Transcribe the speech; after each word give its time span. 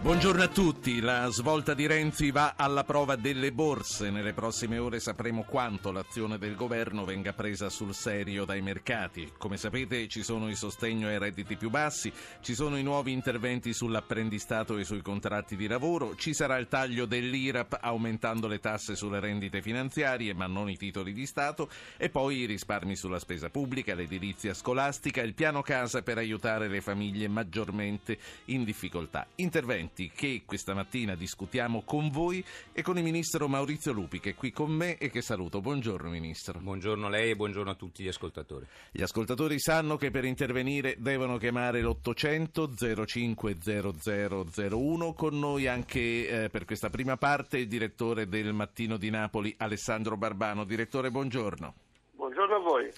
Buongiorno 0.00 0.44
a 0.44 0.48
tutti, 0.48 1.00
la 1.00 1.26
svolta 1.26 1.74
di 1.74 1.88
Renzi 1.88 2.30
va 2.30 2.54
alla 2.56 2.84
prova 2.84 3.16
delle 3.16 3.50
borse. 3.50 4.10
Nelle 4.10 4.32
prossime 4.32 4.78
ore 4.78 5.00
sapremo 5.00 5.42
quanto 5.42 5.90
l'azione 5.90 6.38
del 6.38 6.54
governo 6.54 7.04
venga 7.04 7.32
presa 7.32 7.68
sul 7.68 7.92
serio 7.92 8.44
dai 8.44 8.62
mercati. 8.62 9.32
Come 9.36 9.56
sapete 9.56 10.06
ci 10.06 10.22
sono 10.22 10.48
i 10.48 10.54
sostegno 10.54 11.08
ai 11.08 11.18
redditi 11.18 11.56
più 11.56 11.68
bassi, 11.68 12.12
ci 12.40 12.54
sono 12.54 12.78
i 12.78 12.84
nuovi 12.84 13.10
interventi 13.10 13.74
sull'apprendistato 13.74 14.78
e 14.78 14.84
sui 14.84 15.02
contratti 15.02 15.56
di 15.56 15.66
lavoro, 15.66 16.14
ci 16.14 16.32
sarà 16.32 16.58
il 16.58 16.68
taglio 16.68 17.04
dell'IRAP 17.04 17.78
aumentando 17.80 18.46
le 18.46 18.60
tasse 18.60 18.94
sulle 18.94 19.18
rendite 19.18 19.60
finanziarie 19.60 20.32
ma 20.32 20.46
non 20.46 20.70
i 20.70 20.76
titoli 20.76 21.12
di 21.12 21.26
Stato 21.26 21.68
e 21.96 22.08
poi 22.08 22.38
i 22.38 22.46
risparmi 22.46 22.94
sulla 22.94 23.18
spesa 23.18 23.50
pubblica, 23.50 23.96
l'edilizia 23.96 24.54
scolastica, 24.54 25.22
il 25.22 25.34
piano 25.34 25.60
casa 25.60 26.02
per 26.02 26.18
aiutare 26.18 26.68
le 26.68 26.80
famiglie 26.80 27.26
maggiormente 27.26 28.16
in 28.46 28.62
difficoltà. 28.62 29.26
Interventi 29.34 29.86
argomenti 29.88 30.10
che 30.14 30.42
questa 30.44 30.74
mattina 30.74 31.14
discutiamo 31.14 31.82
con 31.84 32.10
voi 32.10 32.44
e 32.72 32.82
con 32.82 32.98
il 32.98 33.04
ministro 33.04 33.48
Maurizio 33.48 33.92
Lupi 33.92 34.20
che 34.20 34.30
è 34.30 34.34
qui 34.34 34.50
con 34.52 34.70
me 34.70 34.98
e 34.98 35.10
che 35.10 35.22
saluto. 35.22 35.60
Buongiorno 35.60 36.10
ministro. 36.10 36.60
Buongiorno 36.60 37.06
a 37.06 37.10
lei 37.10 37.30
e 37.30 37.36
buongiorno 37.36 37.70
a 37.70 37.74
tutti 37.74 38.04
gli 38.04 38.08
ascoltatori. 38.08 38.66
Gli 38.90 39.02
ascoltatori 39.02 39.58
sanno 39.58 39.96
che 39.96 40.10
per 40.10 40.24
intervenire 40.24 40.96
devono 40.98 41.38
chiamare 41.38 41.80
l'800 41.80 43.04
050001 43.06 45.14
con 45.14 45.38
noi 45.38 45.66
anche 45.66 46.44
eh, 46.44 46.50
per 46.50 46.64
questa 46.64 46.90
prima 46.90 47.16
parte 47.16 47.58
il 47.58 47.68
direttore 47.68 48.28
del 48.28 48.52
Mattino 48.52 48.96
di 48.96 49.10
Napoli 49.10 49.54
Alessandro 49.58 50.16
Barbano. 50.16 50.64
Direttore, 50.64 51.10
buongiorno. 51.10 51.74
Buongiorno 52.12 52.56
a 52.56 52.60
voi. 52.60 52.90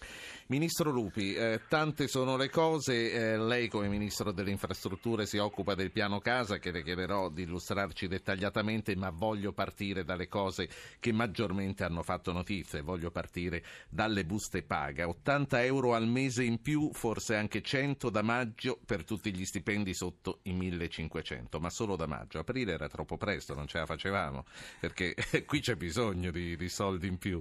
Ministro 0.51 0.91
Lupi, 0.91 1.33
eh, 1.33 1.61
tante 1.69 2.09
sono 2.09 2.37
le 2.37 2.51
cose, 2.51 3.13
eh, 3.13 3.39
lei 3.39 3.69
come 3.69 3.87
Ministro 3.87 4.33
delle 4.33 4.51
Infrastrutture 4.51 5.25
si 5.25 5.39
occupa 5.39 5.77
del 5.77 5.93
piano 5.93 6.19
casa 6.19 6.59
che 6.59 6.73
le 6.73 6.83
chiederò 6.83 7.29
di 7.29 7.43
illustrarci 7.43 8.09
dettagliatamente, 8.09 8.97
ma 8.97 9.11
voglio 9.11 9.53
partire 9.53 10.03
dalle 10.03 10.27
cose 10.27 10.69
che 10.99 11.13
maggiormente 11.13 11.85
hanno 11.85 12.03
fatto 12.03 12.33
notizia, 12.33 12.83
voglio 12.83 13.13
partire 13.13 13.63
dalle 13.89 14.25
buste 14.25 14.65
paga. 14.65 15.07
80 15.07 15.63
euro 15.63 15.95
al 15.95 16.09
mese 16.09 16.43
in 16.43 16.61
più, 16.61 16.91
forse 16.95 17.37
anche 17.37 17.63
100 17.63 18.11
da 18.11 18.23
maggio 18.23 18.81
per 18.85 19.05
tutti 19.05 19.33
gli 19.33 19.45
stipendi 19.45 19.95
sotto 19.95 20.41
i 20.43 20.53
1500, 20.53 21.61
ma 21.61 21.71
solo 21.71 21.95
da 21.95 22.09
maggio. 22.09 22.41
Aprile 22.41 22.73
era 22.73 22.89
troppo 22.89 23.17
presto, 23.17 23.55
non 23.55 23.69
ce 23.69 23.79
la 23.79 23.87
facevamo, 23.87 24.45
perché 24.81 25.15
qui 25.47 25.61
c'è 25.61 25.77
bisogno 25.77 26.33
di, 26.33 26.57
di 26.57 26.69
soldi 26.69 27.07
in 27.07 27.19
più. 27.19 27.41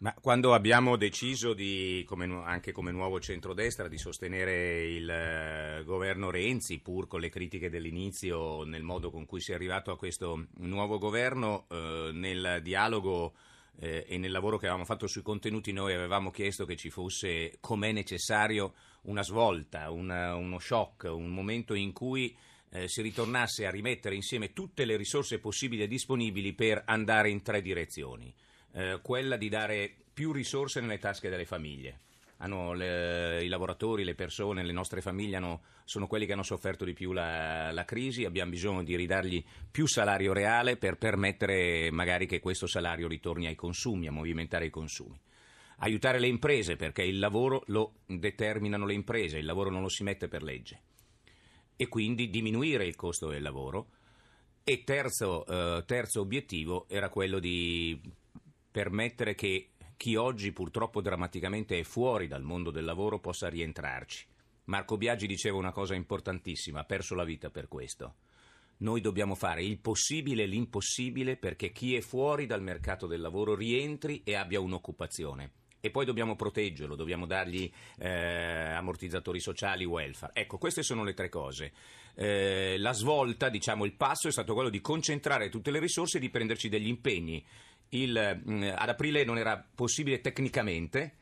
Ma 0.00 0.14
quando 0.14 0.54
abbiamo 0.54 0.96
deciso 0.96 1.54
di, 1.54 2.04
come, 2.06 2.26
anche 2.44 2.70
come 2.70 2.92
nuovo 2.92 3.18
centrodestra 3.18 3.88
di 3.88 3.98
sostenere 3.98 4.86
il 4.86 5.10
eh, 5.10 5.82
governo 5.84 6.30
Renzi, 6.30 6.78
pur 6.78 7.08
con 7.08 7.18
le 7.18 7.30
critiche 7.30 7.68
dell'inizio 7.68 8.62
nel 8.62 8.84
modo 8.84 9.10
con 9.10 9.26
cui 9.26 9.40
si 9.40 9.50
è 9.50 9.54
arrivato 9.56 9.90
a 9.90 9.96
questo 9.96 10.46
nuovo 10.58 10.98
governo, 10.98 11.66
eh, 11.68 12.10
nel 12.12 12.60
dialogo 12.62 13.34
eh, 13.80 14.04
e 14.08 14.18
nel 14.18 14.30
lavoro 14.30 14.56
che 14.56 14.66
avevamo 14.66 14.84
fatto 14.84 15.08
sui 15.08 15.22
contenuti 15.22 15.72
noi 15.72 15.94
avevamo 15.94 16.30
chiesto 16.30 16.64
che 16.64 16.76
ci 16.76 16.90
fosse, 16.90 17.56
com'è 17.58 17.90
necessario, 17.90 18.74
una 19.02 19.24
svolta, 19.24 19.90
una, 19.90 20.36
uno 20.36 20.60
shock, 20.60 21.10
un 21.12 21.30
momento 21.30 21.74
in 21.74 21.92
cui 21.92 22.36
eh, 22.70 22.86
si 22.86 23.02
ritornasse 23.02 23.66
a 23.66 23.70
rimettere 23.70 24.14
insieme 24.14 24.52
tutte 24.52 24.84
le 24.84 24.96
risorse 24.96 25.40
possibili 25.40 25.82
e 25.82 25.88
disponibili 25.88 26.52
per 26.52 26.84
andare 26.86 27.30
in 27.30 27.42
tre 27.42 27.60
direzioni 27.60 28.32
eh, 28.72 28.98
quella 29.02 29.36
di 29.36 29.48
dare 29.48 29.94
più 30.12 30.32
risorse 30.32 30.80
nelle 30.80 30.98
tasche 30.98 31.28
delle 31.28 31.44
famiglie. 31.44 32.00
Le, 32.40 33.42
I 33.42 33.48
lavoratori, 33.48 34.04
le 34.04 34.14
persone, 34.14 34.64
le 34.64 34.72
nostre 34.72 35.00
famiglie 35.00 35.36
hanno, 35.36 35.60
sono 35.84 36.06
quelli 36.06 36.24
che 36.24 36.32
hanno 36.32 36.44
sofferto 36.44 36.84
di 36.84 36.92
più 36.92 37.12
la, 37.12 37.72
la, 37.72 37.84
crisi, 37.84 38.24
abbiamo 38.24 38.50
bisogno 38.50 38.84
di 38.84 38.94
ridargli 38.94 39.44
più 39.70 39.86
salario 39.86 40.32
reale 40.32 40.76
per 40.76 40.98
permettere 40.98 41.90
magari 41.90 42.26
che 42.26 42.38
questo 42.38 42.68
salario 42.68 43.08
ritorni 43.08 43.46
ai 43.46 43.56
consumi, 43.56 44.06
a 44.06 44.12
movimentare 44.12 44.66
i 44.66 44.70
consumi. 44.70 45.18
Aiutare 45.78 46.18
le 46.18 46.26
imprese 46.26 46.76
perché 46.76 47.02
il 47.02 47.18
lavoro 47.18 47.62
lo 47.66 47.94
determinano 48.06 48.86
le 48.86 48.94
imprese, 48.94 49.38
il 49.38 49.44
lavoro 49.44 49.70
non 49.70 49.82
lo 49.82 49.88
si 49.88 50.02
mette 50.02 50.28
per 50.28 50.42
legge. 50.42 50.80
E 51.76 51.88
quindi 51.88 52.28
diminuire 52.28 52.84
il 52.84 52.96
costo 52.96 53.28
del 53.28 53.42
lavoro. 53.42 53.90
E 54.64 54.82
terzo, 54.84 55.46
eh, 55.46 55.84
terzo 55.86 56.20
obiettivo 56.20 56.86
era 56.88 57.08
quello 57.08 57.38
di 57.38 57.98
permettere 58.78 59.34
che 59.34 59.70
chi 59.96 60.14
oggi 60.14 60.52
purtroppo 60.52 61.00
drammaticamente 61.00 61.80
è 61.80 61.82
fuori 61.82 62.28
dal 62.28 62.44
mondo 62.44 62.70
del 62.70 62.84
lavoro 62.84 63.18
possa 63.18 63.48
rientrarci. 63.48 64.24
Marco 64.66 64.96
Biaggi 64.96 65.26
diceva 65.26 65.56
una 65.56 65.72
cosa 65.72 65.96
importantissima, 65.96 66.78
ha 66.78 66.84
perso 66.84 67.16
la 67.16 67.24
vita 67.24 67.50
per 67.50 67.66
questo. 67.66 68.14
Noi 68.76 69.00
dobbiamo 69.00 69.34
fare 69.34 69.64
il 69.64 69.80
possibile 69.80 70.44
e 70.44 70.46
l'impossibile 70.46 71.36
perché 71.36 71.72
chi 71.72 71.96
è 71.96 72.00
fuori 72.00 72.46
dal 72.46 72.62
mercato 72.62 73.08
del 73.08 73.20
lavoro 73.20 73.56
rientri 73.56 74.22
e 74.22 74.36
abbia 74.36 74.60
un'occupazione. 74.60 75.50
E 75.80 75.90
poi 75.90 76.04
dobbiamo 76.04 76.36
proteggerlo, 76.36 76.94
dobbiamo 76.94 77.26
dargli 77.26 77.68
eh, 77.98 78.08
ammortizzatori 78.08 79.40
sociali, 79.40 79.84
welfare. 79.84 80.34
Ecco, 80.34 80.58
queste 80.58 80.84
sono 80.84 81.02
le 81.02 81.14
tre 81.14 81.28
cose. 81.28 81.72
Eh, 82.14 82.76
la 82.78 82.92
svolta, 82.92 83.48
diciamo, 83.48 83.84
il 83.84 83.94
passo 83.94 84.28
è 84.28 84.32
stato 84.32 84.54
quello 84.54 84.70
di 84.70 84.80
concentrare 84.80 85.48
tutte 85.48 85.72
le 85.72 85.80
risorse 85.80 86.18
e 86.18 86.20
di 86.20 86.30
prenderci 86.30 86.68
degli 86.68 86.88
impegni 86.88 87.44
il, 87.90 88.42
mm, 88.48 88.62
ad 88.74 88.88
aprile 88.88 89.24
non 89.24 89.38
era 89.38 89.64
possibile 89.74 90.20
tecnicamente, 90.20 91.14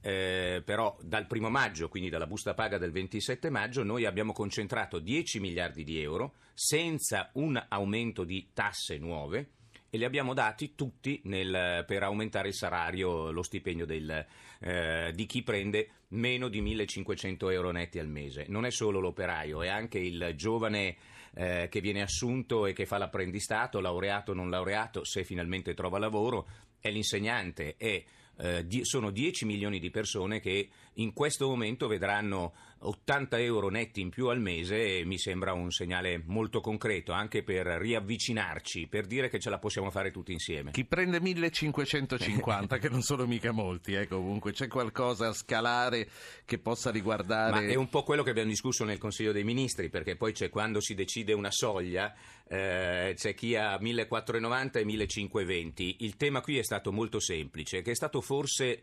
eh, 0.00 0.62
però 0.64 0.96
dal 1.00 1.26
primo 1.26 1.48
maggio, 1.48 1.88
quindi 1.88 2.10
dalla 2.10 2.26
busta 2.26 2.54
paga 2.54 2.78
del 2.78 2.90
27 2.90 3.50
maggio, 3.50 3.82
noi 3.82 4.04
abbiamo 4.04 4.32
concentrato 4.32 4.98
10 4.98 5.40
miliardi 5.40 5.84
di 5.84 6.00
euro 6.00 6.34
senza 6.54 7.30
un 7.34 7.62
aumento 7.68 8.24
di 8.24 8.50
tasse 8.52 8.98
nuove 8.98 9.50
e 9.88 9.98
li 9.98 10.04
abbiamo 10.04 10.32
dati 10.32 10.74
tutti 10.74 11.20
nel, 11.24 11.84
per 11.86 12.02
aumentare 12.02 12.48
il 12.48 12.54
salario, 12.54 13.30
lo 13.30 13.42
stipendio 13.42 13.84
del, 13.84 14.26
eh, 14.60 15.12
di 15.14 15.26
chi 15.26 15.42
prende 15.42 15.88
meno 16.08 16.48
di 16.48 16.60
1500 16.62 17.50
euro 17.50 17.70
netti 17.70 17.98
al 17.98 18.08
mese. 18.08 18.46
Non 18.48 18.64
è 18.64 18.70
solo 18.70 19.00
l'operaio, 19.00 19.62
è 19.62 19.68
anche 19.68 19.98
il 19.98 20.32
giovane 20.34 20.96
eh, 21.34 21.68
che 21.70 21.80
viene 21.80 22.02
assunto 22.02 22.66
e 22.66 22.72
che 22.72 22.86
fa 22.86 22.98
l'apprendistato, 22.98 23.80
laureato 23.80 24.32
o 24.32 24.34
non 24.34 24.50
laureato, 24.50 25.04
se 25.04 25.24
finalmente 25.24 25.74
trova 25.74 25.98
lavoro, 25.98 26.46
è 26.78 26.90
l'insegnante, 26.90 27.74
è 27.76 28.02
eh, 28.38 28.66
di, 28.66 28.84
sono 28.84 29.10
10 29.10 29.44
milioni 29.44 29.78
di 29.78 29.90
persone 29.90 30.40
che 30.40 30.68
in 30.94 31.12
questo 31.12 31.48
momento 31.48 31.86
vedranno 31.86 32.52
80 32.82 33.38
euro 33.38 33.68
netti 33.68 34.00
in 34.00 34.10
più 34.10 34.26
al 34.26 34.40
mese 34.40 34.98
e 34.98 35.04
mi 35.04 35.18
sembra 35.18 35.52
un 35.52 35.70
segnale 35.70 36.22
molto 36.26 36.60
concreto 36.60 37.12
anche 37.12 37.42
per 37.42 37.66
riavvicinarci, 37.66 38.88
per 38.88 39.06
dire 39.06 39.28
che 39.28 39.38
ce 39.38 39.50
la 39.50 39.58
possiamo 39.58 39.90
fare 39.90 40.10
tutti 40.10 40.32
insieme. 40.32 40.72
Chi 40.72 40.84
prende 40.84 41.20
1550, 41.20 42.78
che 42.78 42.88
non 42.88 43.02
sono 43.02 43.26
mica 43.26 43.52
molti, 43.52 43.94
eh, 43.94 44.08
comunque 44.08 44.52
c'è 44.52 44.66
qualcosa 44.66 45.28
a 45.28 45.32
scalare 45.32 46.08
che 46.44 46.58
possa 46.58 46.90
riguardare... 46.90 47.66
Ma 47.66 47.72
è 47.72 47.76
un 47.76 47.88
po' 47.88 48.02
quello 48.02 48.22
che 48.22 48.30
abbiamo 48.30 48.50
discusso 48.50 48.84
nel 48.84 48.98
Consiglio 48.98 49.32
dei 49.32 49.44
Ministri, 49.44 49.88
perché 49.88 50.16
poi 50.16 50.32
c'è 50.32 50.48
quando 50.48 50.80
si 50.80 50.94
decide 50.94 51.32
una 51.32 51.50
soglia, 51.50 52.12
eh, 52.48 53.14
c'è 53.16 53.34
chi 53.34 53.54
ha 53.54 53.78
1490 53.78 54.80
e 54.80 54.84
1520. 54.84 55.96
Il 56.00 56.16
tema 56.16 56.40
qui 56.40 56.58
è 56.58 56.62
stato 56.64 56.90
molto 56.90 57.20
semplice, 57.20 57.82
che 57.82 57.92
è 57.92 57.94
stato 57.94 58.20
forse 58.20 58.82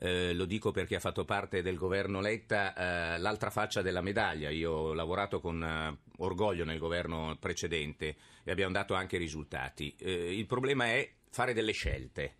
eh, 0.00 0.32
lo 0.32 0.44
dico 0.44 0.70
perché 0.70 0.96
ha 0.96 1.00
fatto 1.00 1.24
parte 1.24 1.62
del 1.62 1.76
governo 1.76 2.20
Letta, 2.20 2.74
eh, 2.74 3.18
l'altra 3.18 3.50
faccia 3.50 3.82
della 3.82 4.00
medaglia. 4.00 4.50
Io 4.50 4.72
ho 4.72 4.92
lavorato 4.94 5.40
con 5.40 5.62
eh, 5.62 5.98
orgoglio 6.18 6.64
nel 6.64 6.78
governo 6.78 7.36
precedente 7.38 8.16
e 8.44 8.50
abbiamo 8.50 8.72
dato 8.72 8.94
anche 8.94 9.18
risultati. 9.18 9.94
Eh, 9.98 10.36
il 10.36 10.46
problema 10.46 10.86
è 10.86 11.10
fare 11.30 11.52
delle 11.52 11.72
scelte 11.72 12.36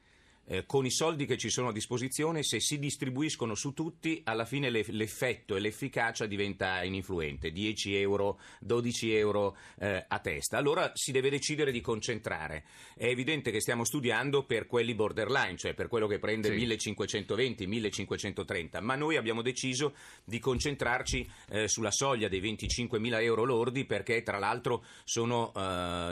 eh, 0.48 0.64
con 0.64 0.86
i 0.86 0.90
soldi 0.90 1.26
che 1.26 1.36
ci 1.36 1.50
sono 1.50 1.68
a 1.68 1.72
disposizione, 1.72 2.42
se 2.42 2.58
si 2.58 2.78
distribuiscono 2.78 3.54
su 3.54 3.74
tutti, 3.74 4.22
alla 4.24 4.46
fine 4.46 4.70
l'effetto 4.70 5.56
e 5.56 5.60
l'efficacia 5.60 6.24
diventa 6.26 6.82
ininfluente, 6.82 7.50
10 7.50 7.96
euro, 7.96 8.40
12 8.60 9.14
euro 9.14 9.56
eh, 9.78 10.04
a 10.08 10.18
testa. 10.20 10.56
Allora 10.56 10.90
si 10.94 11.12
deve 11.12 11.28
decidere 11.28 11.70
di 11.70 11.82
concentrare. 11.82 12.64
È 12.96 13.04
evidente 13.04 13.50
che 13.50 13.60
stiamo 13.60 13.84
studiando 13.84 14.44
per 14.44 14.66
quelli 14.66 14.94
borderline, 14.94 15.56
cioè 15.56 15.74
per 15.74 15.88
quello 15.88 16.06
che 16.06 16.18
prende 16.18 16.48
sì. 16.48 16.54
1520, 16.54 17.66
1530, 17.66 18.80
ma 18.80 18.94
noi 18.94 19.16
abbiamo 19.16 19.42
deciso 19.42 19.94
di 20.24 20.38
concentrarci 20.38 21.28
eh, 21.50 21.68
sulla 21.68 21.90
soglia 21.90 22.28
dei 22.28 22.40
25 22.40 22.98
mila 22.98 23.20
euro 23.20 23.44
lordi 23.44 23.84
perché 23.84 24.22
tra 24.22 24.38
l'altro 24.38 24.82
sono 25.04 25.52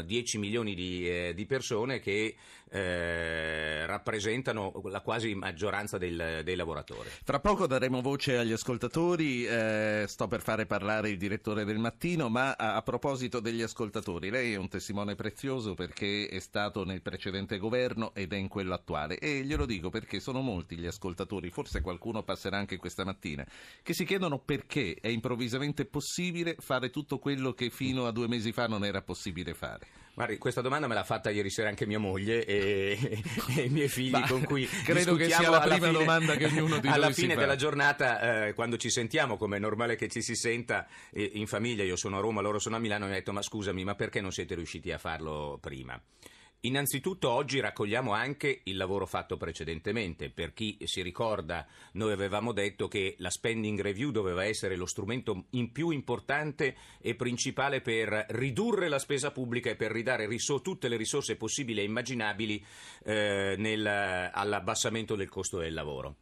10 0.04 0.36
eh, 0.36 0.38
milioni 0.38 0.74
di, 0.74 1.08
eh, 1.08 1.32
di 1.34 1.46
persone 1.46 2.00
che 2.00 2.36
eh, 2.68 3.86
rappresentano 3.86 4.25
rappresentano 4.26 4.72
la 4.84 5.00
quasi 5.00 5.34
maggioranza 5.34 5.98
del, 5.98 6.40
dei 6.42 6.56
lavoratori. 6.56 7.08
Tra 7.24 7.38
poco 7.38 7.66
daremo 7.66 8.00
voce 8.00 8.36
agli 8.36 8.52
ascoltatori, 8.52 9.46
eh, 9.46 10.04
sto 10.08 10.26
per 10.26 10.40
fare 10.40 10.66
parlare 10.66 11.10
il 11.10 11.16
direttore 11.16 11.64
del 11.64 11.78
mattino, 11.78 12.28
ma 12.28 12.52
a, 12.52 12.74
a, 12.74 12.82
proposito 12.82 13.40
degli 13.40 13.62
ascoltatori, 13.62 14.30
lei 14.30 14.52
è 14.52 14.56
un 14.56 14.68
testimone 14.68 15.14
prezioso 15.14 15.74
perché 15.74 16.26
è 16.28 16.40
stato 16.40 16.84
nel 16.84 17.02
precedente 17.02 17.58
governo 17.58 18.12
ed 18.14 18.32
è 18.32 18.36
in 18.36 18.48
quello 18.48 18.74
attuale 18.74 19.18
e 19.18 19.42
glielo 19.44 19.66
dico 19.66 19.90
perché 19.90 20.18
sono 20.18 20.40
molti 20.40 20.76
gli 20.76 20.86
ascoltatori, 20.86 21.50
forse 21.50 21.80
qualcuno 21.80 22.22
passerà 22.22 22.58
anche 22.58 22.76
questa 22.76 23.04
mattina, 23.04 23.46
che 23.82 23.94
si 23.94 24.04
chiedono 24.04 24.38
perché 24.38 24.96
è 25.00 25.08
improvvisamente 25.08 25.84
possibile 25.84 26.56
fare 26.58 26.90
tutto 26.90 27.18
quello 27.18 27.52
che 27.52 27.70
fino 27.70 28.06
a 28.06 28.12
due 28.12 28.26
mesi 28.26 28.52
fa 28.52 28.66
non 28.66 28.84
era 28.84 29.02
possibile 29.02 29.54
fare. 29.54 30.05
Guardi, 30.16 30.38
questa 30.38 30.62
domanda 30.62 30.86
me 30.86 30.94
l'ha 30.94 31.04
fatta 31.04 31.28
ieri 31.28 31.50
sera 31.50 31.68
anche 31.68 31.84
mia 31.84 31.98
moglie 31.98 32.42
e, 32.46 32.96
e 33.54 33.62
i 33.64 33.68
miei 33.68 33.86
figli 33.86 34.12
bah, 34.12 34.26
con 34.26 34.44
cui 34.44 34.66
credo 34.66 35.14
che 35.14 35.28
sia 35.28 35.50
la 35.50 35.60
prima 35.60 35.88
fine, 35.88 35.92
domanda 35.92 36.36
che 36.36 36.46
ognuno 36.46 36.78
di 36.78 36.88
alla 36.88 37.10
fine 37.10 37.34
fa. 37.34 37.40
della 37.40 37.54
giornata 37.54 38.46
eh, 38.46 38.54
quando 38.54 38.78
ci 38.78 38.88
sentiamo 38.88 39.36
come 39.36 39.58
è 39.58 39.60
normale 39.60 39.94
che 39.94 40.08
ci 40.08 40.22
si 40.22 40.34
senta 40.34 40.86
eh, 41.12 41.32
in 41.34 41.46
famiglia 41.46 41.84
io 41.84 41.96
sono 41.96 42.16
a 42.16 42.20
Roma 42.20 42.40
loro 42.40 42.58
sono 42.58 42.76
a 42.76 42.78
Milano 42.78 43.04
mi 43.04 43.10
ha 43.10 43.14
detto 43.16 43.34
ma 43.34 43.42
scusami 43.42 43.84
ma 43.84 43.94
perché 43.94 44.22
non 44.22 44.32
siete 44.32 44.54
riusciti 44.54 44.90
a 44.90 44.96
farlo 44.96 45.58
prima 45.60 46.00
Innanzitutto 46.66 47.30
oggi 47.30 47.60
raccogliamo 47.60 48.12
anche 48.12 48.62
il 48.64 48.76
lavoro 48.76 49.06
fatto 49.06 49.36
precedentemente. 49.36 50.30
Per 50.30 50.52
chi 50.52 50.76
si 50.82 51.00
ricorda, 51.00 51.64
noi 51.92 52.10
avevamo 52.10 52.52
detto 52.52 52.88
che 52.88 53.14
la 53.18 53.30
spending 53.30 53.80
review 53.80 54.10
doveva 54.10 54.44
essere 54.44 54.74
lo 54.74 54.86
strumento 54.86 55.44
più 55.70 55.90
importante 55.90 56.76
e 57.00 57.14
principale 57.14 57.82
per 57.82 58.26
ridurre 58.30 58.88
la 58.88 58.98
spesa 58.98 59.30
pubblica 59.30 59.70
e 59.70 59.76
per 59.76 59.92
ridare 59.92 60.26
riso- 60.26 60.60
tutte 60.60 60.88
le 60.88 60.96
risorse 60.96 61.36
possibili 61.36 61.80
e 61.80 61.84
immaginabili 61.84 62.64
eh, 63.04 63.54
nel, 63.56 63.86
all'abbassamento 63.86 65.14
del 65.14 65.28
costo 65.28 65.58
del 65.58 65.72
lavoro. 65.72 66.16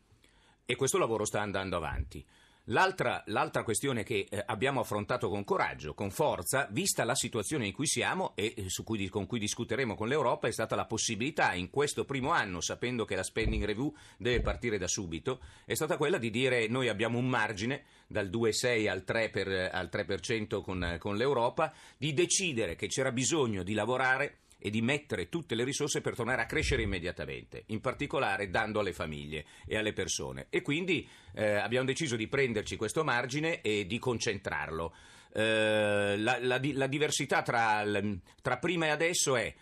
E 0.67 0.77
questo 0.77 0.99
lavoro 0.99 1.25
sta 1.25 1.41
andando 1.41 1.77
avanti. 1.77 2.23
L'altra, 2.69 3.23
l'altra, 3.27 3.63
questione 3.63 4.05
che 4.05 4.27
eh, 4.27 4.43
abbiamo 4.47 4.81
affrontato 4.81 5.29
con 5.29 5.45
coraggio, 5.45 5.93
con 5.93 6.11
forza, 6.11 6.67
vista 6.71 7.05
la 7.05 7.15
situazione 7.15 7.67
in 7.67 7.75
cui 7.75 7.87
siamo 7.87 8.33
e 8.37 8.55
eh, 8.57 8.69
cui, 8.83 9.07
con 9.11 9.27
cui 9.27 9.39
discuteremo 9.39 9.95
con 9.95 10.09
l'Europa, 10.09 10.49
è 10.49 10.51
stata 10.51 10.75
la 10.75 10.87
possibilità 10.87 11.53
in 11.53 11.69
questo 11.69 12.07
primo 12.07 12.31
anno, 12.31 12.63
sapendo 12.63 13.05
che 13.05 13.17
la 13.17 13.23
spending 13.23 13.67
review 13.67 13.95
deve 14.17 14.41
partire 14.41 14.79
da 14.79 14.89
subito, 14.89 15.41
è 15.67 15.75
stata 15.75 15.99
quella 15.99 16.17
di 16.17 16.31
dire 16.31 16.67
noi 16.67 16.89
abbiamo 16.89 17.19
un 17.19 17.29
margine 17.29 17.85
dal 18.07 18.31
2,6 18.31 18.89
al 18.89 19.05
3%, 19.07 19.31
per, 19.31 19.49
al 19.71 19.91
3% 19.93 20.63
con, 20.63 20.97
con 20.99 21.17
l'Europa, 21.17 21.71
di 21.99 22.15
decidere 22.15 22.77
che 22.77 22.87
c'era 22.87 23.13
bisogno 23.13 23.63
di 23.63 23.75
lavorare 23.75 24.39
e 24.65 24.71
di 24.71 24.81
mettere 24.81 25.29
tutte 25.29 25.55
le 25.55 25.63
risorse 25.63 26.01
per 26.01 26.15
tornare 26.15 26.41
a 26.41 26.47
crescere 26.47 26.81
immediatamente, 26.81 27.65
in 27.67 27.83
particolare 27.83 28.49
dando 28.49 28.81
alle 28.81 28.95
famiglie 28.95 29.45
e 29.67 29.77
alle 29.77 29.93
persone. 29.93 30.47
E 30.49 30.63
quindi 30.63 31.07
eh, 31.35 31.57
abbiamo 31.57 31.85
deciso 31.85 32.17
di 32.17 32.29
prenderci 32.29 32.77
questo 32.77 33.05
margine 33.05 33.61
e 33.61 33.85
di 33.85 33.99
concentrarlo. 33.99 34.95
Eh, 35.35 36.15
la, 36.17 36.39
la, 36.41 36.59
la, 36.63 36.87
diversità 36.87 37.43
tra, 37.43 37.85
tra 38.41 38.57
prima 38.57 38.87
e 38.87 38.89
adesso 38.89 39.37
è 39.37 39.53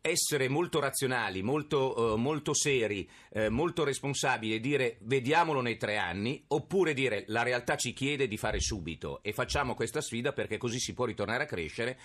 essere 0.00 0.48
molto 0.48 0.80
razionali, 0.80 1.42
molto, 1.42 2.12
uh, 2.12 2.16
molto 2.16 2.54
seri, 2.54 3.08
uh, 3.30 3.48
molto 3.48 3.84
responsabili 3.84 4.54
e 4.54 4.60
dire 4.60 4.98
vediamolo 5.02 5.60
nei 5.60 5.76
tre 5.76 5.96
anni, 5.96 6.42
oppure 6.48 6.94
dire 6.94 7.24
la 7.28 7.42
realtà 7.42 7.76
ci 7.76 7.92
chiede 7.92 8.28
di 8.28 8.36
fare 8.36 8.60
subito 8.60 9.20
e 9.22 9.32
facciamo 9.32 9.74
questa 9.74 10.00
sfida 10.00 10.32
perché 10.32 10.58
così 10.58 10.78
si 10.78 10.94
può 10.94 11.04
ritornare 11.04 11.44
a 11.44 11.46
crescere 11.46 11.98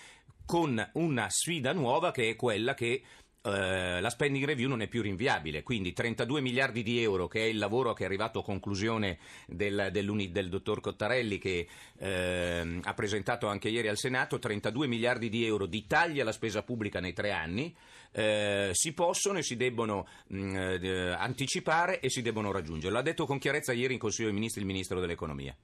con 0.44 0.90
una 0.94 1.26
sfida 1.28 1.72
nuova 1.72 2.12
che 2.12 2.30
è 2.30 2.36
quella 2.36 2.74
che 2.74 3.02
Uh, 3.46 4.00
la 4.00 4.10
spending 4.10 4.44
review 4.44 4.68
non 4.68 4.80
è 4.80 4.88
più 4.88 5.02
rinviabile, 5.02 5.62
quindi 5.62 5.92
32 5.92 6.40
miliardi 6.40 6.82
di 6.82 7.00
euro, 7.00 7.28
che 7.28 7.42
è 7.42 7.44
il 7.44 7.58
lavoro 7.58 7.92
che 7.92 8.02
è 8.02 8.06
arrivato 8.06 8.40
a 8.40 8.42
conclusione 8.42 9.18
del, 9.46 9.90
del 9.92 10.48
dottor 10.48 10.80
Cottarelli, 10.80 11.38
che 11.38 11.68
uh, 11.92 12.80
ha 12.82 12.94
presentato 12.94 13.46
anche 13.46 13.68
ieri 13.68 13.86
al 13.86 13.98
Senato, 13.98 14.40
32 14.40 14.88
miliardi 14.88 15.28
di 15.28 15.46
euro 15.46 15.66
di 15.66 15.86
tagli 15.86 16.18
alla 16.18 16.32
spesa 16.32 16.64
pubblica 16.64 16.98
nei 16.98 17.12
tre 17.12 17.30
anni, 17.30 17.72
uh, 18.14 18.72
si 18.72 18.92
possono 18.94 19.38
e 19.38 19.44
si 19.44 19.54
debbono 19.54 20.08
mh, 20.26 20.38
mm, 20.38 21.12
anticipare 21.16 22.00
e 22.00 22.10
si 22.10 22.22
debbono 22.22 22.50
raggiungere. 22.50 22.92
L'ha 22.92 23.02
detto 23.02 23.26
con 23.26 23.38
chiarezza 23.38 23.72
ieri 23.72 23.92
in 23.92 24.00
Consiglio 24.00 24.26
dei 24.26 24.34
Ministri 24.34 24.62
il 24.62 24.66
Ministro 24.66 24.98
dell'Economia. 24.98 25.54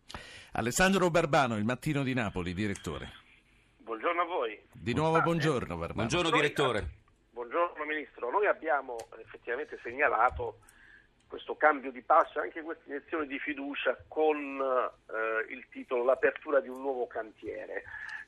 Alessandro 0.52 1.10
Barbano, 1.10 1.56
il 1.56 1.64
mattino 1.64 2.04
di 2.04 2.14
Napoli, 2.14 2.54
direttore. 2.54 3.12
Buongiorno 3.78 4.22
a 4.22 4.24
voi. 4.24 4.56
Di 4.70 4.94
nuovo 4.94 5.20
buongiorno 5.20 5.76
Barbano. 5.76 6.06
Buongiorno 6.06 6.30
direttore. 6.30 7.00
Ministro, 8.02 8.30
noi 8.30 8.46
abbiamo 8.46 8.96
effettivamente 9.20 9.78
segnalato 9.80 10.58
questo 11.28 11.56
cambio 11.56 11.92
di 11.92 12.02
passo, 12.02 12.40
anche 12.40 12.60
questa 12.60 12.82
iniezione 12.86 13.28
di 13.28 13.38
fiducia 13.38 13.96
con 14.08 14.60
eh, 14.60 15.52
il 15.52 15.68
titolo 15.70 16.02
L'apertura 16.02 16.58
di 16.58 16.68
un 16.68 16.80
nuovo 16.80 17.06
cantiere, 17.06 17.84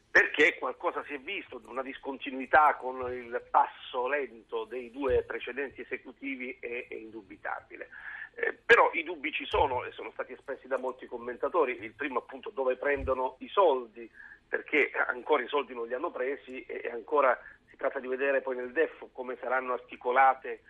perché 0.09 0.57
qualcosa 0.59 1.03
si 1.05 1.15
è 1.15 1.19
visto, 1.19 1.61
una 1.67 1.83
discontinuità 1.83 2.77
con 2.77 3.13
il 3.13 3.43
passo 3.51 4.07
lento 4.07 4.65
dei 4.65 4.93
due 4.93 5.25
precedenti 5.25 5.81
esecutivi 5.81 6.57
è, 6.61 6.87
è 6.89 6.95
indubitabile. 6.95 7.89
Eh, 8.37 8.57
però 8.65 8.91
i 8.93 9.03
dubbi 9.03 9.33
ci 9.33 9.45
sono 9.45 9.85
e 9.85 9.91
sono 9.91 10.13
stati 10.13 10.33
espressi 10.33 10.69
da 10.69 10.79
molti 10.79 11.07
commentatori, 11.07 11.83
il 11.83 11.95
primo 11.95 12.21
appunto 12.21 12.51
dove 12.51 12.77
prendono 12.77 13.35
i 13.41 13.49
soldi, 13.49 14.09
perché 14.49 14.93
ancora 15.09 15.43
i 15.43 15.49
soldi 15.49 15.75
non 15.75 15.89
li 15.89 15.95
hanno 15.95 16.13
presi 16.13 16.65
e 16.65 16.89
ancora 16.93 17.37
si 17.75 17.77
tratta 17.77 17.99
di 17.99 18.07
vedere 18.07 18.41
poi 18.41 18.55
nel 18.55 18.73
DEF 18.73 19.07
come 19.13 19.37
saranno 19.41 19.73
articolate 19.73 20.63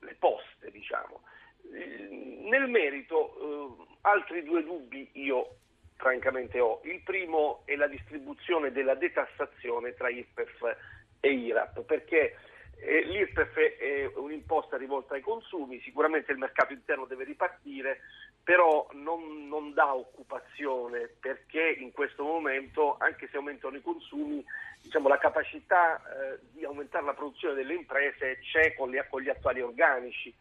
le 0.00 0.16
poste, 0.18 0.70
diciamo. 0.72 1.22
Nel 1.70 2.68
merito, 2.68 3.78
eh, 3.80 3.96
altri 4.02 4.42
due 4.42 4.64
dubbi 4.64 5.08
io 5.14 5.56
francamente 5.96 6.58
ho. 6.58 6.80
Il 6.84 7.00
primo 7.02 7.62
è 7.64 7.76
la 7.76 7.86
distribuzione 7.86 8.72
della 8.72 8.94
detassazione 8.94 9.94
tra 9.94 10.08
IRPEF 10.08 10.76
e 11.20 11.30
IRAP, 11.30 11.82
perché 11.82 12.36
eh, 12.80 13.02
L'IRPEF 13.04 13.56
è 13.56 14.10
un'imposta 14.16 14.76
rivolta 14.76 15.14
ai 15.14 15.20
consumi, 15.20 15.80
sicuramente 15.80 16.32
il 16.32 16.38
mercato 16.38 16.72
interno 16.72 17.06
deve 17.06 17.24
ripartire, 17.24 18.00
però 18.42 18.88
non, 18.92 19.46
non, 19.48 19.74
dà 19.74 19.94
occupazione 19.94 21.08
perché 21.20 21.76
in 21.78 21.92
questo 21.92 22.24
momento, 22.24 22.96
anche 22.98 23.28
se 23.30 23.36
aumentano 23.36 23.76
i 23.76 23.82
consumi, 23.82 24.44
diciamo, 24.88 25.08
la 25.08 25.18
capacità 25.18 26.00
eh, 26.00 26.38
di 26.52 26.64
aumentare 26.64 27.04
la 27.04 27.12
produzione 27.12 27.54
delle 27.54 27.74
imprese 27.74 28.38
c'è 28.40 28.74
con 28.74 28.90
gli, 28.90 28.98
con 29.10 29.20
gli 29.20 29.28
attuali 29.28 29.60
organici. 29.60 30.34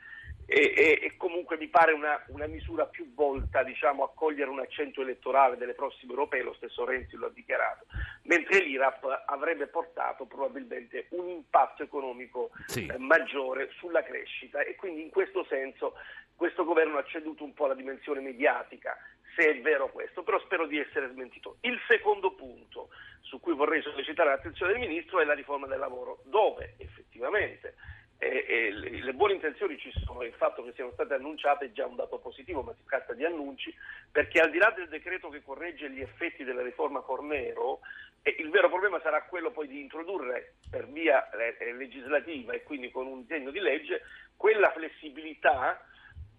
E, 0.50 0.74
e, 0.78 1.00
e, 1.04 1.18
comunque 1.18 1.58
mi 1.58 1.68
pare 1.68 1.92
una, 1.92 2.24
una 2.28 2.48
misura 2.48 2.86
più 2.86 3.14
volta 3.14 3.64
diciamo, 3.64 4.06
a 4.06 4.12
cogliere 4.16 4.50
un 4.50 4.62
accento 4.62 5.02
elettorale 5.02 5.58
delle 5.58 5.74
prossime 5.74 6.14
europee, 6.14 6.42
lo 6.42 6.54
stesso 6.54 6.86
Renzi 6.86 7.18
lo 7.18 7.26
ha 7.26 7.32
dichiarato, 7.32 7.86
mentre 8.24 8.62
l'IRAP 8.62 9.24
avrebbe 9.26 9.68
portato 9.68 10.24
probabilmente 10.24 11.08
un 11.10 11.28
impatto 11.28 11.84
economico 11.84 12.52
sì. 12.68 12.86
eh, 12.86 12.98
maggiore 12.98 13.72
sulla 13.78 14.04
crescita. 14.04 14.62
E 14.62 14.76
quindi 14.76 15.02
in 15.02 15.10
questo 15.10 15.44
senso 15.50 15.96
questo 16.34 16.64
governo 16.64 16.98
ha 16.98 17.04
ceduto 17.04 17.44
un 17.44 17.54
po' 17.54 17.66
alla 17.66 17.74
dimensione 17.74 18.22
mediatica, 18.22 18.96
se 19.38 19.50
è 19.52 19.62
vero 19.62 19.90
questo, 19.90 20.24
però 20.24 20.40
spero 20.40 20.66
di 20.66 20.80
essere 20.80 21.10
smentito. 21.12 21.58
Il 21.62 21.80
secondo 21.88 22.32
punto 22.34 22.90
su 23.22 23.40
cui 23.40 23.54
vorrei 23.54 23.84
sollecitare 23.84 24.30
l'attenzione 24.30 24.72
del 24.72 24.82
Ministro 24.82 25.20
è 25.20 25.26
la 25.26 25.36
riforma 25.36 25.68
del 25.68 25.78
lavoro, 25.78 26.22
dove 26.24 26.74
effettivamente 26.78 27.76
e, 28.20 28.46
e 28.48 28.72
le 28.72 29.14
buone 29.14 29.34
intenzioni 29.34 29.78
ci 29.78 29.92
sono, 30.04 30.24
il 30.24 30.34
fatto 30.34 30.64
che 30.64 30.72
siano 30.74 30.92
state 30.94 31.14
annunciate 31.14 31.66
è 31.66 31.72
già 31.72 31.86
un 31.86 31.96
dato 31.96 32.18
positivo, 32.18 32.64
ma 32.64 32.74
si 32.74 32.84
tratta 32.88 33.14
di 33.14 33.24
annunci, 33.24 33.74
perché 34.12 34.40
al 34.40 34.50
di 34.50 34.58
là 34.58 34.74
del 34.76 34.88
decreto 34.88 35.30
che 35.30 35.44
corregge 35.44 35.92
gli 35.92 36.02
effetti 36.02 36.44
della 36.44 36.64
riforma 36.64 37.04
Fornero, 37.04 37.82
eh, 38.24 38.36
il 38.40 38.50
vero 38.50 38.70
problema 38.70 39.00
sarà 39.02 39.22
quello 39.24 39.52
poi 39.52 39.68
di 39.68 39.80
introdurre 39.80 40.56
per 40.70 40.88
via 40.88 41.30
eh, 41.30 41.74
legislativa 41.74 42.54
e 42.54 42.64
quindi 42.64 42.90
con 42.90 43.06
un 43.06 43.22
disegno 43.22 43.52
di 43.52 43.60
legge 43.60 44.02
quella 44.36 44.72
flessibilità 44.72 45.80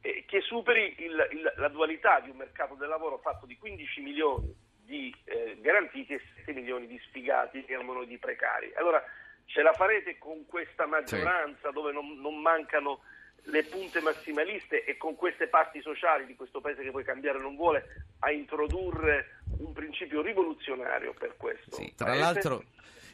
eh, 0.00 0.25
che 0.26 0.40
superi 0.40 0.95
il, 0.99 1.28
il, 1.33 1.52
la 1.57 1.69
dualità 1.69 2.21
di 2.21 2.31
un 2.31 2.37
mercato 2.37 2.75
del 2.75 2.88
lavoro 2.88 3.19
fatto 3.19 3.47
di 3.47 3.57
15 3.57 4.00
milioni 4.00 4.67
di 4.88 5.14
eh, 5.25 5.59
garantiti 5.61 6.14
e 6.14 6.21
7 6.37 6.52
milioni 6.55 6.87
di 6.87 6.99
sfigati, 7.09 7.62
chiamiamolo 7.64 8.05
di 8.05 8.17
precari. 8.17 8.73
Allora, 8.75 9.05
ce 9.45 9.61
la 9.61 9.75
farete 9.75 10.17
con 10.17 10.47
questa 10.47 10.87
maggioranza 10.87 11.69
sì. 11.69 11.75
dove 11.75 11.93
non, 11.93 12.19
non, 12.21 12.40
mancano 12.40 13.00
le 13.45 13.64
punte 13.64 14.00
massimaliste 14.00 14.85
e 14.85 14.97
con 14.97 15.14
queste 15.14 15.49
parti 15.49 15.83
sociali 15.83 16.25
di 16.25 16.35
questo 16.35 16.61
paese 16.61 16.83
che 16.83 16.90
poi 16.90 17.05
cambiare 17.05 17.38
non 17.38 17.57
vuole 17.57 18.07
a 18.21 18.31
introdurre 18.31 19.38
un 19.59 19.73
principio 19.73 20.23
rivoluzionario 20.23 21.15
per 21.19 21.35
questo. 21.37 21.77
Sì, 21.77 21.93
tra 21.95 22.07
paese? 22.07 22.21
l'altro 22.23 22.65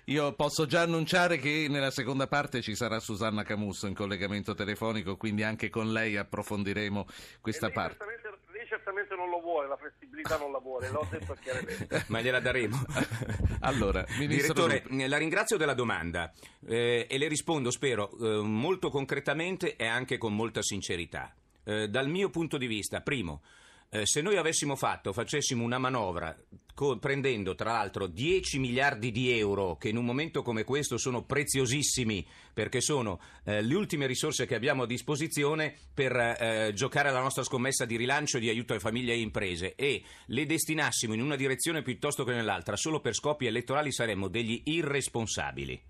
io 0.07 0.35
posso 0.35 0.67
già 0.67 0.83
annunciare 0.83 1.39
che 1.39 1.67
nella 1.69 1.91
seconda 1.91 2.27
parte 2.27 2.61
ci 2.61 2.75
sarà 2.75 3.01
Susanna 3.01 3.43
Camusso 3.43 3.87
in 3.87 3.95
collegamento 3.95 4.55
telefonico, 4.55 5.17
quindi 5.17 5.43
anche 5.43 5.71
con 5.71 5.93
lei 5.93 6.17
approfondiremo 6.17 7.07
questa 7.41 7.71
parte. 7.71 8.05
Lei 8.05 8.67
certamente 8.75 9.15
non 9.15 9.31
lo 9.31 9.41
vuole, 9.41 9.69
la 9.69 9.77
flessibilità 9.77 10.37
non 10.37 10.51
la 10.51 10.59
vuole, 10.59 10.91
l'ho 10.91 11.07
detto 11.11 11.37
chiaramente. 11.41 12.05
Ma 12.09 12.21
gliela 12.21 12.41
daremo. 12.41 12.77
allora, 13.61 14.05
Ministro 14.19 14.67
Direttore, 14.67 15.07
la 15.09 15.17
ringrazio 15.17 15.57
della 15.57 15.75
domanda 15.75 16.33
eh, 16.67 17.07
e 17.09 17.19
le 17.19 17.29
rispondo, 17.29 17.71
spero, 17.71 18.11
eh, 18.19 18.43
molto 18.43 18.91
concretamente 18.91 19.77
e 19.77 19.87
anche 19.87 20.19
con 20.19 20.35
molta 20.35 20.61
sincerità. 20.61 21.35
Eh, 21.65 21.89
dal 21.89 22.09
mio 22.09 22.31
punto 22.31 22.59
di 22.59 22.67
vista, 22.67 23.01
primo, 23.01 23.43
eh, 23.95 24.07
se 24.07 24.23
noi 24.23 24.37
avessimo 24.37 24.75
fatto, 24.75 25.13
facessimo 25.13 25.63
una 25.63 25.79
manovra 25.79 26.37
co- 26.75 26.99
prendendo 26.99 27.55
tra 27.55 27.71
l'altro 27.71 28.09
10 28.09 28.59
miliardi 28.59 29.13
di 29.13 29.31
euro, 29.39 29.77
che 29.77 29.89
in 29.89 29.97
un 29.97 30.05
momento 30.05 30.43
come 30.43 30.65
questo 30.65 30.99
sono 30.99 31.23
preziosissimi 31.23 32.27
perché 32.53 32.81
sono 32.81 33.21
eh, 33.45 33.63
le 33.63 33.75
ultime 33.77 34.09
risorse 34.09 34.47
che 34.47 34.57
abbiamo 34.57 34.83
a 34.83 34.87
disposizione 34.87 35.73
per 35.95 36.17
eh, 36.17 36.73
giocare 36.75 37.11
alla 37.11 37.21
nostra 37.21 37.45
scommessa 37.45 37.85
di 37.85 37.97
rilancio 37.97 38.39
e 38.39 38.41
di 38.41 38.49
aiuto 38.49 38.73
alle 38.73 38.83
famiglie 38.83 39.13
e 39.13 39.21
imprese 39.21 39.77
e 39.77 40.03
le 40.27 40.45
destinassimo 40.45 41.15
in 41.15 41.23
una 41.23 41.37
direzione 41.37 41.83
piuttosto 41.83 42.25
che 42.25 42.33
nell'altra 42.33 42.75
solo 42.75 43.01
per 43.01 43.15
scopi 43.15 43.47
elettorali 43.47 43.93
saremmo 43.93 44.27
degli 44.27 44.61
irresponsabili. 44.65 45.81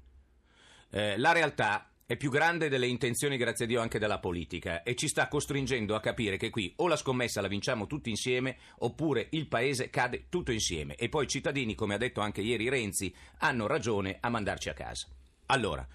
Eh, 0.90 1.16
la 1.16 1.32
realtà 1.32 1.88
è 2.06 2.16
più 2.16 2.30
grande 2.30 2.68
delle 2.68 2.86
intenzioni, 2.86 3.38
grazie 3.38 3.64
a 3.64 3.68
Dio, 3.68 3.80
anche 3.80 3.98
della 3.98 4.18
politica 4.18 4.82
e 4.82 4.94
ci 4.94 5.08
sta 5.08 5.26
costringendo 5.26 5.94
a 5.94 6.00
capire 6.00 6.36
che 6.36 6.50
qui 6.50 6.70
o 6.76 6.86
la 6.86 6.96
scommessa 6.96 7.40
la 7.40 7.48
vinciamo 7.48 7.86
tutti 7.86 8.10
insieme 8.10 8.58
oppure 8.80 9.28
il 9.30 9.48
paese 9.48 9.88
cade 9.88 10.26
tutto 10.28 10.52
insieme 10.52 10.96
e 10.96 11.08
poi 11.08 11.24
i 11.24 11.28
cittadini, 11.28 11.74
come 11.74 11.94
ha 11.94 11.98
detto 11.98 12.20
anche 12.20 12.42
ieri 12.42 12.68
Renzi, 12.68 13.14
hanno 13.38 13.66
ragione 13.66 14.18
a 14.20 14.28
mandarci 14.28 14.68
a 14.68 14.74
casa. 14.74 15.08
Allora, 15.46 15.86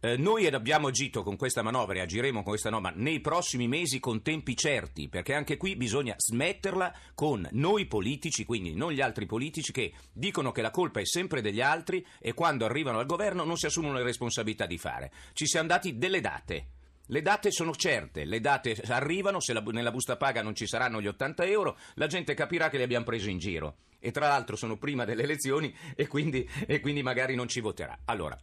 eh, 0.00 0.16
noi 0.16 0.46
abbiamo 0.46 0.88
agito 0.88 1.22
con 1.22 1.36
questa 1.36 1.62
manovra 1.62 1.96
e 1.96 2.00
agiremo 2.00 2.42
con 2.42 2.50
questa 2.50 2.70
norma 2.70 2.92
nei 2.94 3.20
prossimi 3.20 3.66
mesi 3.66 3.98
con 3.98 4.22
tempi 4.22 4.56
certi, 4.56 5.08
perché 5.08 5.34
anche 5.34 5.56
qui 5.56 5.74
bisogna 5.74 6.14
smetterla 6.16 6.94
con 7.14 7.48
noi 7.52 7.86
politici, 7.86 8.44
quindi 8.44 8.74
non 8.74 8.92
gli 8.92 9.00
altri 9.00 9.26
politici 9.26 9.72
che 9.72 9.92
dicono 10.12 10.52
che 10.52 10.62
la 10.62 10.70
colpa 10.70 11.00
è 11.00 11.04
sempre 11.04 11.40
degli 11.40 11.60
altri 11.60 12.04
e 12.20 12.32
quando 12.32 12.64
arrivano 12.64 12.98
al 12.98 13.06
governo 13.06 13.44
non 13.44 13.56
si 13.56 13.66
assumono 13.66 13.94
le 13.94 14.04
responsabilità 14.04 14.66
di 14.66 14.78
fare. 14.78 15.10
Ci 15.32 15.46
siamo 15.46 15.68
dati 15.68 15.98
delle 15.98 16.20
date. 16.20 16.68
Le 17.10 17.22
date 17.22 17.50
sono 17.50 17.74
certe, 17.74 18.26
le 18.26 18.38
date 18.38 18.76
arrivano, 18.88 19.40
se 19.40 19.54
la, 19.54 19.62
nella 19.62 19.90
busta 19.90 20.18
paga 20.18 20.42
non 20.42 20.54
ci 20.54 20.66
saranno 20.66 21.00
gli 21.00 21.06
80 21.06 21.46
euro, 21.46 21.78
la 21.94 22.06
gente 22.06 22.34
capirà 22.34 22.68
che 22.68 22.76
li 22.76 22.82
abbiamo 22.82 23.06
presi 23.06 23.30
in 23.30 23.38
giro. 23.38 23.78
E 23.98 24.10
tra 24.10 24.28
l'altro 24.28 24.56
sono 24.56 24.76
prima 24.76 25.06
delle 25.06 25.22
elezioni 25.22 25.74
e 25.96 26.06
quindi, 26.06 26.48
e 26.66 26.80
quindi 26.80 27.02
magari 27.02 27.34
non 27.34 27.48
ci 27.48 27.60
voterà. 27.60 28.00
Allora, 28.04 28.38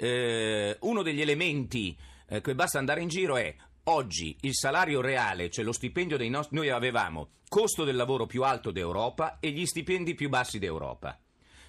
eh, 0.00 0.76
uno 0.80 1.02
degli 1.02 1.20
elementi 1.20 1.96
eh, 2.26 2.40
che 2.40 2.54
basta 2.54 2.78
andare 2.78 3.02
in 3.02 3.08
giro 3.08 3.36
è 3.36 3.54
oggi 3.84 4.36
il 4.40 4.54
salario 4.54 5.00
reale, 5.02 5.50
cioè 5.50 5.64
lo 5.64 5.72
stipendio 5.72 6.16
dei 6.16 6.30
nostri... 6.30 6.56
Noi 6.56 6.70
avevamo 6.70 7.32
costo 7.48 7.84
del 7.84 7.96
lavoro 7.96 8.26
più 8.26 8.42
alto 8.42 8.70
d'Europa 8.70 9.38
e 9.40 9.50
gli 9.50 9.66
stipendi 9.66 10.14
più 10.14 10.30
bassi 10.30 10.58
d'Europa 10.58 11.18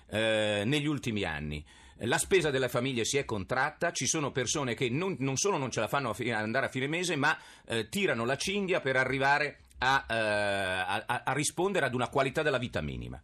eh, 0.08 0.64
negli 0.66 0.88
ultimi 0.88 1.24
anni. 1.24 1.64
La 2.04 2.18
spesa 2.18 2.50
delle 2.50 2.70
famiglie 2.70 3.04
si 3.04 3.18
è 3.18 3.26
contratta, 3.26 3.92
ci 3.92 4.08
sono 4.08 4.32
persone 4.32 4.76
che 4.76 4.90
non, 4.90 5.18
non 5.20 5.36
solo 5.36 5.58
non 5.58 5.70
ce 5.70 5.82
la 5.82 5.88
fanno 5.88 6.12
a 6.12 6.14
fi- 6.14 6.32
andare 6.32 6.68
a 6.68 6.70
fine 6.70 6.88
mese, 6.88 7.16
ma 7.16 7.38
eh, 7.68 7.90
tirano 7.90 8.26
la 8.26 8.38
cinghia 8.38 8.80
per 8.80 8.96
arrivare 8.96 9.66
a, 9.80 10.06
eh, 10.10 10.16
a, 11.06 11.24
a 11.26 11.34
rispondere 11.34 11.86
ad 11.86 11.94
una 11.94 12.08
qualità 12.08 12.42
della 12.42 12.58
vita 12.58 12.82
minima. 12.82 13.22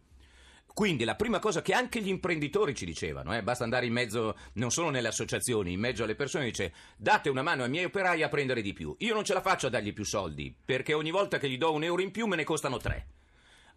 Quindi 0.78 1.02
la 1.02 1.16
prima 1.16 1.40
cosa 1.40 1.60
che 1.60 1.72
anche 1.72 2.00
gli 2.00 2.06
imprenditori 2.06 2.72
ci 2.72 2.84
dicevano, 2.84 3.36
eh, 3.36 3.42
basta 3.42 3.64
andare 3.64 3.86
in 3.86 3.92
mezzo, 3.92 4.36
non 4.52 4.70
solo 4.70 4.90
nelle 4.90 5.08
associazioni, 5.08 5.72
in 5.72 5.80
mezzo 5.80 6.04
alle 6.04 6.14
persone, 6.14 6.44
dice 6.44 6.72
date 6.96 7.28
una 7.28 7.42
mano 7.42 7.64
ai 7.64 7.68
miei 7.68 7.86
operai 7.86 8.22
a 8.22 8.28
prendere 8.28 8.62
di 8.62 8.72
più. 8.72 8.94
Io 8.98 9.12
non 9.12 9.24
ce 9.24 9.34
la 9.34 9.40
faccio 9.40 9.66
a 9.66 9.70
dargli 9.70 9.92
più 9.92 10.04
soldi, 10.04 10.54
perché 10.64 10.94
ogni 10.94 11.10
volta 11.10 11.38
che 11.38 11.50
gli 11.50 11.58
do 11.58 11.72
un 11.72 11.82
euro 11.82 12.00
in 12.00 12.12
più 12.12 12.26
me 12.26 12.36
ne 12.36 12.44
costano 12.44 12.76
tre. 12.76 13.08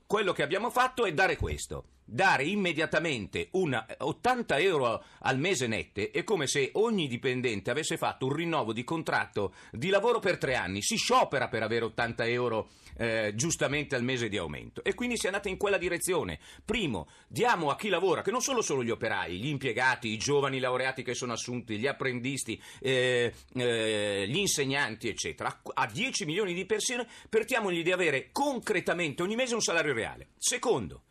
Quello 0.05 0.31
che 0.31 0.43
abbiamo 0.43 0.69
fatto 0.69 1.05
è 1.05 1.11
dare 1.11 1.37
questo. 1.37 1.85
Dare 2.13 2.43
immediatamente 2.43 3.47
una 3.51 3.85
80 3.99 4.59
euro 4.59 5.01
al 5.19 5.39
mese 5.39 5.65
nette 5.65 6.11
è 6.11 6.25
come 6.25 6.45
se 6.45 6.71
ogni 6.73 7.07
dipendente 7.07 7.71
avesse 7.71 7.95
fatto 7.95 8.25
un 8.25 8.33
rinnovo 8.33 8.73
di 8.73 8.83
contratto 8.83 9.53
di 9.71 9.87
lavoro 9.87 10.19
per 10.19 10.37
tre 10.37 10.55
anni. 10.55 10.81
Si 10.81 10.97
sciopera 10.97 11.47
per 11.47 11.63
avere 11.63 11.85
80 11.85 12.25
euro 12.25 12.69
eh, 12.97 13.31
giustamente 13.33 13.95
al 13.95 14.03
mese 14.03 14.27
di 14.27 14.35
aumento. 14.35 14.83
E 14.83 14.93
quindi 14.93 15.15
si 15.15 15.23
è 15.23 15.27
andata 15.29 15.47
in 15.47 15.55
quella 15.55 15.77
direzione. 15.77 16.37
Primo, 16.65 17.07
diamo 17.29 17.69
a 17.69 17.77
chi 17.77 17.87
lavora, 17.87 18.21
che 18.23 18.31
non 18.31 18.41
sono 18.41 18.59
solo 18.59 18.83
gli 18.83 18.89
operai, 18.89 19.39
gli 19.39 19.47
impiegati, 19.47 20.09
i 20.09 20.17
giovani 20.17 20.59
laureati 20.59 21.03
che 21.03 21.13
sono 21.13 21.31
assunti, 21.31 21.77
gli 21.77 21.87
apprendisti, 21.87 22.61
eh, 22.81 23.33
eh, 23.55 24.25
gli 24.27 24.37
insegnanti, 24.37 25.07
eccetera, 25.07 25.61
a 25.75 25.89
10 25.89 26.25
milioni 26.25 26.53
di 26.53 26.65
persone, 26.65 27.07
permettiamogli 27.29 27.83
di 27.83 27.91
avere 27.93 28.31
concretamente 28.33 29.21
ogni 29.21 29.35
mese 29.35 29.55
un 29.55 29.61
salario 29.61 29.93
reale. 29.93 30.27
Secondo, 30.37 31.03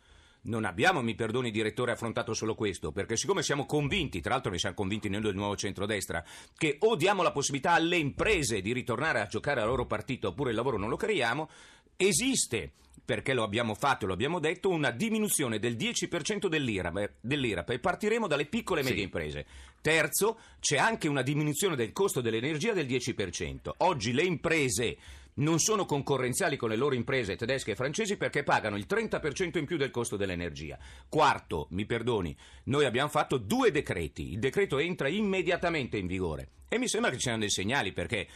non 0.43 0.65
abbiamo, 0.65 1.01
mi 1.01 1.15
perdoni 1.15 1.51
direttore, 1.51 1.91
affrontato 1.91 2.33
solo 2.33 2.55
questo, 2.55 2.91
perché 2.91 3.15
siccome 3.15 3.43
siamo 3.43 3.65
convinti, 3.65 4.21
tra 4.21 4.33
l'altro 4.33 4.51
ne 4.51 4.57
siamo 4.57 4.75
convinti 4.75 5.09
noi 5.09 5.21
del 5.21 5.35
nuovo 5.35 5.55
centrodestra, 5.55 6.23
che 6.57 6.77
o 6.79 6.95
diamo 6.95 7.21
la 7.21 7.31
possibilità 7.31 7.73
alle 7.73 7.97
imprese 7.97 8.61
di 8.61 8.73
ritornare 8.73 9.19
a 9.19 9.27
giocare 9.27 9.61
al 9.61 9.67
loro 9.67 9.85
partito 9.85 10.29
oppure 10.29 10.49
il 10.49 10.55
lavoro 10.55 10.77
non 10.77 10.89
lo 10.89 10.95
creiamo, 10.95 11.49
esiste 11.95 12.71
perché 13.03 13.33
lo 13.33 13.43
abbiamo 13.43 13.73
fatto 13.73 14.05
e 14.05 14.07
lo 14.07 14.13
abbiamo 14.13 14.39
detto, 14.39 14.69
una 14.69 14.91
diminuzione 14.91 15.59
del 15.59 15.75
10% 15.75 16.47
dell'IRAP, 16.47 17.13
dell'IRAP 17.19 17.71
e 17.71 17.79
partiremo 17.79 18.27
dalle 18.27 18.45
piccole 18.45 18.81
e 18.81 18.83
medie 18.83 18.99
sì. 18.99 19.03
imprese. 19.03 19.45
Terzo, 19.81 20.39
c'è 20.59 20.77
anche 20.77 21.07
una 21.07 21.21
diminuzione 21.21 21.75
del 21.75 21.91
costo 21.91 22.21
dell'energia 22.21 22.73
del 22.73 22.85
10%. 22.85 23.69
Oggi 23.77 24.13
le 24.13 24.23
imprese 24.23 24.97
non 25.35 25.59
sono 25.59 25.85
concorrenziali 25.85 26.57
con 26.57 26.69
le 26.69 26.75
loro 26.75 26.95
imprese 26.95 27.35
tedesche 27.35 27.71
e 27.71 27.75
francesi 27.75 28.17
perché 28.17 28.43
pagano 28.43 28.77
il 28.77 28.85
30% 28.87 29.57
in 29.57 29.65
più 29.65 29.77
del 29.77 29.91
costo 29.91 30.17
dell'energia. 30.17 30.77
Quarto, 31.07 31.67
mi 31.71 31.85
perdoni, 31.85 32.35
noi 32.65 32.85
abbiamo 32.85 33.09
fatto 33.09 33.37
due 33.37 33.71
decreti. 33.71 34.31
Il 34.31 34.39
decreto 34.39 34.77
entra 34.77 35.07
immediatamente 35.07 35.97
in 35.97 36.07
vigore. 36.07 36.49
E 36.73 36.77
mi 36.77 36.87
sembra 36.87 37.09
che 37.09 37.17
ci 37.17 37.23
siano 37.23 37.39
dei 37.39 37.49
segnali 37.49 37.91
perché 37.91 38.27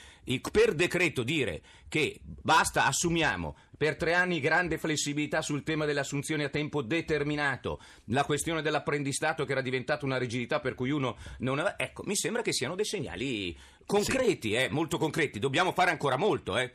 per 0.52 0.74
decreto 0.74 1.24
dire 1.24 1.62
che 1.88 2.20
basta, 2.22 2.86
assumiamo 2.86 3.56
per 3.78 3.96
tre 3.96 4.14
anni 4.14 4.42
grande 4.42 4.78
flessibilità 4.78 5.42
sul 5.42 5.64
tema 5.64 5.86
delle 5.86 6.02
assunzioni 6.02 6.44
a 6.44 6.50
tempo 6.50 6.82
determinato, 6.82 7.80
la 8.08 8.26
questione 8.26 8.62
dell'apprendistato 8.62 9.46
che 9.46 9.54
era 9.54 9.62
diventata 9.62 10.06
una 10.06 10.18
rigidità 10.18 10.60
per 10.60 10.76
cui 10.76 10.92
uno 10.92 11.16
non 11.40 11.60
aveva... 11.60 11.78
Ecco, 11.78 12.04
mi 12.06 12.16
sembra 12.18 12.42
che 12.42 12.52
siano 12.52 12.76
dei 12.76 12.84
segnali 12.84 13.58
concreti, 13.86 14.50
sì. 14.50 14.56
eh, 14.56 14.68
molto 14.70 14.98
concreti. 14.98 15.40
Dobbiamo 15.40 15.72
fare 15.72 15.92
ancora 15.92 16.18
molto, 16.18 16.58
eh. 16.58 16.74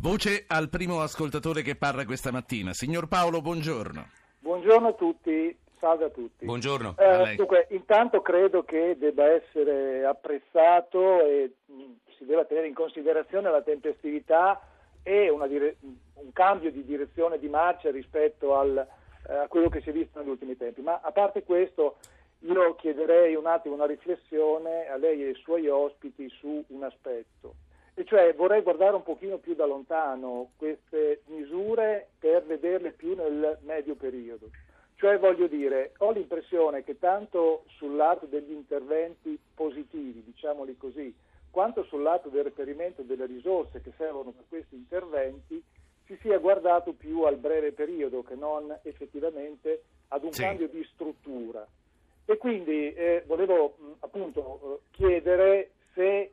Voce 0.00 0.44
al 0.46 0.68
primo 0.68 1.00
ascoltatore 1.00 1.62
che 1.62 1.76
parla 1.76 2.04
questa 2.04 2.30
mattina. 2.30 2.72
Signor 2.72 3.08
Paolo, 3.08 3.40
buongiorno. 3.40 4.06
Buongiorno 4.40 4.88
a 4.88 4.92
tutti. 4.92 5.56
Salve 5.78 6.04
a 6.04 6.10
tutti. 6.10 6.44
Buongiorno. 6.44 6.94
Eh, 6.96 7.34
dunque, 7.34 7.66
intanto 7.70 8.22
credo 8.22 8.62
che 8.62 8.96
debba 8.96 9.24
essere 9.24 10.04
apprezzato 10.04 11.20
e 11.24 11.54
mh, 11.66 11.82
si 12.16 12.24
debba 12.24 12.44
tenere 12.44 12.68
in 12.68 12.74
considerazione 12.74 13.50
la 13.50 13.62
tempestività 13.62 14.60
e 15.02 15.34
dire- 15.48 15.76
un 16.14 16.32
cambio 16.32 16.70
di 16.70 16.84
direzione 16.84 17.38
di 17.40 17.48
marcia 17.48 17.90
rispetto 17.90 18.56
al, 18.56 18.86
eh, 19.28 19.34
a 19.34 19.48
quello 19.48 19.68
che 19.68 19.80
si 19.80 19.90
è 19.90 19.92
visto 19.92 20.20
negli 20.20 20.28
ultimi 20.28 20.56
tempi. 20.56 20.82
Ma 20.82 21.00
a 21.02 21.10
parte 21.10 21.42
questo, 21.42 21.96
io 22.40 22.76
chiederei 22.76 23.34
un 23.34 23.46
attimo 23.46 23.74
una 23.74 23.86
riflessione 23.86 24.86
a 24.86 24.96
lei 24.96 25.24
e 25.24 25.28
ai 25.28 25.34
suoi 25.34 25.66
ospiti 25.68 26.28
su 26.28 26.62
un 26.68 26.84
aspetto. 26.84 27.54
E 27.94 28.04
cioè 28.04 28.34
vorrei 28.34 28.62
guardare 28.62 28.96
un 28.96 29.02
pochino 29.02 29.36
più 29.38 29.54
da 29.54 29.66
lontano 29.66 30.52
queste 30.56 31.22
misure 31.26 32.08
per 32.18 32.44
vederle 32.44 32.92
più 32.92 33.14
nel 33.14 33.58
medio 33.62 33.94
periodo. 33.94 34.48
Cioè 34.94 35.18
voglio 35.18 35.46
dire, 35.46 35.92
ho 35.98 36.10
l'impressione 36.12 36.84
che 36.84 36.98
tanto 36.98 37.64
sul 37.76 37.96
lato 37.96 38.26
degli 38.26 38.52
interventi 38.52 39.38
positivi, 39.54 40.22
diciamoli 40.24 40.76
così, 40.76 41.14
quanto 41.50 41.82
sul 41.84 42.02
lato 42.02 42.28
del 42.28 42.44
reperimento 42.44 43.02
delle 43.02 43.26
risorse 43.26 43.82
che 43.82 43.92
servono 43.96 44.30
per 44.30 44.44
questi 44.48 44.74
interventi, 44.74 45.62
si 46.06 46.16
sia 46.20 46.38
guardato 46.38 46.92
più 46.92 47.22
al 47.22 47.36
breve 47.36 47.72
periodo 47.72 48.22
che 48.22 48.34
non 48.34 48.74
effettivamente 48.82 49.82
ad 50.08 50.24
un 50.24 50.32
sì. 50.32 50.42
cambio 50.42 50.68
di 50.68 50.82
struttura. 50.92 51.66
E 52.24 52.36
quindi 52.36 52.92
eh, 52.94 53.22
volevo 53.26 53.74
mh, 53.76 53.84
appunto 54.00 54.60
eh, 54.62 54.78
chiedere 54.92 55.72
se 55.94 56.32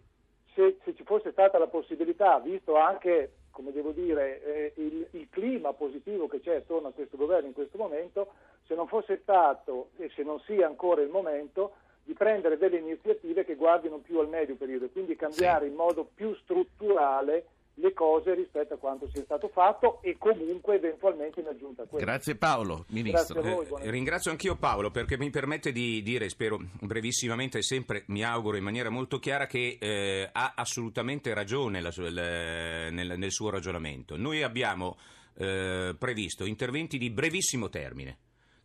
se, 0.54 0.78
se, 0.84 0.96
ci 0.96 1.04
fosse 1.04 1.32
stata 1.32 1.58
la 1.58 1.68
possibilità, 1.68 2.40
visto 2.40 2.76
anche 2.76 3.32
come 3.60 3.74
devo 3.74 3.92
dire, 3.92 4.42
eh, 4.42 4.74
il, 4.78 5.06
il, 5.12 5.28
clima 5.30 5.74
positivo 5.74 6.30
che 6.30 6.40
c'è 6.40 6.56
attorno 6.56 6.88
a 6.88 6.92
questo 6.92 7.18
governo 7.18 7.48
in 7.48 7.54
questo 7.54 7.78
momento, 7.78 8.32
se 8.66 8.74
non 8.74 8.88
fosse 8.88 9.20
stato 9.22 9.90
e 9.98 10.10
se 10.16 10.24
non 10.24 10.40
sia 10.46 10.66
ancora 10.66 11.02
il 11.02 11.10
momento 11.10 11.74
di 12.06 12.14
prendere 12.14 12.58
delle 12.58 12.78
iniziative 12.78 13.44
che 13.44 13.56
guardino 13.56 13.98
più 13.98 14.20
al 14.20 14.30
medio 14.30 14.56
periodo 14.56 14.86
e 14.86 14.92
quindi 14.92 15.18
cambiare 15.18 15.66
sì. 15.66 15.72
in 15.72 15.76
modo 15.76 16.08
più 16.14 16.34
strutturale 16.36 17.48
le 17.82 17.94
cose 17.94 18.34
rispetto 18.36 18.74
a 18.74 18.78
quanto 18.78 19.10
sia 19.12 19.24
stato 19.24 19.48
fatto 19.48 20.02
e 20.02 20.18
comunque 20.18 20.76
eventualmente 20.76 21.40
in 21.40 21.48
aggiunta 21.48 21.84
a 21.84 21.86
questo. 21.86 22.06
Grazie 22.06 22.36
Paolo, 22.36 22.86
Ministro. 22.90 23.42
Voi, 23.42 23.66
eh, 23.82 23.90
ringrazio 23.90 24.32
anch'io 24.32 24.56
Paolo 24.56 24.92
perché 24.92 25.18
mi 25.18 25.30
permette 25.30 25.72
di 25.72 26.02
dire, 26.02 26.30
spero 26.30 26.60
brevissimamente 26.82 27.60
e 27.60 27.64
sempre 27.64 28.04
mi 28.08 28.24
auguro 28.24 28.58
in 28.58 28.64
maniera 28.64 28.90
molto 28.90 29.20
chiara, 29.20 29.48
che 29.48 29.78
eh, 29.80 30.30
ha 30.32 30.54
assolutamente 30.56 31.34
ragione 31.34 31.82
la, 31.82 31.92
nel, 32.90 33.16
nel, 33.18 33.32
suo 33.32 33.50
ragionamento. 33.50 34.18
Noi 34.18 34.44
abbiamo 34.44 34.98
eh, 35.36 35.96
previsto 35.98 36.46
interventi 36.46 36.98
di 36.98 37.10
brevissimo 37.10 37.70
termine 37.70 38.18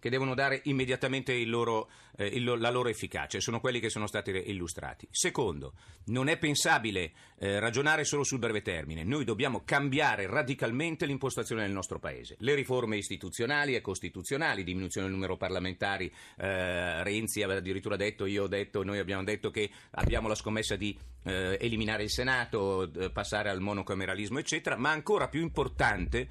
che 0.04 0.11
devono 0.11 0.34
dare 0.34 0.61
immediatamente 0.64 1.42
loro, 1.46 1.88
eh, 2.18 2.26
il, 2.26 2.44
la 2.44 2.68
loro 2.68 2.90
efficacia, 2.90 3.40
sono 3.40 3.58
quelli 3.58 3.80
che 3.80 3.88
sono 3.88 4.06
stati 4.06 4.32
illustrati. 4.50 5.08
Secondo, 5.11 5.73
non 6.08 6.28
è 6.28 6.37
pensabile 6.37 7.12
eh, 7.38 7.58
ragionare 7.58 8.04
solo 8.04 8.23
sul 8.23 8.38
breve 8.38 8.61
termine, 8.61 9.02
noi 9.02 9.25
dobbiamo 9.25 9.62
cambiare 9.64 10.26
radicalmente 10.26 11.06
l'impostazione 11.06 11.62
del 11.62 11.73
nostro 11.73 11.99
Paese. 11.99 12.37
Le 12.40 12.54
riforme 12.54 12.99
istituzionali 12.99 13.76
e 13.76 13.80
costituzionali, 13.80 14.62
diminuzione 14.62 15.06
del 15.06 15.14
numero 15.14 15.38
parlamentari, 15.38 16.12
eh, 16.37 17.02
Renzi 17.02 17.42
aveva 17.42 17.61
addirittura 17.61 17.96
detto, 17.96 18.26
io 18.26 18.42
ho 18.42 18.46
detto, 18.46 18.84
noi 18.84 18.99
abbiamo 18.99 19.25
detto 19.25 19.50
che 19.50 19.70
abbiamo 19.92 20.28
la 20.28 20.34
scommessa 20.34 20.76
di 20.76 20.94
eh, 21.23 21.56
eliminare 21.58 22.02
il 22.02 22.11
Senato, 22.11 22.92
eh, 22.92 23.11
passare 23.11 23.49
al 23.49 23.62
monocameralismo, 23.62 24.38
eccetera, 24.38 24.76
ma 24.76 24.90
ancora 24.90 25.28
più 25.28 25.40
importante 25.40 26.28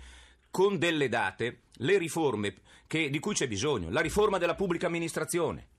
con 0.52 0.78
delle 0.78 1.10
date 1.10 1.62
le 1.78 1.98
riforme 1.98 2.54
che, 2.94 3.10
di 3.10 3.18
cui 3.18 3.34
c'è 3.34 3.48
bisogno, 3.48 3.90
la 3.90 4.02
riforma 4.02 4.38
della 4.38 4.54
pubblica 4.54 4.86
amministrazione, 4.86 5.70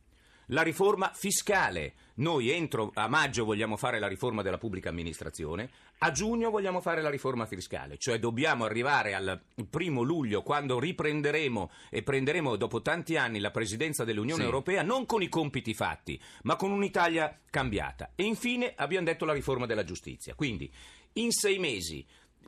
la 0.46 0.62
riforma 0.62 1.12
fiscale. 1.14 1.94
Noi 2.14 2.50
entro 2.50 2.90
a 2.92 3.06
maggio 3.06 3.44
vogliamo 3.44 3.76
fare 3.76 4.00
la 4.00 4.08
riforma 4.08 4.42
della 4.42 4.58
pubblica 4.58 4.88
amministrazione, 4.88 5.70
a 5.98 6.10
giugno 6.10 6.50
vogliamo 6.50 6.80
fare 6.80 7.02
la 7.02 7.10
riforma 7.10 7.46
fiscale, 7.46 7.98
cioè 7.98 8.18
dobbiamo 8.18 8.64
arrivare 8.64 9.14
al 9.14 9.40
primo 9.70 10.02
luglio 10.02 10.42
quando 10.42 10.80
riprenderemo 10.80 11.70
e 11.88 12.02
prenderemo 12.02 12.56
dopo 12.56 12.82
tanti 12.82 13.16
anni 13.16 13.38
la 13.38 13.52
presidenza 13.52 14.02
dell'Unione 14.02 14.40
sì. 14.40 14.46
Europea 14.46 14.82
non 14.82 15.06
con 15.06 15.22
i 15.22 15.28
compiti 15.28 15.72
fatti, 15.72 16.20
ma 16.42 16.56
con 16.56 16.72
un'Italia 16.72 17.38
cambiata. 17.48 18.10
E 18.16 18.24
infine 18.24 18.72
abbiamo 18.74 19.06
detto 19.06 19.24
la 19.24 19.32
riforma 19.32 19.66
della 19.66 19.84
giustizia. 19.84 20.34
Quindi 20.34 20.68
in 21.14 21.30
sei 21.30 21.58
mesi 21.58 22.04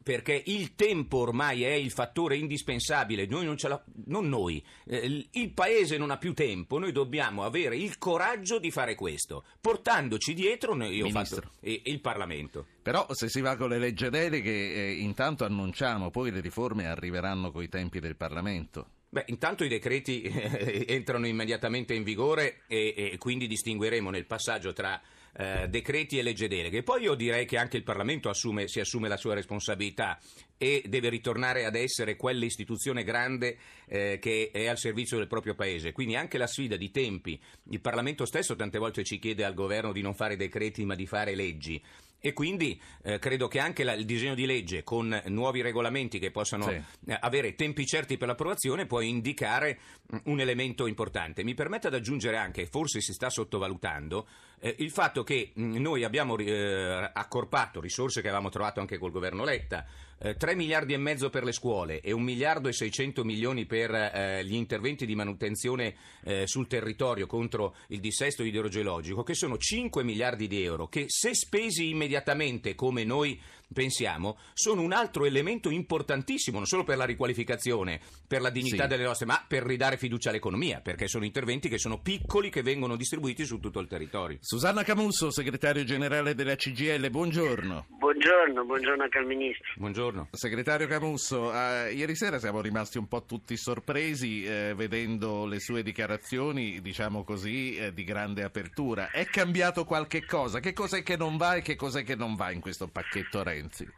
perché 0.06 0.40
il 0.46 0.76
tempo 0.76 1.16
ormai 1.16 1.64
è 1.64 1.72
il 1.72 1.90
fattore 1.90 2.36
indispensabile, 2.36 3.26
noi 3.26 3.44
non, 3.44 3.56
ce 3.56 3.66
la, 3.66 3.84
non 4.04 4.28
noi, 4.28 4.64
eh, 4.84 5.26
il 5.32 5.50
paese 5.50 5.96
non 5.96 6.12
ha 6.12 6.16
più 6.16 6.32
tempo, 6.32 6.78
noi 6.78 6.92
dobbiamo 6.92 7.42
avere 7.42 7.76
il 7.76 7.98
coraggio 7.98 8.60
di 8.60 8.70
fare 8.70 8.94
questo, 8.94 9.42
portandoci 9.60 10.32
dietro 10.32 10.76
fatto, 11.10 11.50
eh, 11.58 11.82
il 11.86 12.00
Parlamento. 12.00 12.66
Però 12.82 13.04
se 13.10 13.28
si 13.28 13.40
va 13.40 13.56
con 13.56 13.68
le 13.68 13.78
leggi 13.78 14.08
deleghe, 14.08 14.74
eh, 14.74 14.92
intanto 14.92 15.44
annunciamo, 15.44 16.12
poi 16.12 16.30
le 16.30 16.38
riforme 16.38 16.86
arriveranno 16.86 17.50
coi 17.50 17.68
tempi 17.68 17.98
del 17.98 18.14
Parlamento. 18.14 18.90
Beh, 19.08 19.24
intanto 19.26 19.64
i 19.64 19.68
decreti 19.68 20.22
eh, 20.22 20.84
entrano 20.86 21.26
immediatamente 21.26 21.94
in 21.94 22.04
vigore 22.04 22.60
e, 22.68 22.94
e 22.96 23.18
quindi 23.18 23.48
distingueremo 23.48 24.10
nel 24.10 24.26
passaggio 24.26 24.72
tra 24.72 25.02
eh, 25.38 25.68
decreti 25.68 26.18
e 26.18 26.22
legge 26.22 26.48
deleghe. 26.48 26.82
Poi 26.82 27.02
io 27.02 27.14
direi 27.14 27.44
che 27.46 27.58
anche 27.58 27.76
il 27.76 27.82
Parlamento 27.82 28.28
assume, 28.28 28.68
si 28.68 28.80
assume 28.80 29.08
la 29.08 29.16
sua 29.16 29.34
responsabilità 29.34 30.18
e 30.56 30.82
deve 30.86 31.10
ritornare 31.10 31.64
ad 31.64 31.74
essere 31.74 32.16
quell'istituzione 32.16 33.04
grande 33.04 33.58
eh, 33.86 34.18
che 34.20 34.50
è 34.52 34.66
al 34.66 34.78
servizio 34.78 35.18
del 35.18 35.26
proprio 35.26 35.54
paese. 35.54 35.92
Quindi 35.92 36.16
anche 36.16 36.38
la 36.38 36.46
sfida 36.46 36.76
di 36.76 36.90
tempi, 36.90 37.38
il 37.70 37.80
Parlamento 37.80 38.24
stesso 38.24 38.56
tante 38.56 38.78
volte 38.78 39.04
ci 39.04 39.18
chiede 39.18 39.44
al 39.44 39.54
governo 39.54 39.92
di 39.92 40.00
non 40.00 40.14
fare 40.14 40.36
decreti 40.36 40.84
ma 40.84 40.94
di 40.94 41.06
fare 41.06 41.34
leggi. 41.34 41.82
E 42.26 42.32
quindi 42.32 42.76
eh, 43.04 43.20
credo 43.20 43.46
che 43.46 43.60
anche 43.60 43.84
la, 43.84 43.92
il 43.92 44.04
disegno 44.04 44.34
di 44.34 44.46
legge 44.46 44.82
con 44.82 45.22
nuovi 45.26 45.62
regolamenti 45.62 46.18
che 46.18 46.32
possano 46.32 46.66
sì. 46.66 46.82
eh, 47.06 47.16
avere 47.20 47.54
tempi 47.54 47.86
certi 47.86 48.16
per 48.16 48.26
l'approvazione 48.26 48.86
può 48.86 49.00
indicare 49.00 49.78
mm, 50.12 50.18
un 50.24 50.40
elemento 50.40 50.88
importante. 50.88 51.44
Mi 51.44 51.54
permette 51.54 51.88
di 51.88 51.94
aggiungere 51.94 52.36
anche, 52.36 52.66
forse 52.66 53.00
si 53.00 53.12
sta 53.12 53.30
sottovalutando, 53.30 54.26
eh, 54.58 54.74
il 54.80 54.90
fatto 54.90 55.22
che 55.22 55.52
mm, 55.56 55.76
noi 55.76 56.02
abbiamo 56.02 56.36
eh, 56.36 57.10
accorpato 57.12 57.80
risorse 57.80 58.22
che 58.22 58.26
avevamo 58.26 58.48
trovato 58.48 58.80
anche 58.80 58.98
col 58.98 59.12
governo 59.12 59.44
Letta, 59.44 59.86
eh, 60.18 60.34
3 60.34 60.54
miliardi 60.54 60.94
e 60.94 60.98
mezzo 60.98 61.30
per 61.30 61.44
le 61.44 61.52
scuole 61.52 62.00
e 62.00 62.12
1 62.12 62.22
miliardo 62.22 62.68
e 62.68 62.72
600 62.72 63.24
milioni 63.24 63.66
per 63.66 63.92
eh, 63.94 64.44
gli 64.44 64.54
interventi 64.54 65.06
di 65.06 65.14
manutenzione 65.14 65.94
eh, 66.24 66.46
sul 66.46 66.66
territorio 66.66 67.26
contro 67.26 67.76
il 67.88 68.00
dissesto 68.00 68.42
idrogeologico, 68.42 69.22
che 69.22 69.34
sono 69.34 69.58
5 69.58 70.02
miliardi 70.02 70.46
di 70.46 70.62
euro, 70.62 70.88
che 70.88 71.04
se 71.08 71.34
spesi 71.34 71.88
immediatamente 71.88 72.74
come 72.74 73.04
noi 73.04 73.40
pensiamo, 73.72 74.38
sono 74.54 74.82
un 74.82 74.92
altro 74.92 75.24
elemento 75.24 75.70
importantissimo, 75.70 76.58
non 76.58 76.66
solo 76.66 76.84
per 76.84 76.96
la 76.96 77.04
riqualificazione, 77.04 78.00
per 78.26 78.40
la 78.40 78.50
dignità 78.50 78.84
sì. 78.84 78.88
delle 78.88 79.04
nostre, 79.04 79.26
ma 79.26 79.44
per 79.46 79.64
ridare 79.64 79.96
fiducia 79.96 80.30
all'economia, 80.30 80.80
perché 80.80 81.08
sono 81.08 81.24
interventi 81.24 81.68
che 81.68 81.78
sono 81.78 82.00
piccoli, 82.00 82.50
che 82.50 82.62
vengono 82.62 82.96
distribuiti 82.96 83.44
su 83.44 83.58
tutto 83.58 83.80
il 83.80 83.88
territorio. 83.88 84.38
Susanna 84.40 84.82
Camusso, 84.82 85.30
segretario 85.30 85.84
generale 85.84 86.34
della 86.34 86.56
CGL, 86.56 87.10
buongiorno. 87.10 87.86
Buongiorno, 87.88 88.64
buongiorno 88.64 89.02
anche 89.02 89.18
al 89.18 89.26
Ministro. 89.26 89.72
Buongiorno. 89.76 90.28
Segretario 90.30 90.86
Camusso, 90.86 91.52
eh, 91.52 91.92
ieri 91.92 92.16
sera 92.16 92.38
siamo 92.38 92.60
rimasti 92.60 92.98
un 92.98 93.08
po' 93.08 93.24
tutti 93.24 93.56
sorpresi 93.56 94.44
eh, 94.44 94.74
vedendo 94.74 95.44
le 95.44 95.60
sue 95.60 95.82
dichiarazioni, 95.82 96.80
diciamo 96.80 97.24
così, 97.24 97.76
eh, 97.76 97.92
di 97.92 98.04
grande 98.04 98.42
apertura. 98.42 99.10
È 99.10 99.24
cambiato 99.26 99.84
qualche 99.84 100.24
cosa? 100.24 100.60
Che 100.60 100.72
cos'è 100.72 101.02
che 101.02 101.16
non 101.16 101.36
va 101.36 101.56
e 101.56 101.62
che 101.62 101.76
cos'è 101.76 102.04
che 102.04 102.14
non 102.14 102.34
va 102.36 102.50
in 102.50 102.60
questo 102.60 102.88
pacchetto 102.88 103.42
Renzi? 103.42 103.55
Renzi? 103.56 103.88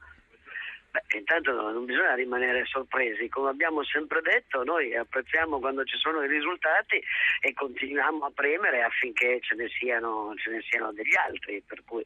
Beh, 0.90 1.18
intanto 1.18 1.52
non 1.52 1.84
bisogna 1.84 2.14
rimanere 2.14 2.64
sorpresi, 2.64 3.28
come 3.28 3.50
abbiamo 3.50 3.84
sempre 3.84 4.20
detto 4.22 4.64
noi 4.64 4.96
apprezziamo 4.96 5.58
quando 5.58 5.84
ci 5.84 5.98
sono 5.98 6.22
i 6.22 6.28
risultati 6.28 7.02
e 7.40 7.52
continuiamo 7.52 8.24
a 8.24 8.30
premere 8.30 8.82
affinché 8.82 9.38
ce 9.42 9.54
ne 9.54 9.68
siano, 9.68 10.32
ce 10.36 10.50
ne 10.50 10.62
siano 10.62 10.92
degli 10.92 11.14
altri, 11.14 11.62
per 11.66 11.82
cui 11.84 12.02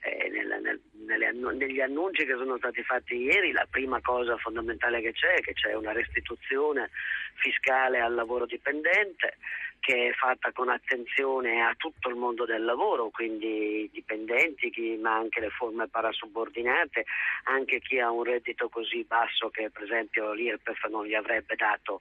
eh, 0.00 0.28
nel, 0.30 0.60
nel, 0.62 0.80
nelle, 1.04 1.32
negli 1.32 1.80
annunci 1.80 2.24
che 2.24 2.36
sono 2.36 2.56
stati 2.56 2.82
fatti 2.82 3.16
ieri 3.16 3.52
la 3.52 3.66
prima 3.68 4.00
cosa 4.00 4.36
fondamentale 4.38 5.02
che 5.02 5.12
c'è 5.12 5.34
è 5.34 5.40
che 5.40 5.52
c'è 5.52 5.74
una 5.74 5.92
restituzione 5.92 6.90
fiscale 7.34 8.00
al 8.00 8.14
lavoro 8.14 8.46
dipendente 8.46 9.36
che 9.80 10.08
è 10.08 10.12
fatta 10.12 10.52
con 10.52 10.68
attenzione 10.68 11.62
a 11.62 11.74
tutto 11.76 12.08
il 12.08 12.16
mondo 12.16 12.44
del 12.44 12.64
lavoro, 12.64 13.10
quindi 13.10 13.82
i 13.82 13.90
dipendenti, 13.92 14.70
chi, 14.70 14.96
ma 14.96 15.14
anche 15.14 15.40
le 15.40 15.50
forme 15.50 15.88
parasubordinate, 15.88 17.04
anche 17.44 17.80
chi 17.80 18.00
ha 18.00 18.10
un 18.10 18.24
reddito 18.24 18.68
così 18.68 19.04
basso 19.04 19.48
che 19.50 19.70
per 19.70 19.84
esempio 19.84 20.32
l'IRPEF 20.32 20.86
non 20.86 21.06
gli 21.06 21.14
avrebbe 21.14 21.54
dato 21.56 22.00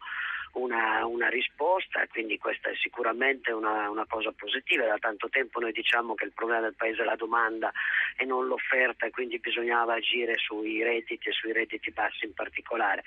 una, 0.55 1.05
una 1.05 1.27
risposta, 1.27 2.05
quindi 2.07 2.37
questa 2.37 2.69
è 2.69 2.75
sicuramente 2.75 3.51
una, 3.51 3.89
una, 3.89 4.05
cosa 4.07 4.31
positiva. 4.31 4.85
Da 4.85 4.97
tanto 4.97 5.29
tempo 5.29 5.59
noi 5.59 5.71
diciamo 5.71 6.15
che 6.15 6.25
il 6.25 6.31
problema 6.33 6.61
del 6.61 6.75
Paese 6.75 7.01
è 7.01 7.05
la 7.05 7.15
domanda 7.15 7.71
e 8.17 8.25
non 8.25 8.47
l'offerta 8.47 9.05
e 9.05 9.11
quindi 9.11 9.39
bisognava 9.39 9.95
agire 9.95 10.35
sui 10.37 10.81
redditi 10.83 11.29
e 11.29 11.33
sui 11.33 11.51
redditi 11.51 11.91
bassi 11.91 12.25
in 12.25 12.33
particolare. 12.33 13.03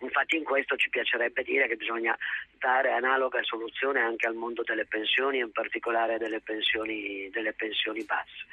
Infatti 0.00 0.36
in 0.36 0.44
questo 0.44 0.76
ci 0.76 0.88
piacerebbe 0.88 1.42
dire 1.42 1.68
che 1.68 1.76
bisogna 1.76 2.16
dare 2.58 2.92
analoga 2.92 3.42
soluzione 3.42 4.00
anche 4.00 4.26
al 4.26 4.34
mondo 4.34 4.62
delle 4.62 4.86
pensioni, 4.86 5.38
in 5.38 5.52
particolare 5.52 6.18
delle 6.18 6.40
pensioni, 6.40 7.28
delle 7.30 7.52
pensioni 7.52 8.02
basse 8.04 8.44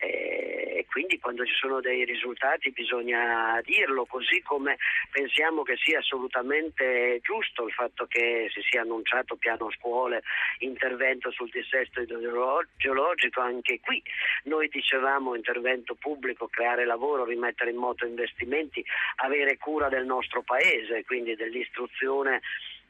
e 0.00 0.86
quindi 0.88 1.18
quando 1.18 1.44
ci 1.44 1.54
sono 1.54 1.80
dei 1.80 2.04
risultati 2.04 2.70
bisogna 2.70 3.60
dirlo, 3.64 4.06
così 4.06 4.40
come 4.42 4.78
pensiamo 5.10 5.62
che 5.62 5.76
sia 5.76 5.98
assolutamente 5.98 7.20
giusto 7.22 7.66
il 7.66 7.72
fatto 7.72 8.06
che 8.06 8.48
si 8.52 8.60
sia 8.68 8.80
annunciato 8.80 9.36
piano 9.36 9.70
scuole, 9.72 10.22
intervento 10.58 11.30
sul 11.30 11.50
dissesto 11.50 12.00
idrogeologico, 12.00 13.40
anche 13.40 13.78
qui 13.80 14.02
noi 14.44 14.68
dicevamo 14.68 15.34
intervento 15.34 15.94
pubblico, 15.94 16.48
creare 16.48 16.86
lavoro, 16.86 17.24
rimettere 17.24 17.70
in 17.70 17.76
moto 17.76 18.06
investimenti, 18.06 18.84
avere 19.16 19.58
cura 19.58 19.88
del 19.88 20.06
nostro 20.06 20.42
paese, 20.42 21.04
quindi 21.04 21.36
dell'istruzione 21.36 22.40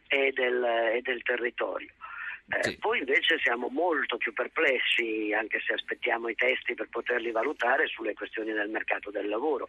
e 0.07 0.33
del, 0.33 0.64
e 0.94 1.01
del 1.03 1.23
territorio. 1.23 1.88
Eh, 2.50 2.62
sì. 2.64 2.78
Poi 2.78 2.98
invece 2.98 3.38
siamo 3.38 3.68
molto 3.68 4.16
più 4.16 4.32
perplessi, 4.32 5.32
anche 5.32 5.60
se 5.64 5.74
aspettiamo 5.74 6.28
i 6.28 6.34
testi 6.34 6.74
per 6.74 6.88
poterli 6.88 7.30
valutare, 7.30 7.86
sulle 7.86 8.12
questioni 8.12 8.52
del 8.52 8.68
mercato 8.68 9.10
del 9.10 9.28
lavoro, 9.28 9.68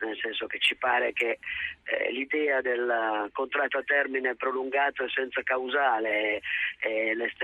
nel 0.00 0.18
senso 0.20 0.48
che 0.48 0.58
ci 0.58 0.74
pare 0.74 1.12
che 1.12 1.38
eh, 1.84 2.10
l'idea 2.10 2.60
del 2.60 3.30
contratto 3.32 3.78
a 3.78 3.84
termine 3.84 4.34
prolungato 4.34 5.04
e 5.04 5.08
senza 5.08 5.40
causale 5.44 6.42
le 6.75 6.75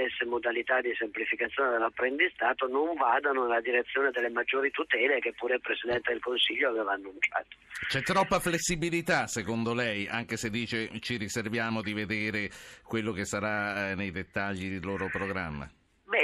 stesse 0.03 0.25
modalità 0.25 0.81
di 0.81 0.93
semplificazione 0.99 1.71
dell'apprendistato 1.71 2.67
non 2.67 2.95
vadano 2.97 3.43
nella 3.43 3.61
direzione 3.61 4.11
delle 4.11 4.31
maggiori 4.31 4.71
tutele 4.71 5.21
che 5.21 5.33
pure 5.35 5.55
il 5.55 5.61
Presidente 5.61 6.13
del 6.13 6.21
Consiglio 6.21 6.71
aveva 6.71 6.93
annunciato. 6.93 7.49
C'è 7.89 8.03
troppa 8.03 8.41
flessibilità 8.41 9.27
secondo 9.27 9.75
lei, 9.75 10.09
anche 10.09 10.37
se 10.37 10.51
dice 10.51 10.89
ci 11.01 11.17
riserviamo 11.17 11.83
di 11.83 11.93
vedere 11.93 12.51
quello 12.83 13.13
che 13.13 13.25
sarà 13.25 13.91
eh, 13.91 13.95
nei 13.95 14.11
dettagli 14.11 14.65
il 14.65 14.85
loro 14.85 15.09
programma? 15.09 15.69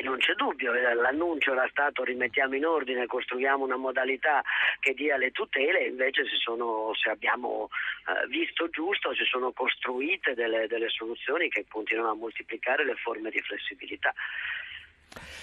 Non 0.08 0.16
c'è 0.16 0.32
dubbio, 0.32 0.72
eh, 0.72 0.94
l'annuncio 0.94 1.52
era 1.52 1.68
stato 1.68 2.02
rimettiamo 2.02 2.54
in 2.56 2.64
ordine, 2.64 3.04
costruiamo 3.04 3.62
una 3.62 3.76
modalità 3.76 4.42
che 4.80 4.94
dia 4.94 5.18
le 5.18 5.32
tutele, 5.32 5.84
invece 5.84 6.24
sono, 6.42 6.94
se 6.94 7.10
abbiamo 7.10 7.68
eh, 8.06 8.26
visto 8.28 8.70
giusto 8.70 9.14
si 9.14 9.24
sono 9.24 9.52
costruite 9.52 10.32
delle, 10.32 10.66
delle 10.66 10.88
soluzioni 10.88 11.50
che 11.50 11.66
continuano 11.68 12.12
a 12.12 12.14
moltiplicare 12.14 12.86
le 12.86 12.94
forme 12.94 13.28
di 13.28 13.40
flessibilità. 13.42 14.14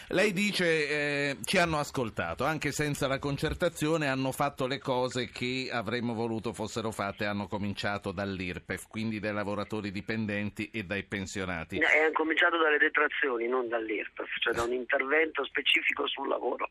Lei 0.10 0.34
dice 0.34 0.65
eh, 0.65 1.38
ci 1.43 1.58
hanno 1.58 1.80
ascoltato, 1.80 2.45
anche 2.45 2.71
senza 2.71 3.08
la 3.08 3.17
concertazione 3.17 4.08
hanno 4.08 4.32
fatto 4.32 4.67
le 4.67 4.78
cose 4.78 5.30
che 5.30 5.69
avremmo 5.71 6.13
voluto 6.13 6.54
fossero 6.54 6.91
fatte, 6.91 7.25
hanno 7.25 7.47
cominciato 7.47 8.12
dall'IRPEF, 8.12 8.88
quindi 8.88 9.19
dai 9.19 9.34
lavoratori 9.34 9.91
dipendenti 9.91 10.69
e 10.69 10.84
dai 10.84 11.04
pensionati. 11.04 11.78
E 11.78 11.99
hanno 11.99 12.12
cominciato 12.13 12.58
dalle 12.58 12.78
detrazioni, 12.78 13.47
non 13.47 13.67
dall'IRPEF, 13.67 14.30
cioè 14.39 14.54
da 14.54 14.63
un 14.63 14.73
intervento 14.73 15.43
specifico 15.43 16.08
sul 16.08 16.28
lavoro. 16.28 16.69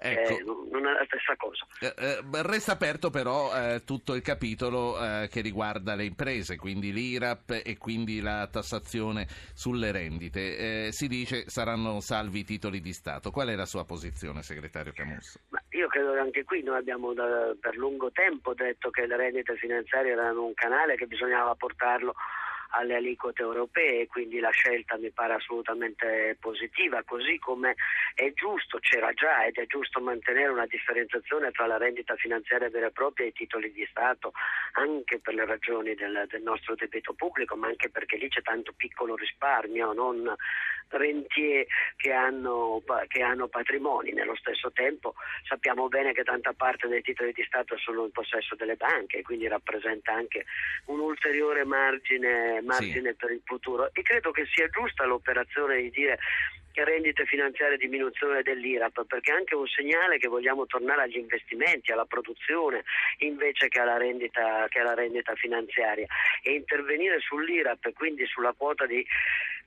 Ecco. 0.00 0.38
Eh, 0.38 0.44
non 0.44 0.86
è 0.86 0.92
la 0.92 1.04
stessa 1.06 1.34
cosa. 1.36 1.66
Eh, 1.80 1.94
eh, 1.96 2.42
resta 2.42 2.72
aperto 2.72 3.10
però 3.10 3.52
eh, 3.52 3.82
tutto 3.84 4.14
il 4.14 4.22
capitolo 4.22 4.96
eh, 5.02 5.28
che 5.30 5.40
riguarda 5.40 5.96
le 5.96 6.04
imprese, 6.04 6.56
quindi 6.56 6.92
l'IRAP 6.92 7.62
e 7.64 7.76
quindi 7.78 8.20
la 8.20 8.46
tassazione 8.46 9.26
sulle 9.54 9.90
rendite. 9.90 10.86
Eh, 10.86 10.92
si 10.92 11.08
dice 11.08 11.48
saranno 11.48 12.00
salvi 12.00 12.40
i 12.40 12.44
titoli 12.44 12.80
di 12.80 12.92
Stato. 12.92 13.30
Qual 13.30 13.48
è 13.48 13.56
la 13.56 13.66
sua 13.66 13.84
posizione, 13.84 14.42
segretario 14.42 14.92
Camusso? 14.92 15.40
Ma 15.48 15.60
io 15.70 15.88
credo 15.88 16.12
che 16.12 16.18
anche 16.18 16.44
qui 16.44 16.62
noi 16.62 16.76
abbiamo 16.76 17.12
da, 17.12 17.54
per 17.58 17.76
lungo 17.76 18.12
tempo 18.12 18.54
detto 18.54 18.90
che 18.90 19.06
le 19.06 19.16
rendite 19.16 19.56
finanziarie 19.56 20.12
erano 20.12 20.44
un 20.44 20.54
canale 20.54 20.96
che 20.96 21.06
bisognava 21.06 21.54
portarlo 21.56 22.14
alle 22.70 22.96
aliquote 22.96 23.42
europee, 23.42 24.06
quindi 24.06 24.40
la 24.40 24.50
scelta 24.50 24.96
mi 24.96 25.10
pare 25.10 25.34
assolutamente 25.34 26.36
positiva, 26.40 27.02
così 27.04 27.38
come 27.38 27.74
è 28.14 28.32
giusto, 28.34 28.78
c'era 28.78 29.12
già 29.12 29.44
ed 29.46 29.56
è 29.56 29.66
giusto 29.66 30.00
mantenere 30.00 30.48
una 30.48 30.66
differenziazione 30.66 31.50
tra 31.50 31.66
la 31.66 31.78
rendita 31.78 32.14
finanziaria 32.16 32.68
vera 32.68 32.86
e 32.86 32.92
propria 32.92 33.26
e 33.26 33.28
i 33.28 33.32
titoli 33.32 33.72
di 33.72 33.86
Stato, 33.90 34.32
anche 34.72 35.18
per 35.18 35.34
le 35.34 35.46
ragioni 35.46 35.94
del, 35.94 36.26
del 36.28 36.42
nostro 36.42 36.74
debito 36.74 37.14
pubblico, 37.14 37.56
ma 37.56 37.68
anche 37.68 37.88
perché 37.88 38.16
lì 38.16 38.28
c'è 38.28 38.42
tanto 38.42 38.72
piccolo 38.76 39.16
risparmio, 39.16 39.92
non 39.92 40.34
rentier 40.90 41.66
che 41.96 42.12
hanno, 42.12 42.82
che 43.06 43.22
hanno 43.22 43.48
patrimoni. 43.48 44.12
Nello 44.12 44.36
stesso 44.36 44.70
tempo 44.72 45.14
sappiamo 45.46 45.88
bene 45.88 46.12
che 46.12 46.22
tanta 46.22 46.52
parte 46.52 46.88
dei 46.88 47.02
titoli 47.02 47.32
di 47.32 47.44
Stato 47.44 47.76
sono 47.76 48.04
in 48.04 48.10
possesso 48.10 48.54
delle 48.54 48.76
banche, 48.76 49.22
quindi 49.22 49.48
rappresenta 49.48 50.12
anche 50.12 50.44
un 50.86 51.00
ulteriore 51.00 51.64
margine, 51.64 52.60
margine 52.62 53.10
sì. 53.10 53.16
per 53.16 53.30
il 53.30 53.42
futuro. 53.44 53.90
E 53.92 54.02
credo 54.02 54.30
che 54.30 54.46
sia 54.46 54.68
giusta 54.68 55.04
l'operazione 55.04 55.82
di 55.82 55.90
dire 55.90 56.18
rendite 56.74 57.24
finanziarie 57.26 57.74
e 57.74 57.78
diminuzione 57.78 58.42
dell'IRAP, 58.42 59.04
perché 59.06 59.32
è 59.32 59.36
anche 59.36 59.54
un 59.54 59.66
segnale 59.66 60.18
che 60.18 60.28
vogliamo 60.28 60.66
tornare 60.66 61.02
agli 61.02 61.16
investimenti, 61.16 61.92
alla 61.92 62.04
produzione, 62.04 62.84
invece 63.18 63.68
che 63.68 63.80
alla 63.80 63.96
rendita, 63.96 64.66
che 64.68 64.80
alla 64.80 64.94
rendita 64.94 65.34
finanziaria. 65.34 66.06
E 66.42 66.52
intervenire 66.52 67.18
sull'IRAP, 67.20 67.92
quindi 67.92 68.26
sulla 68.26 68.54
quota 68.56 68.86
di 68.86 69.04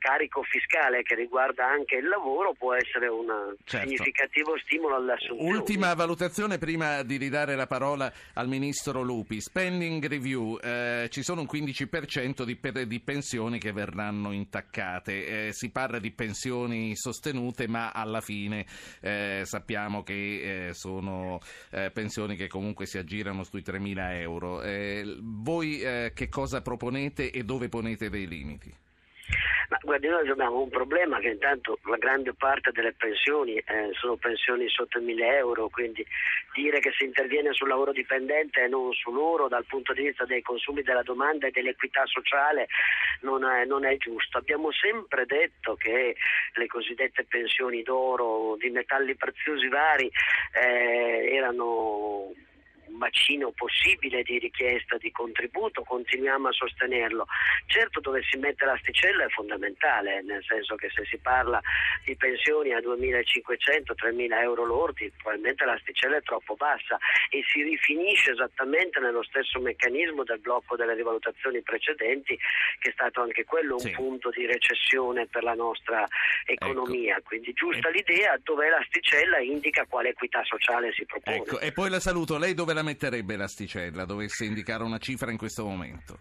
carico 0.01 0.41
fiscale 0.41 1.03
che 1.03 1.13
riguarda 1.13 1.67
anche 1.67 1.97
il 1.97 2.07
lavoro 2.07 2.53
può 2.53 2.73
essere 2.73 3.07
un 3.07 3.55
certo. 3.63 3.87
significativo 3.87 4.57
stimolo 4.57 4.95
all'assunzione. 4.95 5.57
Ultima 5.57 5.93
valutazione 5.93 6.57
prima 6.57 7.03
di 7.03 7.17
ridare 7.17 7.55
la 7.55 7.67
parola 7.67 8.11
al 8.33 8.47
Ministro 8.47 9.03
Lupi. 9.03 9.39
Spending 9.39 10.03
review, 10.07 10.57
eh, 10.61 11.07
ci 11.11 11.21
sono 11.21 11.41
un 11.41 11.47
15% 11.49 12.43
di, 12.43 12.59
di, 12.87 12.99
pensioni 12.99 13.59
che 13.59 13.71
verranno 13.71 14.31
intaccate, 14.31 15.47
eh, 15.47 15.53
si 15.53 15.69
parla 15.69 15.99
di 15.99 16.11
pensioni 16.11 16.95
sostenute 17.01 17.67
ma 17.67 17.91
alla 17.91 18.21
fine 18.21 18.65
eh, 19.01 19.41
sappiamo 19.43 20.03
che 20.03 20.67
eh, 20.67 20.73
sono 20.73 21.39
eh, 21.71 21.89
pensioni 21.91 22.35
che 22.35 22.47
comunque 22.47 22.85
si 22.85 22.97
aggirano 22.97 23.43
sui 23.43 23.61
3.000 23.61 24.19
euro. 24.19 24.61
Eh, 24.61 25.17
voi 25.19 25.79
che 26.13 26.29
cosa 26.29 26.61
proponete 26.61 27.31
e 27.31 27.43
dove 27.43 27.67
ponete 27.67 28.09
dei 28.09 28.27
limiti? 28.27 28.73
Ma 29.71 29.77
guardi, 29.83 30.09
noi 30.09 30.27
abbiamo 30.27 30.63
un 30.63 30.69
problema 30.69 31.19
che 31.19 31.29
intanto 31.29 31.79
la 31.85 31.95
grande 31.95 32.33
parte 32.33 32.71
delle 32.73 32.91
pensioni 32.91 33.55
eh, 33.55 33.91
sono 33.93 34.17
pensioni 34.17 34.67
sotto 34.67 34.99
i 34.99 35.01
1000 35.01 35.37
euro, 35.37 35.69
quindi 35.69 36.05
dire 36.53 36.81
che 36.81 36.91
si 36.91 37.05
interviene 37.05 37.53
sul 37.53 37.69
lavoro 37.69 37.93
dipendente 37.93 38.63
e 38.63 38.67
non 38.67 38.91
su 38.91 39.13
loro 39.13 39.47
dal 39.47 39.63
punto 39.63 39.93
di 39.93 40.01
vista 40.01 40.25
dei 40.25 40.41
consumi 40.41 40.81
della 40.81 41.03
domanda 41.03 41.47
e 41.47 41.51
dell'equità 41.51 42.05
sociale 42.05 42.67
non 43.21 43.45
è, 43.45 43.63
non 43.63 43.85
è 43.85 43.95
giusto. 43.95 44.37
Abbiamo 44.37 44.73
sempre 44.73 45.25
detto 45.25 45.75
che 45.75 46.17
le 46.55 46.67
cosiddette 46.67 47.23
pensioni 47.23 47.81
d'oro, 47.81 48.57
di 48.57 48.69
metalli 48.71 49.15
preziosi 49.15 49.69
vari, 49.69 50.11
eh, 50.51 51.33
erano 51.33 52.33
bacino 52.97 53.51
possibile 53.51 54.23
di 54.23 54.39
richiesta 54.39 54.97
di 54.97 55.11
contributo, 55.11 55.83
continuiamo 55.83 56.47
a 56.47 56.51
sostenerlo. 56.51 57.25
Certo 57.65 57.99
dove 57.99 58.21
si 58.29 58.37
mette 58.37 58.65
l'asticella 58.65 59.25
è 59.25 59.29
fondamentale, 59.29 60.21
nel 60.23 60.43
senso 60.43 60.75
che 60.75 60.89
se 60.93 61.05
si 61.05 61.17
parla 61.17 61.59
di 62.03 62.15
pensioni 62.15 62.73
a 62.73 62.79
2.500-3.000 62.79 64.41
euro 64.41 64.65
lordi, 64.65 65.11
probabilmente 65.17 65.65
l'asticella 65.65 66.17
è 66.17 66.21
troppo 66.23 66.55
bassa 66.55 66.97
e 67.29 67.43
si 67.47 67.61
rifinisce 67.63 68.31
esattamente 68.31 68.99
nello 68.99 69.23
stesso 69.23 69.59
meccanismo 69.59 70.23
del 70.23 70.39
blocco 70.39 70.75
delle 70.75 70.95
rivalutazioni 70.95 71.61
precedenti, 71.61 72.37
che 72.79 72.89
è 72.89 72.93
stato 72.93 73.21
anche 73.21 73.45
quello 73.45 73.75
un 73.75 73.79
sì. 73.79 73.91
punto 73.91 74.29
di 74.29 74.45
recessione 74.45 75.27
per 75.27 75.43
la 75.43 75.53
nostra 75.53 76.05
economia. 76.45 77.17
Ecco. 77.17 77.27
Quindi 77.27 77.53
giusta 77.53 77.89
ecco. 77.89 77.97
l'idea, 77.97 78.39
dove 78.43 78.69
l'asticella 78.69 79.39
indica 79.39 79.85
quale 79.87 80.09
equità 80.09 80.43
sociale 80.43 80.91
si 80.93 81.05
propone. 81.05 81.37
Ecco. 81.37 81.59
E 81.59 81.71
poi 81.71 81.89
la 81.89 81.99
saluto, 81.99 82.37
lei 82.37 82.53
dove 82.53 82.73
la 82.73 82.80
metterebbe 82.83 83.35
l'asticella, 83.35 84.05
dovesse 84.05 84.45
indicare 84.45 84.83
una 84.83 84.97
cifra 84.97 85.31
in 85.31 85.37
questo 85.37 85.65
momento? 85.65 86.19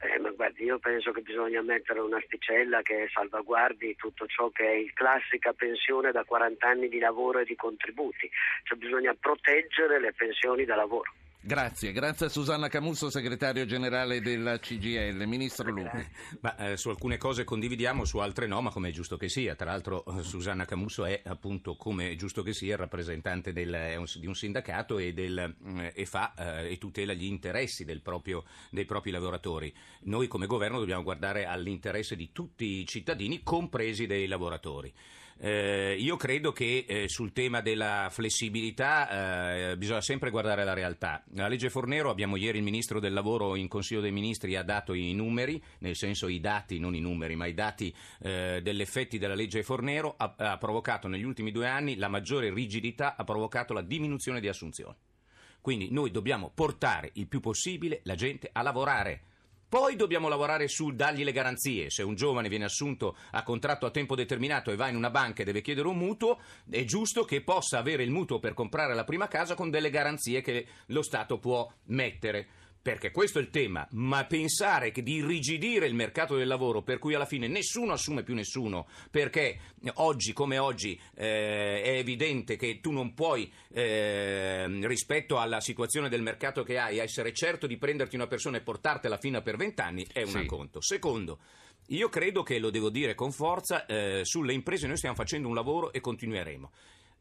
Eh, 0.00 0.18
ma 0.20 0.30
guardi, 0.30 0.64
io 0.64 0.78
penso 0.78 1.10
che 1.10 1.22
bisogna 1.22 1.60
mettere 1.60 1.98
un'asticella 2.00 2.82
che 2.82 3.08
salvaguardi 3.12 3.96
tutto 3.96 4.26
ciò 4.26 4.48
che 4.50 4.64
è 4.64 4.74
il 4.74 4.92
classica 4.92 5.52
pensione 5.52 6.12
da 6.12 6.24
40 6.24 6.68
anni 6.68 6.88
di 6.88 7.00
lavoro 7.00 7.40
e 7.40 7.44
di 7.44 7.56
contributi, 7.56 8.30
cioè 8.62 8.78
bisogna 8.78 9.14
proteggere 9.18 9.98
le 9.98 10.12
pensioni 10.12 10.64
da 10.64 10.76
lavoro. 10.76 11.10
Grazie, 11.48 11.92
grazie 11.92 12.26
a 12.26 12.28
Susanna 12.28 12.68
Camusso, 12.68 13.08
segretario 13.08 13.64
generale 13.64 14.20
della 14.20 14.58
CGL. 14.58 15.24
Ministro 15.24 15.70
Lupi. 15.70 16.06
Ma, 16.40 16.54
eh, 16.56 16.76
su 16.76 16.90
alcune 16.90 17.16
cose 17.16 17.44
condividiamo, 17.44 18.04
su 18.04 18.18
altre 18.18 18.46
no, 18.46 18.60
ma 18.60 18.68
come 18.68 18.90
è 18.90 18.92
giusto 18.92 19.16
che 19.16 19.30
sia. 19.30 19.54
Tra 19.54 19.70
l'altro 19.70 20.04
eh, 20.04 20.22
Susanna 20.22 20.66
Camusso 20.66 21.06
è 21.06 21.22
appunto, 21.24 21.76
come 21.76 22.10
è 22.10 22.16
giusto 22.16 22.42
che 22.42 22.52
sia, 22.52 22.74
il 22.74 22.78
rappresentante 22.78 23.54
del, 23.54 24.04
di 24.18 24.26
un 24.26 24.34
sindacato 24.34 24.98
e, 24.98 25.14
del, 25.14 25.38
eh, 25.38 25.92
e 25.94 26.04
fa 26.04 26.34
eh, 26.36 26.72
e 26.72 26.76
tutela 26.76 27.14
gli 27.14 27.24
interessi 27.24 27.86
proprio, 28.02 28.44
dei 28.68 28.84
propri 28.84 29.10
lavoratori. 29.10 29.74
Noi 30.00 30.28
come 30.28 30.44
governo 30.44 30.78
dobbiamo 30.78 31.02
guardare 31.02 31.46
all'interesse 31.46 32.14
di 32.14 32.30
tutti 32.30 32.80
i 32.80 32.86
cittadini, 32.86 33.42
compresi 33.42 34.06
dei 34.06 34.26
lavoratori. 34.26 34.92
Eh, 35.40 35.96
io 35.96 36.16
credo 36.16 36.50
che 36.50 36.84
eh, 36.88 37.08
sul 37.08 37.32
tema 37.32 37.60
della 37.60 38.08
flessibilità 38.10 39.70
eh, 39.70 39.76
bisogna 39.76 40.00
sempre 40.00 40.30
guardare 40.30 40.64
la 40.64 40.74
realtà. 40.74 41.22
La 41.34 41.46
legge 41.46 41.70
Fornero, 41.70 42.10
abbiamo 42.10 42.34
ieri 42.34 42.58
il 42.58 42.64
Ministro 42.64 42.98
del 42.98 43.12
Lavoro 43.12 43.54
in 43.54 43.68
Consiglio 43.68 44.00
dei 44.00 44.10
Ministri 44.10 44.56
ha 44.56 44.64
dato 44.64 44.94
i 44.94 45.14
numeri, 45.14 45.62
nel 45.78 45.94
senso 45.94 46.26
i 46.26 46.40
dati, 46.40 46.80
non 46.80 46.96
i 46.96 47.00
numeri, 47.00 47.36
ma 47.36 47.46
i 47.46 47.54
dati 47.54 47.94
eh, 48.22 48.60
degli 48.62 48.80
effetti 48.80 49.18
della 49.18 49.36
legge 49.36 49.62
Fornero, 49.62 50.14
ha, 50.16 50.34
ha 50.36 50.58
provocato 50.58 51.06
negli 51.06 51.22
ultimi 51.22 51.52
due 51.52 51.68
anni 51.68 51.94
la 51.96 52.08
maggiore 52.08 52.52
rigidità, 52.52 53.14
ha 53.16 53.22
provocato 53.22 53.72
la 53.72 53.82
diminuzione 53.82 54.40
di 54.40 54.48
assunzioni. 54.48 54.96
Quindi 55.60 55.90
noi 55.92 56.10
dobbiamo 56.10 56.50
portare 56.52 57.10
il 57.14 57.28
più 57.28 57.38
possibile 57.38 58.00
la 58.04 58.14
gente 58.16 58.48
a 58.52 58.62
lavorare 58.62 59.22
poi 59.68 59.96
dobbiamo 59.96 60.28
lavorare 60.28 60.66
sul 60.66 60.94
dargli 60.94 61.24
le 61.24 61.32
garanzie. 61.32 61.90
Se 61.90 62.02
un 62.02 62.14
giovane 62.14 62.48
viene 62.48 62.64
assunto 62.64 63.16
a 63.32 63.42
contratto 63.42 63.84
a 63.84 63.90
tempo 63.90 64.14
determinato 64.14 64.70
e 64.70 64.76
va 64.76 64.88
in 64.88 64.96
una 64.96 65.10
banca 65.10 65.42
e 65.42 65.44
deve 65.44 65.60
chiedere 65.60 65.88
un 65.88 65.98
mutuo, 65.98 66.38
è 66.70 66.84
giusto 66.84 67.24
che 67.24 67.42
possa 67.42 67.78
avere 67.78 68.02
il 68.02 68.10
mutuo 68.10 68.38
per 68.38 68.54
comprare 68.54 68.94
la 68.94 69.04
prima 69.04 69.28
casa 69.28 69.54
con 69.54 69.70
delle 69.70 69.90
garanzie 69.90 70.40
che 70.40 70.66
lo 70.86 71.02
Stato 71.02 71.38
può 71.38 71.70
mettere 71.86 72.48
perché 72.88 73.10
questo 73.10 73.38
è 73.38 73.42
il 73.42 73.50
tema, 73.50 73.86
ma 73.90 74.24
pensare 74.24 74.92
di 74.92 75.16
irrigidire 75.16 75.86
il 75.86 75.92
mercato 75.92 76.36
del 76.36 76.46
lavoro 76.48 76.80
per 76.80 76.98
cui 76.98 77.12
alla 77.12 77.26
fine 77.26 77.46
nessuno 77.46 77.92
assume 77.92 78.22
più 78.22 78.32
nessuno, 78.32 78.86
perché 79.10 79.58
oggi 79.96 80.32
come 80.32 80.56
oggi 80.56 80.98
eh, 81.14 81.82
è 81.82 81.98
evidente 81.98 82.56
che 82.56 82.80
tu 82.80 82.90
non 82.90 83.12
puoi, 83.12 83.52
eh, 83.74 84.64
rispetto 84.86 85.38
alla 85.38 85.60
situazione 85.60 86.08
del 86.08 86.22
mercato 86.22 86.62
che 86.62 86.78
hai, 86.78 86.96
essere 86.96 87.34
certo 87.34 87.66
di 87.66 87.76
prenderti 87.76 88.14
una 88.14 88.26
persona 88.26 88.56
e 88.56 88.62
portartela 88.62 89.18
fino 89.18 89.36
a 89.36 89.42
per 89.42 89.58
vent'anni, 89.58 90.06
è 90.10 90.22
un 90.22 90.28
sì. 90.28 90.46
conto. 90.46 90.80
Secondo, 90.80 91.40
io 91.88 92.08
credo 92.08 92.42
che, 92.42 92.58
lo 92.58 92.70
devo 92.70 92.88
dire 92.88 93.14
con 93.14 93.32
forza, 93.32 93.84
eh, 93.84 94.20
sulle 94.24 94.54
imprese 94.54 94.86
noi 94.86 94.96
stiamo 94.96 95.14
facendo 95.14 95.46
un 95.46 95.54
lavoro 95.54 95.92
e 95.92 96.00
continueremo. 96.00 96.70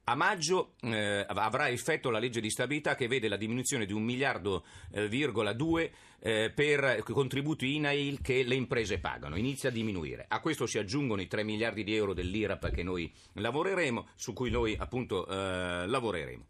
A 0.09 0.15
maggio 0.15 0.75
eh, 0.83 1.25
avrà 1.27 1.67
effetto 1.67 2.09
la 2.09 2.19
legge 2.19 2.39
di 2.39 2.49
stabilità 2.49 2.95
che 2.95 3.09
vede 3.09 3.27
la 3.27 3.35
diminuzione 3.35 3.85
di 3.85 3.91
un 3.91 4.03
miliardo, 4.03 4.63
eh, 4.91 5.09
virgola 5.09 5.51
due 5.51 5.91
eh, 6.19 6.49
per 6.55 7.03
contributi 7.03 7.75
INAIL 7.75 8.21
che 8.21 8.43
le 8.43 8.55
imprese 8.55 8.99
pagano, 8.99 9.35
inizia 9.35 9.67
a 9.67 9.71
diminuire. 9.73 10.23
A 10.29 10.39
questo 10.39 10.65
si 10.65 10.77
aggiungono 10.77 11.21
i 11.21 11.27
3 11.27 11.43
miliardi 11.43 11.83
di 11.83 11.93
euro 11.93 12.13
dell'IRAP 12.13 12.71
che 12.71 12.83
noi 12.83 13.13
lavoreremo, 13.33 14.07
su 14.15 14.31
cui 14.31 14.49
noi 14.49 14.77
appunto 14.79 15.27
eh, 15.27 15.85
lavoreremo. 15.85 16.45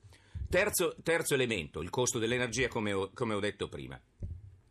Terzo, 0.48 0.96
terzo, 1.02 1.34
elemento, 1.34 1.82
il 1.82 1.90
costo 1.90 2.20
dell'energia 2.20 2.68
come 2.68 2.94
ho, 2.94 3.10
come 3.12 3.34
ho 3.34 3.40
detto 3.40 3.68
prima. 3.70 4.00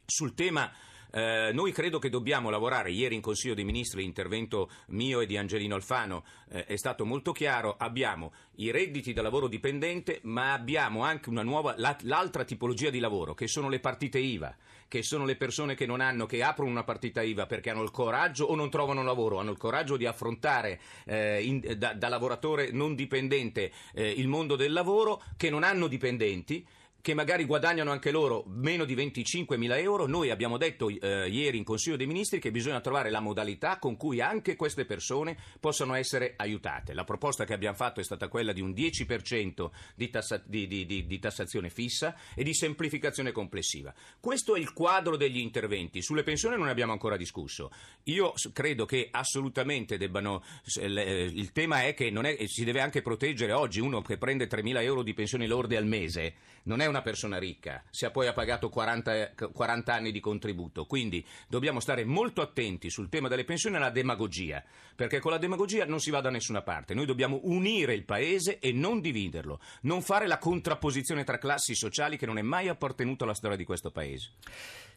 Sul 0.05 0.33
tema 0.35 0.71
Eh, 1.11 1.51
noi 1.53 1.73
credo 1.73 1.99
che 1.99 2.09
dobbiamo 2.09 2.51
lavorare. 2.51 2.91
Ieri 2.91 3.15
in 3.15 3.21
Consiglio 3.21 3.55
dei 3.55 3.65
Ministri 3.65 4.03
l'intervento 4.03 4.71
mio 4.89 5.21
e 5.21 5.27
di 5.27 5.37
Angelino 5.37 5.75
Alfano 5.75 6.25
eh, 6.51 6.65
è 6.67 6.77
stato 6.77 7.05
molto 7.05 7.33
chiaro. 7.33 7.77
Abbiamo 7.79 8.33
i 8.57 8.71
redditi 8.71 9.13
da 9.13 9.23
lavoro 9.23 9.49
dipendente, 9.49 10.21
ma 10.23 10.53
abbiamo 10.53 11.03
anche 11.03 11.29
una 11.29 11.43
nuova, 11.43 11.75
l'altra 11.77 12.45
tipologia 12.45 12.91
di 12.91 12.99
lavoro, 12.99 13.35
che 13.35 13.49
sono 13.49 13.69
le 13.69 13.81
partite 13.81 14.19
IVA, 14.19 14.55
che 14.89 15.03
sono 15.03 15.25
le 15.25 15.37
persone 15.37 15.75
che 15.75 15.87
non 15.87 16.01
hanno, 16.01 16.27
che 16.27 16.43
aprono 16.43 16.71
una 16.71 16.85
partita 16.85 17.23
IVA 17.23 17.47
perché 17.47 17.71
hanno 17.71 17.83
il 17.83 17.91
coraggio 17.91 18.45
o 18.47 18.55
non 18.55 18.71
trovano 18.71 19.03
lavoro, 19.03 19.39
hanno 19.39 19.51
il 19.51 19.59
coraggio 19.59 19.97
di 19.97 20.07
affrontare 20.07 20.81
eh, 21.05 21.43
in, 21.43 21.75
da, 21.77 21.93
da, 21.95 22.09
lavoratore 22.09 22.71
non 22.71 22.95
dipendente 22.95 23.73
eh, 23.95 24.11
il 24.11 24.29
mondo 24.29 24.57
del 24.57 24.73
lavoro, 24.73 25.23
che 25.37 25.51
non 25.51 25.63
hanno 25.63 25.87
dipendenti 25.87 26.67
che 27.07 27.15
magari 27.15 27.45
guadagnano 27.45 27.93
anche 27.93 28.11
loro 28.11 28.43
meno 28.49 28.85
di 28.85 28.97
25 28.97 29.57
mila 29.57 29.79
euro. 29.79 30.09
Noi 30.09 30.31
abbiamo 30.31 30.57
detto 30.57 30.89
eh, 30.89 31.29
ieri 31.29 31.57
in 31.57 31.63
Consiglio 31.63 31.95
dei 31.95 32.09
Ministri 32.09 32.41
che 32.41 32.51
bisogna 32.51 32.81
trovare 32.81 33.11
la 33.11 33.21
modalità 33.21 33.79
con 33.79 33.97
cui 33.97 34.21
anche 34.21 34.57
queste 34.57 34.85
persone 34.87 35.39
possano 35.61 35.95
essere 35.95 36.35
aiutate. 36.37 36.95
La 36.95 37.05
proposta 37.05 37.45
che 37.45 37.53
abbiamo 37.55 37.77
fatto 37.77 38.01
è 38.01 38.03
stata 38.03 38.27
quella 38.27 38.53
di 38.53 38.61
un 38.61 38.71
10% 38.73 39.71
di, 39.95 40.11
tassa- 40.11 40.43
di, 40.45 40.67
di, 40.67 40.85
di 40.85 41.19
tassazione 41.21 41.71
fissa 41.71 42.17
e 42.35 42.43
di 42.43 42.53
semplificazione 42.53 43.31
complessiva. 43.31 43.95
Questo 44.19 44.57
è 44.57 44.59
il 44.59 44.73
quadro 44.73 45.17
degli 45.17 45.39
interventi. 45.39 46.03
Sulle 46.03 46.25
pensioni 46.25 46.57
non 46.57 46.65
ne 46.65 46.73
abbiamo 46.73 46.91
ancora 46.91 47.17
discusso. 47.17 47.71
Io 48.07 48.33
credo 48.53 48.85
che 48.85 49.11
assolutamente 49.13 49.97
debbano. 49.97 50.43
Il 50.75 51.53
tema 51.53 51.85
è 51.85 51.95
che 51.95 52.09
è, 52.09 52.47
si 52.49 52.65
deve 52.65 52.81
anche 52.81 53.01
proteggere 53.01 53.53
oggi 53.53 53.79
uno 53.79 54.03
che 54.03 54.19
prende 54.19 54.49
3 54.49 54.61
mila 54.65 54.83
euro 54.83 55.05
di 55.05 55.15
pensioni 55.15 55.47
lorde 55.47 55.77
al 55.77 55.87
mese. 55.87 56.35
Non 56.65 56.81
è 56.81 56.96
una 56.97 57.03
persona 57.03 57.39
ricca, 57.39 57.83
se 57.91 58.11
poi 58.11 58.27
ha 58.27 58.33
pagato 58.33 58.69
40, 58.71 59.35
40 59.53 59.93
anni 59.93 60.13
di 60.13 60.21
contributo. 60.21 60.87
Quindi 60.87 61.25
dobbiamo 61.47 61.81
stare 61.81 62.05
molto 62.05 62.41
attenti 62.41 62.89
sul 62.89 63.09
tema 63.09 63.29
delle 63.29 63.45
pensioni 63.45 63.77
e 63.77 63.79
alla 63.79 63.91
demagogia, 63.91 64.63
perché 64.95 65.21
con 65.21 65.33
la 65.33 65.39
demagogia 65.39 65.85
non 65.85 66.01
si 66.01 66.11
va 66.11 66.21
da 66.21 66.31
nessuna 66.31 66.63
parte. 66.63 66.95
Noi 66.95 67.07
dobbiamo 67.07 67.41
unire 67.45 67.95
il 67.95 68.05
paese 68.05 68.59
e 68.59 68.73
non 68.73 69.01
dividerlo, 69.01 69.61
non 69.83 70.01
fare 70.01 70.27
la 70.27 70.39
contrapposizione 70.39 71.25
tra 71.25 71.39
classi 71.39 71.75
sociali 71.75 72.17
che 72.17 72.27
non 72.27 72.39
è 72.39 72.43
mai 72.43 72.69
appartenuta 72.69 73.25
alla 73.25 73.35
storia 73.35 73.57
di 73.57 73.65
questo 73.65 73.91
paese. 73.91 74.33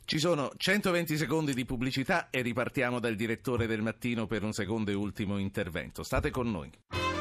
Ci 0.06 0.18
sono 0.18 0.52
120 0.56 1.18
secondi 1.18 1.54
di 1.54 1.66
pubblicità 1.66 2.30
e 2.30 2.42
ripartiamo 2.42 3.00
dal 3.00 3.16
direttore 3.16 3.68
del 3.68 3.82
mattino 3.82 4.26
per 4.26 4.44
un 4.44 4.54
secondo 4.54 4.90
e 4.90 4.96
ultimo 4.96 5.38
intervento. 5.38 6.02
State 6.02 6.32
con 6.32 6.50
noi. 6.50 7.19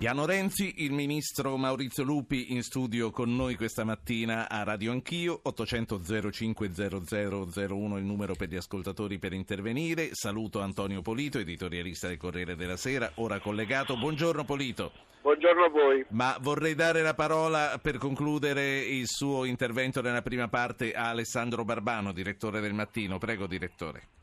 Piano 0.00 0.24
Renzi, 0.24 0.76
il 0.78 0.92
ministro 0.92 1.58
Maurizio 1.58 2.04
Lupi 2.04 2.54
in 2.54 2.62
studio 2.62 3.10
con 3.10 3.36
noi 3.36 3.54
questa 3.54 3.84
mattina 3.84 4.48
a 4.48 4.62
Radio 4.62 4.92
Anch'io, 4.92 5.38
800 5.42 6.00
05 6.32 6.70
0001 6.72 7.98
il 7.98 8.04
numero 8.04 8.34
per 8.34 8.48
gli 8.48 8.56
ascoltatori 8.56 9.18
per 9.18 9.34
intervenire. 9.34 10.08
Saluto 10.12 10.62
Antonio 10.62 11.02
Polito, 11.02 11.38
editorialista 11.38 12.08
del 12.08 12.16
Corriere 12.16 12.56
della 12.56 12.78
Sera, 12.78 13.12
ora 13.16 13.40
collegato. 13.40 13.98
Buongiorno 13.98 14.42
Polito. 14.44 14.90
Buongiorno 15.20 15.64
a 15.64 15.68
voi. 15.68 16.06
Ma 16.12 16.34
vorrei 16.40 16.74
dare 16.74 17.02
la 17.02 17.12
parola 17.12 17.78
per 17.78 17.98
concludere 17.98 18.78
il 18.78 19.06
suo 19.06 19.44
intervento 19.44 20.00
nella 20.00 20.22
prima 20.22 20.48
parte 20.48 20.94
a 20.94 21.10
Alessandro 21.10 21.62
Barbano, 21.62 22.12
direttore 22.12 22.60
del 22.60 22.72
Mattino. 22.72 23.18
Prego, 23.18 23.46
direttore. 23.46 24.19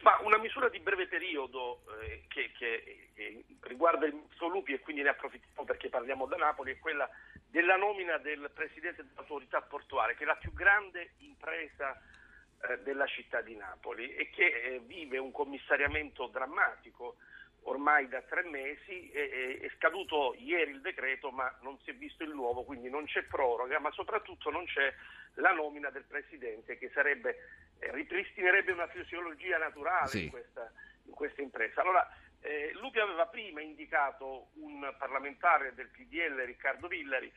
Ma 0.00 0.16
una 0.22 0.38
misura 0.38 0.68
di 0.68 0.78
breve 0.78 1.08
periodo 1.08 1.82
eh, 2.00 2.24
che, 2.28 2.52
che, 2.56 3.10
che, 3.14 3.44
riguarda 3.62 4.06
il 4.06 4.14
ministro 4.14 4.48
Lupi 4.48 4.72
e 4.72 4.80
quindi 4.80 5.02
ne 5.02 5.08
approfittiamo 5.08 5.64
perché 5.64 5.88
parliamo 5.88 6.26
da 6.26 6.36
Napoli 6.36 6.72
è 6.72 6.78
quella 6.78 7.08
della 7.48 7.76
nomina 7.76 8.16
del 8.18 8.50
presidente 8.54 9.04
dell'autorità 9.04 9.60
portuale, 9.62 10.14
che 10.14 10.22
è 10.22 10.26
la 10.26 10.36
più 10.36 10.52
grande 10.52 11.14
impresa 11.18 12.00
eh, 12.68 12.78
della 12.78 13.06
città 13.06 13.40
di 13.40 13.56
Napoli 13.56 14.14
e 14.14 14.30
che 14.30 14.46
eh, 14.46 14.80
vive 14.80 15.18
un 15.18 15.32
commissariamento 15.32 16.26
drammatico 16.26 17.16
ormai 17.62 18.08
da 18.08 18.22
tre 18.22 18.44
mesi, 18.44 19.10
è, 19.10 19.58
è, 19.60 19.70
scaduto 19.76 20.34
ieri 20.38 20.70
il 20.70 20.80
decreto 20.80 21.30
ma 21.30 21.52
non 21.62 21.78
si 21.80 21.90
è 21.90 21.94
visto 21.94 22.22
il 22.24 22.34
nuovo, 22.34 22.64
quindi 22.64 22.88
non 22.88 23.04
c'è 23.04 23.22
proroga, 23.24 23.78
ma 23.78 23.90
soprattutto 23.92 24.50
non 24.50 24.64
c'è 24.66 24.92
la 25.34 25.52
nomina 25.52 25.90
del 25.90 26.04
Presidente 26.04 26.78
che 26.78 26.90
sarebbe, 26.92 27.36
eh, 27.78 27.92
ripristinerebbe 27.92 28.72
una 28.72 28.88
fisiologia 28.88 29.58
naturale 29.58 30.08
sì. 30.08 30.24
in, 30.24 30.30
questa, 30.30 30.72
in, 31.04 31.12
questa, 31.12 31.42
impresa. 31.42 31.82
Allora, 31.82 32.08
eh, 32.40 32.70
Lupi 32.74 33.00
aveva 33.00 33.26
prima 33.26 33.60
indicato 33.60 34.48
un 34.54 34.94
parlamentare 34.98 35.74
del 35.74 35.88
PDL, 35.88 36.44
Riccardo 36.44 36.88
Villari, 36.88 37.32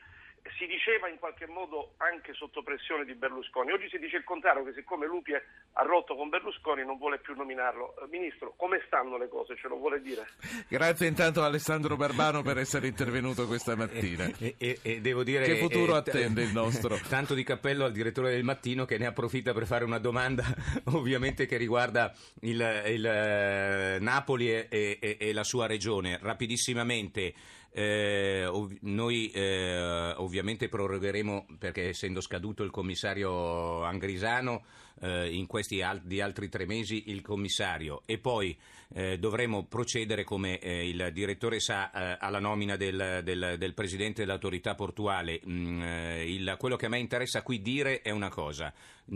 si 0.58 0.66
diceva 0.66 1.08
in 1.08 1.18
qualche 1.18 1.46
modo 1.46 1.94
anche 1.98 2.32
sotto 2.34 2.62
pressione 2.62 3.04
di 3.04 3.14
Berlusconi. 3.14 3.70
Oggi 3.70 3.88
si 3.88 3.98
dice 3.98 4.16
il 4.16 4.24
contrario, 4.24 4.64
che 4.64 4.72
siccome 4.72 5.06
Lupi 5.06 5.34
ha 5.34 5.82
rotto 5.84 6.16
con 6.16 6.28
Berlusconi 6.28 6.84
non 6.84 6.98
vuole 6.98 7.18
più 7.18 7.34
nominarlo. 7.34 7.94
Eh, 7.98 8.08
Ministro, 8.10 8.54
come 8.56 8.82
stanno 8.86 9.16
le 9.16 9.28
cose? 9.28 9.56
Ce 9.56 9.68
lo 9.68 9.76
vuole 9.76 10.00
dire? 10.00 10.26
Grazie 10.68 11.06
intanto 11.06 11.42
a 11.42 11.46
Alessandro 11.46 11.96
Barbano 11.96 12.42
per 12.42 12.58
essere 12.58 12.88
intervenuto 12.88 13.46
questa 13.46 13.76
mattina. 13.76 14.30
E, 14.38 14.56
e, 14.58 14.78
e 14.82 15.00
devo 15.00 15.22
dire, 15.22 15.44
che 15.44 15.56
futuro 15.56 15.94
attende 15.94 16.42
il 16.42 16.52
nostro? 16.52 16.98
Tanto 17.08 17.34
di 17.34 17.44
cappello 17.44 17.84
al 17.84 17.92
direttore 17.92 18.30
del 18.30 18.44
mattino 18.44 18.84
che 18.84 18.98
ne 18.98 19.06
approfitta 19.06 19.52
per 19.52 19.66
fare 19.66 19.84
una 19.84 19.98
domanda 19.98 20.44
ovviamente 20.92 21.46
che 21.46 21.56
riguarda 21.56 22.12
il, 22.40 22.82
il 22.86 23.06
eh, 23.06 23.98
Napoli 24.00 24.50
e, 24.52 24.98
e 24.98 25.32
la 25.32 25.44
sua 25.44 25.66
regione. 25.66 26.18
Rapidissimamente. 26.20 27.60
Eh, 27.74 28.44
ov- 28.44 28.76
noi 28.82 29.30
eh, 29.30 30.12
ovviamente 30.16 30.68
prorogheremo, 30.68 31.46
perché 31.58 31.88
essendo 31.88 32.20
scaduto 32.20 32.62
il 32.62 32.70
commissario 32.70 33.82
Angrisano, 33.82 34.62
eh, 35.00 35.34
in 35.34 35.46
questi 35.46 35.82
al- 35.82 36.02
di 36.02 36.20
altri 36.20 36.48
tre 36.48 36.66
mesi 36.66 37.04
il 37.10 37.22
commissario 37.22 38.02
e 38.06 38.18
poi 38.18 38.56
eh, 38.94 39.18
dovremo 39.18 39.64
procedere, 39.64 40.22
come 40.22 40.58
eh, 40.58 40.88
il 40.88 41.10
direttore 41.12 41.60
sa, 41.60 41.90
eh, 41.90 42.16
alla 42.20 42.40
nomina 42.40 42.76
del, 42.76 43.20
del, 43.24 43.56
del, 43.58 43.74
presidente 43.74 44.20
dell'autorità 44.20 44.74
portuale. 44.74 45.40
Mm, 45.48 45.82
il, 46.26 46.56
quello 46.58 46.76
che 46.76 46.86
a 46.86 46.90
me 46.90 46.98
interessa 46.98 47.42
qui 47.42 47.62
dire 47.62 48.02
è 48.02 48.10
una 48.10 48.28
cosa, 48.28 48.72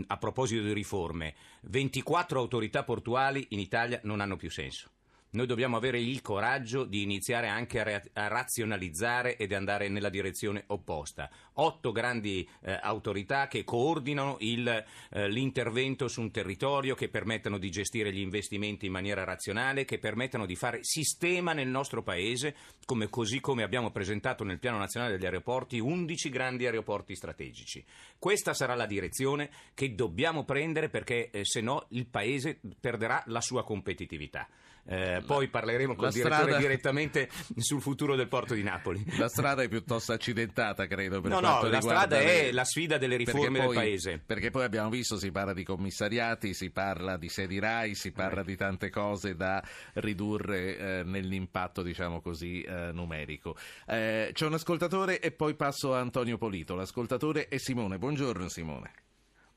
a 0.07 0.17
proposito 0.17 0.63
di 0.63 0.73
riforme, 0.73 1.35
24 1.61 2.39
autorità 2.39 2.83
portuali 2.83 3.45
in 3.49 3.59
Italia 3.59 3.99
non 4.03 4.19
hanno 4.19 4.35
più 4.35 4.49
senso. 4.49 4.89
Noi 5.29 5.45
dobbiamo 5.45 5.75
avere 5.75 5.99
il 5.99 6.21
coraggio 6.21 6.85
di 6.85 7.01
iniziare 7.01 7.49
anche 7.49 7.81
a, 7.81 7.83
re- 7.83 8.09
a 8.13 8.27
razionalizzare 8.27 9.35
ed 9.35 9.51
andare 9.51 9.89
nella 9.89 10.07
direzione 10.07 10.63
opposta. 10.67 11.29
Otto 11.55 11.91
grandi 11.91 12.47
eh, 12.61 12.79
autorità 12.81 13.47
che 13.47 13.65
coordinano 13.65 14.37
il, 14.39 14.67
eh, 15.09 15.27
l'intervento 15.27 16.07
su 16.07 16.21
un 16.21 16.31
territorio, 16.31 16.95
che 16.95 17.09
permettano 17.09 17.57
di 17.57 17.69
gestire 17.69 18.13
gli 18.13 18.21
investimenti 18.21 18.85
in 18.85 18.93
maniera 18.93 19.25
razionale, 19.25 19.83
che 19.83 19.99
permettano 19.99 20.45
di 20.45 20.55
fare 20.55 20.79
sistema 20.83 21.51
nel 21.51 21.67
nostro 21.67 22.03
paese, 22.03 22.55
come, 22.85 23.09
così 23.09 23.41
come 23.41 23.63
abbiamo 23.63 23.91
presentato 23.91 24.45
nel 24.45 24.59
Piano 24.59 24.77
Nazionale 24.77 25.17
degli 25.17 25.25
Aeroporti 25.25 25.77
11 25.77 26.29
grandi 26.29 26.65
aeroporti 26.65 27.15
strategici. 27.15 27.83
Questa 28.17 28.53
sarà 28.53 28.75
la 28.75 28.85
direzione 28.85 29.49
che 29.73 29.93
dobbiamo 29.93 30.45
prendere 30.45 30.87
perché 30.87 31.29
eh, 31.31 31.43
se 31.43 31.59
no 31.59 31.85
il 31.89 32.07
paese 32.07 32.61
perderà 32.79 33.21
la 33.25 33.41
sua 33.41 33.65
competitività. 33.65 34.47
Eh, 34.89 35.21
poi 35.25 35.49
parleremo 35.49 35.95
con 35.95 36.07
il 36.07 36.13
direttore 36.13 36.43
strada... 36.43 36.57
direttamente 36.57 37.29
sul 37.57 37.81
futuro 37.81 38.15
del 38.15 38.29
porto 38.29 38.53
di 38.53 38.63
Napoli. 38.63 39.03
La 39.19 39.27
strada 39.27 39.61
è 39.61 39.67
piuttosto 39.67 40.13
accidentata, 40.13 40.87
credo. 40.87 41.19
no, 41.21 41.39
no, 41.39 41.61
la 41.63 41.81
strada 41.81 42.17
le... 42.17 42.49
è 42.49 42.51
la 42.51 42.63
sfida 42.63 42.97
delle 42.97 43.17
riforme 43.17 43.59
poi, 43.59 43.67
del 43.67 43.75
paese. 43.75 44.21
Perché 44.25 44.49
poi 44.49 44.63
abbiamo 44.63 44.89
visto, 44.89 45.17
si 45.17 45.31
parla 45.31 45.53
di 45.53 45.63
commissariati, 45.63 46.53
si 46.53 46.69
parla 46.71 47.17
di 47.17 47.27
sedi 47.27 47.59
RAI, 47.59 47.95
si 47.95 48.11
parla 48.11 48.41
eh. 48.41 48.45
di 48.45 48.55
tante 48.55 48.89
cose 48.89 49.35
da 49.35 49.61
ridurre 49.95 50.77
eh, 50.77 51.03
nell'impatto, 51.03 51.81
diciamo 51.81 52.21
così, 52.21 52.61
eh, 52.61 52.91
numerico. 52.93 53.55
Eh, 53.85 54.29
c'è 54.31 54.45
un 54.45 54.53
ascoltatore 54.53 55.19
e 55.19 55.31
poi 55.31 55.55
passo 55.55 55.93
a 55.93 55.99
Antonio 55.99 56.37
Polito. 56.37 56.75
L'ascoltatore 56.75 57.47
è 57.47 57.57
Simone. 57.57 57.97
Buongiorno 57.97 58.47
Simone. 58.47 58.91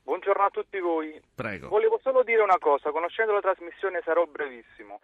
Buongiorno 0.03 0.43
a 0.43 0.49
tutti 0.49 0.79
voi. 0.79 1.21
Prego. 1.33 1.69
Volevo 1.69 1.99
solo 2.01 2.23
dire 2.23 2.41
una 2.41 2.57
cosa, 2.59 2.91
conoscendo 2.91 3.31
la 3.31 3.39
trasmissione 3.39 4.01
sarò 4.03 4.25
brevissimo. 4.25 4.99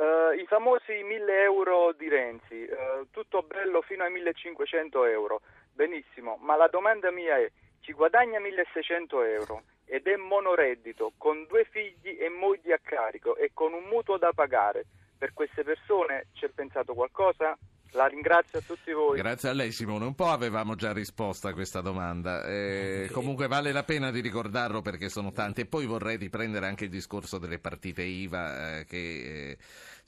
Uh, 0.00 0.32
I 0.32 0.46
famosi 0.46 1.02
1000 1.02 1.42
euro 1.42 1.92
di 1.92 2.08
Renzi, 2.08 2.62
uh, 2.62 3.06
tutto 3.10 3.42
bello 3.42 3.82
fino 3.82 4.02
ai 4.02 4.10
1500 4.10 5.04
euro, 5.04 5.42
benissimo, 5.74 6.38
ma 6.40 6.56
la 6.56 6.68
domanda 6.68 7.10
mia 7.10 7.36
è, 7.36 7.50
ci 7.80 7.92
guadagna 7.92 8.40
1600 8.40 9.22
euro 9.24 9.62
ed 9.84 10.06
è 10.06 10.16
monoreddito, 10.16 11.12
con 11.18 11.44
due 11.46 11.66
figli 11.66 12.16
e 12.18 12.30
mogli 12.30 12.72
a 12.72 12.80
carico 12.82 13.36
e 13.36 13.50
con 13.52 13.74
un 13.74 13.84
mutuo 13.90 14.16
da 14.16 14.32
pagare, 14.32 14.86
per 15.18 15.34
queste 15.34 15.64
persone 15.64 16.28
c'è 16.32 16.48
pensato 16.48 16.94
qualcosa? 16.94 17.58
La 17.92 18.06
ringrazio 18.06 18.58
a 18.58 18.62
tutti 18.64 18.92
voi. 18.92 19.16
Grazie 19.18 19.48
a 19.48 19.52
lei 19.52 19.72
Simone, 19.72 20.04
un 20.04 20.14
po' 20.14 20.28
avevamo 20.28 20.76
già 20.76 20.92
risposto 20.92 21.48
a 21.48 21.52
questa 21.52 21.80
domanda, 21.80 22.44
eh, 22.44 23.08
comunque 23.12 23.48
vale 23.48 23.72
la 23.72 23.82
pena 23.82 24.10
di 24.10 24.20
ricordarlo 24.20 24.80
perché 24.80 25.08
sono 25.08 25.32
tanti 25.32 25.62
e 25.62 25.66
poi 25.66 25.86
vorrei 25.86 26.16
riprendere 26.16 26.66
anche 26.66 26.84
il 26.84 26.90
discorso 26.90 27.38
delle 27.38 27.58
partite 27.58 28.02
IVA 28.02 28.78
eh, 28.78 28.84
che 28.84 29.50
eh, 29.50 29.58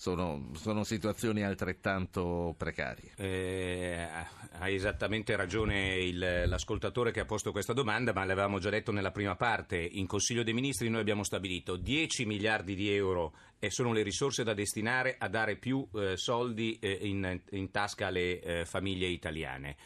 sono, 0.03 0.49
sono, 0.55 0.83
situazioni 0.83 1.45
altrettanto 1.45 2.57
precarie. 2.59 3.13
Eh, 3.15 4.05
ha 4.51 4.69
esattamente 4.69 5.37
ragione 5.37 5.95
il, 5.95 6.43
l'ascoltatore 6.47 7.13
che 7.13 7.21
ha 7.21 7.25
posto 7.25 7.53
questa 7.53 7.73
domanda, 7.73 8.13
ma 8.13 8.25
l'avevamo 8.25 8.59
già 8.59 8.69
detto 8.69 8.91
nella 8.91 9.13
prima 9.13 9.37
parte, 9.37 9.77
in 9.79 10.09
Consiglio 10.09 10.43
dei 10.43 10.55
Ministri 10.55 10.89
noi 10.89 11.03
abbiamo 11.03 11.23
stabilito 11.23 11.77
10 11.77 12.27
miliardi 12.27 12.75
di 12.75 12.93
euro 12.93 13.33
e 13.61 13.71
sono 13.71 13.93
le 13.93 14.03
risorse 14.03 14.43
da 14.43 14.55
destinare 14.55 15.15
a 15.21 15.29
dare 15.29 15.55
più 15.55 15.87
eh, 15.95 16.17
soldi 16.17 16.77
eh, 16.81 16.99
in, 17.03 17.41
in, 17.51 17.71
tasca 17.71 18.09
alle 18.09 18.41
eh, 18.41 18.65
famiglie 18.65 19.07
italiane. 19.07 19.77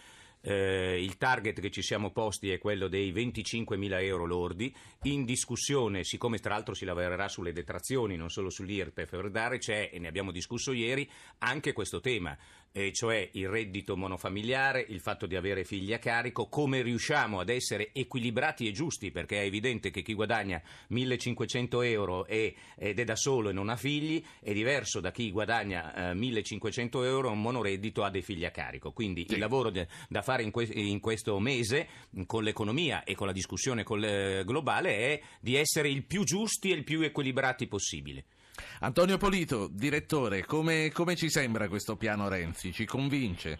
Eh, 0.48 1.02
il 1.02 1.16
target 1.16 1.58
che 1.58 1.72
ci 1.72 1.82
siamo 1.82 2.12
posti 2.12 2.52
è 2.52 2.58
quello 2.58 2.86
dei 2.86 3.10
25 3.10 3.76
mila 3.76 4.00
euro 4.00 4.26
lordi. 4.26 4.72
In 5.02 5.24
discussione, 5.24 6.04
siccome 6.04 6.38
tra 6.38 6.54
l'altro 6.54 6.72
si 6.72 6.84
lavorerà 6.84 7.26
sulle 7.26 7.52
detrazioni, 7.52 8.14
non 8.14 8.30
solo 8.30 8.48
sull'IRPEF 8.48 9.58
c'è, 9.58 9.90
e 9.92 9.98
ne 9.98 10.06
abbiamo 10.06 10.30
discusso 10.30 10.70
ieri, 10.72 11.10
anche 11.38 11.72
questo 11.72 11.98
tema 11.98 12.38
eh, 12.72 12.92
cioè 12.92 13.28
il 13.32 13.48
reddito 13.48 13.96
monofamiliare, 13.96 14.84
il 14.88 15.00
fatto 15.00 15.26
di 15.26 15.36
avere 15.36 15.64
figli 15.64 15.92
a 15.92 15.98
carico, 15.98 16.46
come 16.48 16.82
riusciamo 16.82 17.40
ad 17.40 17.48
essere 17.48 17.90
equilibrati 17.92 18.66
e 18.66 18.72
giusti, 18.72 19.10
perché 19.10 19.42
è 19.42 19.44
evidente 19.46 19.90
che 19.90 20.02
chi 20.02 20.14
guadagna 20.14 20.60
1500 20.88 21.82
euro 21.82 22.26
e, 22.26 22.54
ed 22.76 22.98
è 22.98 23.04
da 23.04 23.16
solo 23.16 23.50
e 23.50 23.52
non 23.52 23.68
ha 23.68 23.76
figli 23.76 24.22
è 24.40 24.52
diverso 24.52 25.00
da 25.00 25.10
chi 25.10 25.30
guadagna 25.30 26.10
eh, 26.10 26.14
1500 26.14 27.02
euro 27.04 27.28
e 27.28 27.32
un 27.32 27.40
monoreddito 27.40 28.04
ha 28.04 28.10
dei 28.10 28.22
figli 28.22 28.44
a 28.44 28.50
carico. 28.50 28.92
Quindi 28.92 29.24
sì. 29.26 29.34
il 29.34 29.40
lavoro 29.40 29.70
de, 29.70 29.88
da 30.08 30.22
fare 30.22 30.42
in, 30.42 30.50
que- 30.50 30.64
in, 30.64 31.00
questo 31.00 31.38
mese 31.38 31.88
con 32.26 32.42
l'economia 32.42 33.04
e 33.04 33.14
con 33.14 33.26
la 33.26 33.32
discussione 33.32 33.82
col, 33.82 34.42
globale 34.44 34.96
è 34.96 35.20
di 35.40 35.56
essere 35.56 35.88
il 35.88 36.04
più 36.04 36.24
giusti 36.24 36.70
e 36.70 36.74
il 36.74 36.84
più 36.84 37.00
equilibrati 37.02 37.66
possibile. 37.66 38.24
Antonio 38.80 39.16
Polito, 39.16 39.68
direttore, 39.70 40.44
come, 40.44 40.90
come 40.92 41.16
ci 41.16 41.28
sembra 41.28 41.68
questo 41.68 41.96
piano 41.96 42.28
Renzi? 42.28 42.72
Ci 42.72 42.84
convince? 42.86 43.58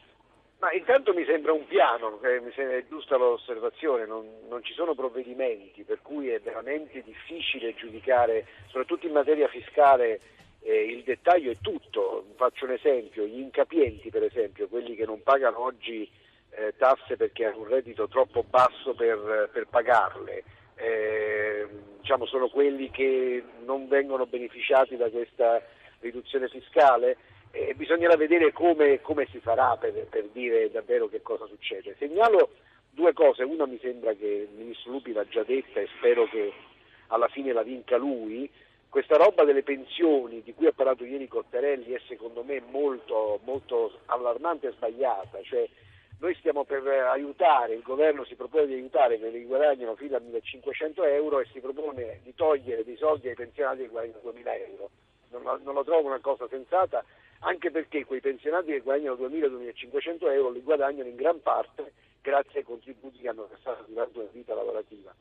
Ma 0.58 0.72
intanto 0.72 1.12
mi 1.12 1.24
sembra 1.26 1.52
un 1.52 1.66
piano, 1.66 2.18
mi 2.22 2.52
sembra 2.54 2.82
giusta 2.88 3.16
l'osservazione, 3.16 4.06
non, 4.06 4.26
non, 4.48 4.64
ci 4.64 4.72
sono 4.72 4.94
provvedimenti, 4.94 5.84
per 5.84 6.00
cui 6.00 6.30
è 6.30 6.40
veramente 6.40 7.02
difficile 7.02 7.74
giudicare, 7.74 8.46
soprattutto 8.66 9.06
in 9.06 9.12
materia 9.12 9.48
fiscale, 9.48 10.20
eh, 10.62 10.84
il 10.86 11.02
dettaglio 11.02 11.50
è 11.50 11.56
tutto. 11.60 12.24
Faccio 12.36 12.64
un 12.64 12.72
esempio, 12.72 13.24
gli 13.26 13.38
incapienti 13.38 14.10
per 14.10 14.24
esempio, 14.24 14.66
quelli 14.66 14.96
che 14.96 15.04
non 15.04 15.22
pagano 15.22 15.60
oggi 15.60 16.10
eh, 16.50 16.74
tasse 16.78 17.16
perché 17.16 17.44
hanno 17.44 17.58
un 17.58 17.68
reddito 17.68 18.08
troppo 18.08 18.42
basso 18.42 18.94
per, 18.94 19.50
per 19.52 19.66
pagarle, 19.68 20.42
eh, 20.76 21.66
diciamo, 22.00 22.26
sono 22.26 22.48
quelli 22.48 22.90
che 22.90 23.42
non 23.64 23.88
vengono 23.88 24.26
beneficiati 24.26 24.96
da 24.96 25.08
questa 25.08 25.62
riduzione 26.00 26.48
fiscale 26.48 27.16
e 27.50 27.74
bisognerà 27.74 28.16
vedere 28.16 28.52
come, 28.52 29.00
come 29.00 29.26
si 29.30 29.40
farà 29.40 29.76
per, 29.76 30.06
per, 30.10 30.28
dire 30.32 30.70
davvero 30.70 31.08
che 31.08 31.22
cosa 31.22 31.46
succede. 31.46 31.96
Segnalo 31.98 32.50
due 32.90 33.12
cose, 33.12 33.42
una 33.42 33.66
mi 33.66 33.78
sembra 33.80 34.12
che 34.14 34.48
il 34.50 34.56
ministro 34.56 34.92
Lupi 34.92 35.12
l'ha 35.12 35.26
già 35.26 35.42
detta 35.42 35.80
e 35.80 35.88
spero 35.96 36.26
che 36.28 36.52
alla 37.08 37.28
fine 37.28 37.52
la 37.52 37.62
vinca 37.62 37.96
lui, 37.96 38.48
questa 38.88 39.16
roba 39.16 39.44
delle 39.44 39.62
pensioni 39.62 40.42
di 40.42 40.54
cui 40.54 40.66
ha 40.66 40.72
parlato 40.72 41.04
ieri 41.04 41.28
Cottarelli 41.28 41.92
è 41.92 42.00
secondo 42.06 42.42
me 42.42 42.62
molto, 42.70 43.40
molto 43.44 44.00
allarmante 44.06 44.68
e 44.68 44.72
sbagliata, 44.72 45.40
cioè 45.42 45.68
noi 46.18 46.34
stiamo 46.36 46.64
per 46.64 46.86
aiutare, 46.86 47.74
il 47.74 47.82
governo 47.82 48.24
si 48.24 48.34
propone 48.34 48.66
di 48.66 48.74
aiutare 48.74 49.18
quelli 49.18 49.40
che 49.40 49.44
guadagnano 49.44 49.96
fino 49.96 50.16
a 50.16 50.20
1500 50.20 51.04
euro 51.04 51.40
e 51.40 51.46
si 51.52 51.60
propone 51.60 52.20
di 52.22 52.34
togliere 52.34 52.84
dei 52.84 52.96
soldi 52.96 53.28
ai 53.28 53.34
pensionati 53.34 53.82
che 53.82 53.88
guadagnano 53.88 54.20
2000 54.22 54.56
euro. 54.56 54.90
Non, 55.30 55.60
non 55.62 55.74
lo 55.74 55.84
trovo 55.84 56.06
una 56.06 56.20
cosa 56.20 56.48
sensata, 56.48 57.04
anche 57.40 57.70
perché 57.70 58.04
quei 58.04 58.20
pensionati 58.20 58.72
che 58.72 58.80
guadagnano 58.80 59.16
2000-2500 59.16 60.32
euro 60.32 60.50
li 60.50 60.62
guadagnano 60.62 61.08
in 61.08 61.16
gran 61.16 61.42
parte 61.42 61.92
grazie 62.22 62.60
ai 62.60 62.64
contributi 62.64 63.18
che 63.18 63.28
hanno 63.28 63.46
versato 63.48 63.84
durante 63.86 64.18
una 64.18 64.28
vita 64.32 64.54
lavorativa. 64.54 65.14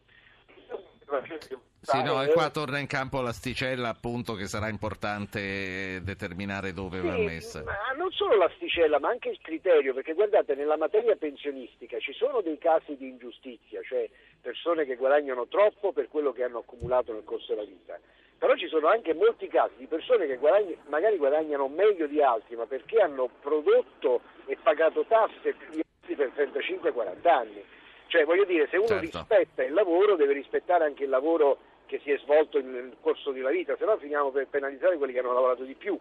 Sì, 1.82 2.02
no, 2.02 2.24
e 2.24 2.32
qua 2.32 2.50
torna 2.50 2.80
in 2.80 2.88
campo 2.88 3.22
l'asticella 3.22 3.90
appunto 3.90 4.34
che 4.34 4.48
sarà 4.48 4.70
importante 4.70 6.02
determinare 6.02 6.74
dove 6.74 7.00
sì, 7.00 7.06
va 7.06 7.18
messa. 7.18 7.64
Ma 7.64 7.94
non 7.96 8.12
solo 8.12 8.36
l'asticella 8.38 9.00
ma 9.00 9.10
anche 9.10 9.30
il 9.30 9.40
criterio, 9.40 9.94
perché 9.94 10.14
guardate 10.14 10.56
nella 10.56 10.78
materia 10.78 11.16
pensionistica 11.16 12.00
ci 12.00 12.14
sono 12.14 12.42
dei 12.42 12.58
casi 12.58 12.96
di 12.98 13.08
ingiustizia, 13.08 13.82
cioè 13.84 14.10
persone 14.42 14.86
che 14.86 14.96
guadagnano 14.96 15.48
troppo 15.48 15.92
per 15.92 16.08
quello 16.08 16.32
che 16.32 16.44
hanno 16.44 16.60
accumulato 16.60 17.14
nel 17.14 17.24
corso 17.24 17.54
della 17.54 17.68
vita, 17.68 18.00
però 18.38 18.56
ci 18.56 18.68
sono 18.68 18.88
anche 18.88 19.14
molti 19.14 19.48
casi 19.48 19.76
di 19.78 19.86
persone 19.86 20.26
che 20.26 20.38
guadagn- 20.38 20.78
magari 20.88 21.18
guadagnano 21.18 21.68
meglio 21.68 22.08
di 22.08 22.22
altri 22.22 22.56
ma 22.56 22.66
perché 22.66 23.00
hanno 23.00 23.30
prodotto 23.42 24.22
e 24.48 24.58
pagato 24.62 25.06
tasse 25.08 25.54
per 26.14 26.32
35-40 26.36 27.28
anni. 27.28 27.64
Cioè, 28.08 28.26
voglio 28.26 28.46
dire, 28.46 28.68
se 28.70 28.78
uno 28.78 28.88
certo. 28.88 29.18
rispetta 29.18 29.64
il 29.64 29.74
lavoro, 29.74 30.16
deve 30.16 30.34
rispettare 30.34 30.86
anche 30.86 31.04
il 31.04 31.10
lavoro 31.10 31.58
che 31.86 32.00
si 32.04 32.12
è 32.12 32.18
svolto 32.20 32.60
nel 32.62 32.96
corso 33.02 33.32
una 33.32 33.50
vita, 33.50 33.76
se 33.78 33.86
no 33.86 33.98
finiamo 33.98 34.32
per 34.32 34.48
penalizzare 34.48 34.98
quelli 34.98 35.14
che 35.14 35.20
hanno 35.20 35.34
lavorato 35.34 35.64
di 35.64 35.76
più. 35.76 35.98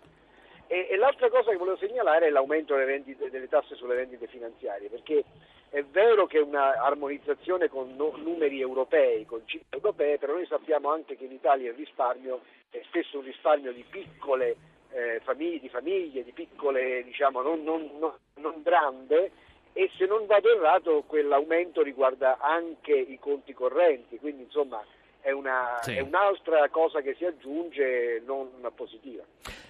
E, 0.66 0.88
e 0.90 0.96
l'altra 0.96 1.28
cosa 1.28 1.50
che 1.50 1.56
volevo 1.56 1.76
segnalare 1.76 2.26
è 2.26 2.30
l'aumento 2.30 2.74
delle, 2.74 2.86
rendite, 2.86 3.30
delle 3.30 3.48
tasse 3.48 3.74
sulle 3.74 3.94
rendite 3.94 4.26
finanziarie, 4.26 4.88
perché 4.88 5.24
è 5.68 5.82
vero 5.82 6.26
che 6.26 6.38
è 6.38 6.42
un'armonizzazione 6.42 7.68
con 7.68 7.94
no, 7.96 8.14
numeri 8.16 8.60
europei, 8.60 9.26
con 9.26 9.42
cifre 9.44 9.66
europee, 9.70 10.18
però 10.18 10.34
noi 10.34 10.46
sappiamo 10.46 10.90
anche 10.90 11.16
che 11.16 11.24
in 11.24 11.32
Italia 11.32 11.70
il 11.70 11.76
risparmio 11.76 12.40
è 12.70 12.80
spesso 12.86 13.18
un 13.18 13.24
risparmio 13.24 13.72
di 13.72 13.84
piccole 13.88 14.56
eh, 14.92 15.20
famiglie, 15.22 15.60
di 15.60 15.68
famiglie, 15.68 16.24
di 16.24 16.32
piccole, 16.32 17.02
diciamo, 17.04 17.42
non, 17.42 17.62
non, 17.62 17.90
non, 17.98 18.12
non 18.36 18.62
grande, 18.62 19.32
e 19.76 19.90
se 19.98 20.06
non 20.06 20.24
vado 20.26 20.48
errato 20.48 21.02
quell'aumento 21.04 21.82
riguarda 21.82 22.38
anche 22.38 22.94
i 22.94 23.18
conti 23.18 23.52
correnti, 23.52 24.18
quindi 24.18 24.44
insomma 24.44 24.82
è, 25.20 25.32
una, 25.32 25.78
sì. 25.82 25.96
è 25.96 26.00
un'altra 26.00 26.68
cosa 26.68 27.00
che 27.00 27.14
si 27.14 27.24
aggiunge 27.24 28.22
non 28.24 28.50
positiva. 28.74 29.24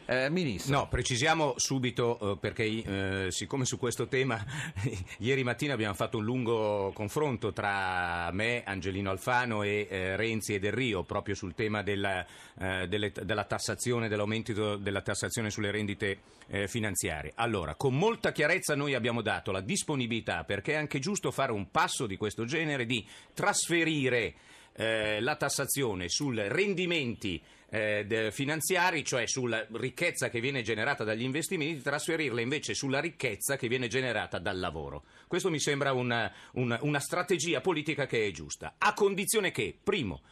Eh, 0.07 0.29
Ministro. 0.29 0.77
No, 0.77 0.88
precisiamo 0.88 1.55
subito 1.57 2.33
eh, 2.33 2.37
perché 2.37 2.64
eh, 2.64 3.27
siccome 3.31 3.64
su 3.64 3.79
questo 3.79 4.07
tema 4.07 4.45
ieri 5.19 5.43
mattina 5.43 5.73
abbiamo 5.73 5.95
fatto 5.95 6.19
un 6.19 6.25
lungo 6.25 6.93
confronto 6.95 7.55
tra 7.55 8.31
me, 8.33 8.62
Angelino 8.64 9.11
Alfano 9.11 9.62
e 9.62 9.87
eh, 9.88 10.17
Renzi 10.17 10.55
e 10.55 10.59
Del 10.59 10.73
Rio 10.73 11.05
proprio 11.05 11.35
sul 11.35 11.55
tema 11.55 11.83
della, 11.83 12.25
eh, 12.59 12.87
delle, 12.87 13.12
della 13.12 13.45
tassazione, 13.45 14.09
dell'aumento 14.09 14.77
della 14.77 15.01
tassazione 15.01 15.49
sulle 15.49 15.71
rendite 15.71 16.19
eh, 16.49 16.69
finanziarie. 16.69 17.33
Allora, 17.37 17.75
con 17.75 17.97
molta 17.97 18.31
chiarezza 18.31 18.75
noi 18.75 18.93
abbiamo 18.93 19.23
dato 19.23 19.53
la 19.53 19.62
disponibilità 19.62 20.45
perché 20.45 20.73
è 20.73 20.77
anche 20.77 20.99
giusto 20.99 21.31
fare 21.31 21.53
un 21.53 21.71
passo 21.71 22.07
di 22.07 22.19
questo 22.19 22.45
genere 22.45 22.85
di 22.85 23.07
trasferire 23.33 24.35
la 24.77 25.37
tassazione 25.37 26.09
sui 26.09 26.49
rendimenti 26.49 27.40
eh, 27.70 28.29
finanziari, 28.31 29.05
cioè 29.05 29.27
sulla 29.27 29.66
ricchezza 29.72 30.29
che 30.29 30.40
viene 30.40 30.62
generata 30.62 31.05
dagli 31.05 31.22
investimenti, 31.22 31.83
trasferirla 31.83 32.40
invece 32.40 32.74
sulla 32.74 33.00
ricchezza 33.00 33.57
che 33.57 33.68
viene 33.68 33.88
generata 33.88 34.38
dal 34.38 34.59
lavoro. 34.59 35.05
Questo 35.27 35.50
mi 35.50 35.61
sembra 35.61 35.92
una, 35.92 36.33
una, 36.53 36.79
una 36.83 37.00
strategia 37.00 37.61
politica 37.61 38.07
che 38.07 38.27
è 38.27 38.31
giusta, 38.31 38.74
a 38.79 38.92
condizione 38.94 39.50
che, 39.50 39.77
primo, 39.83 40.22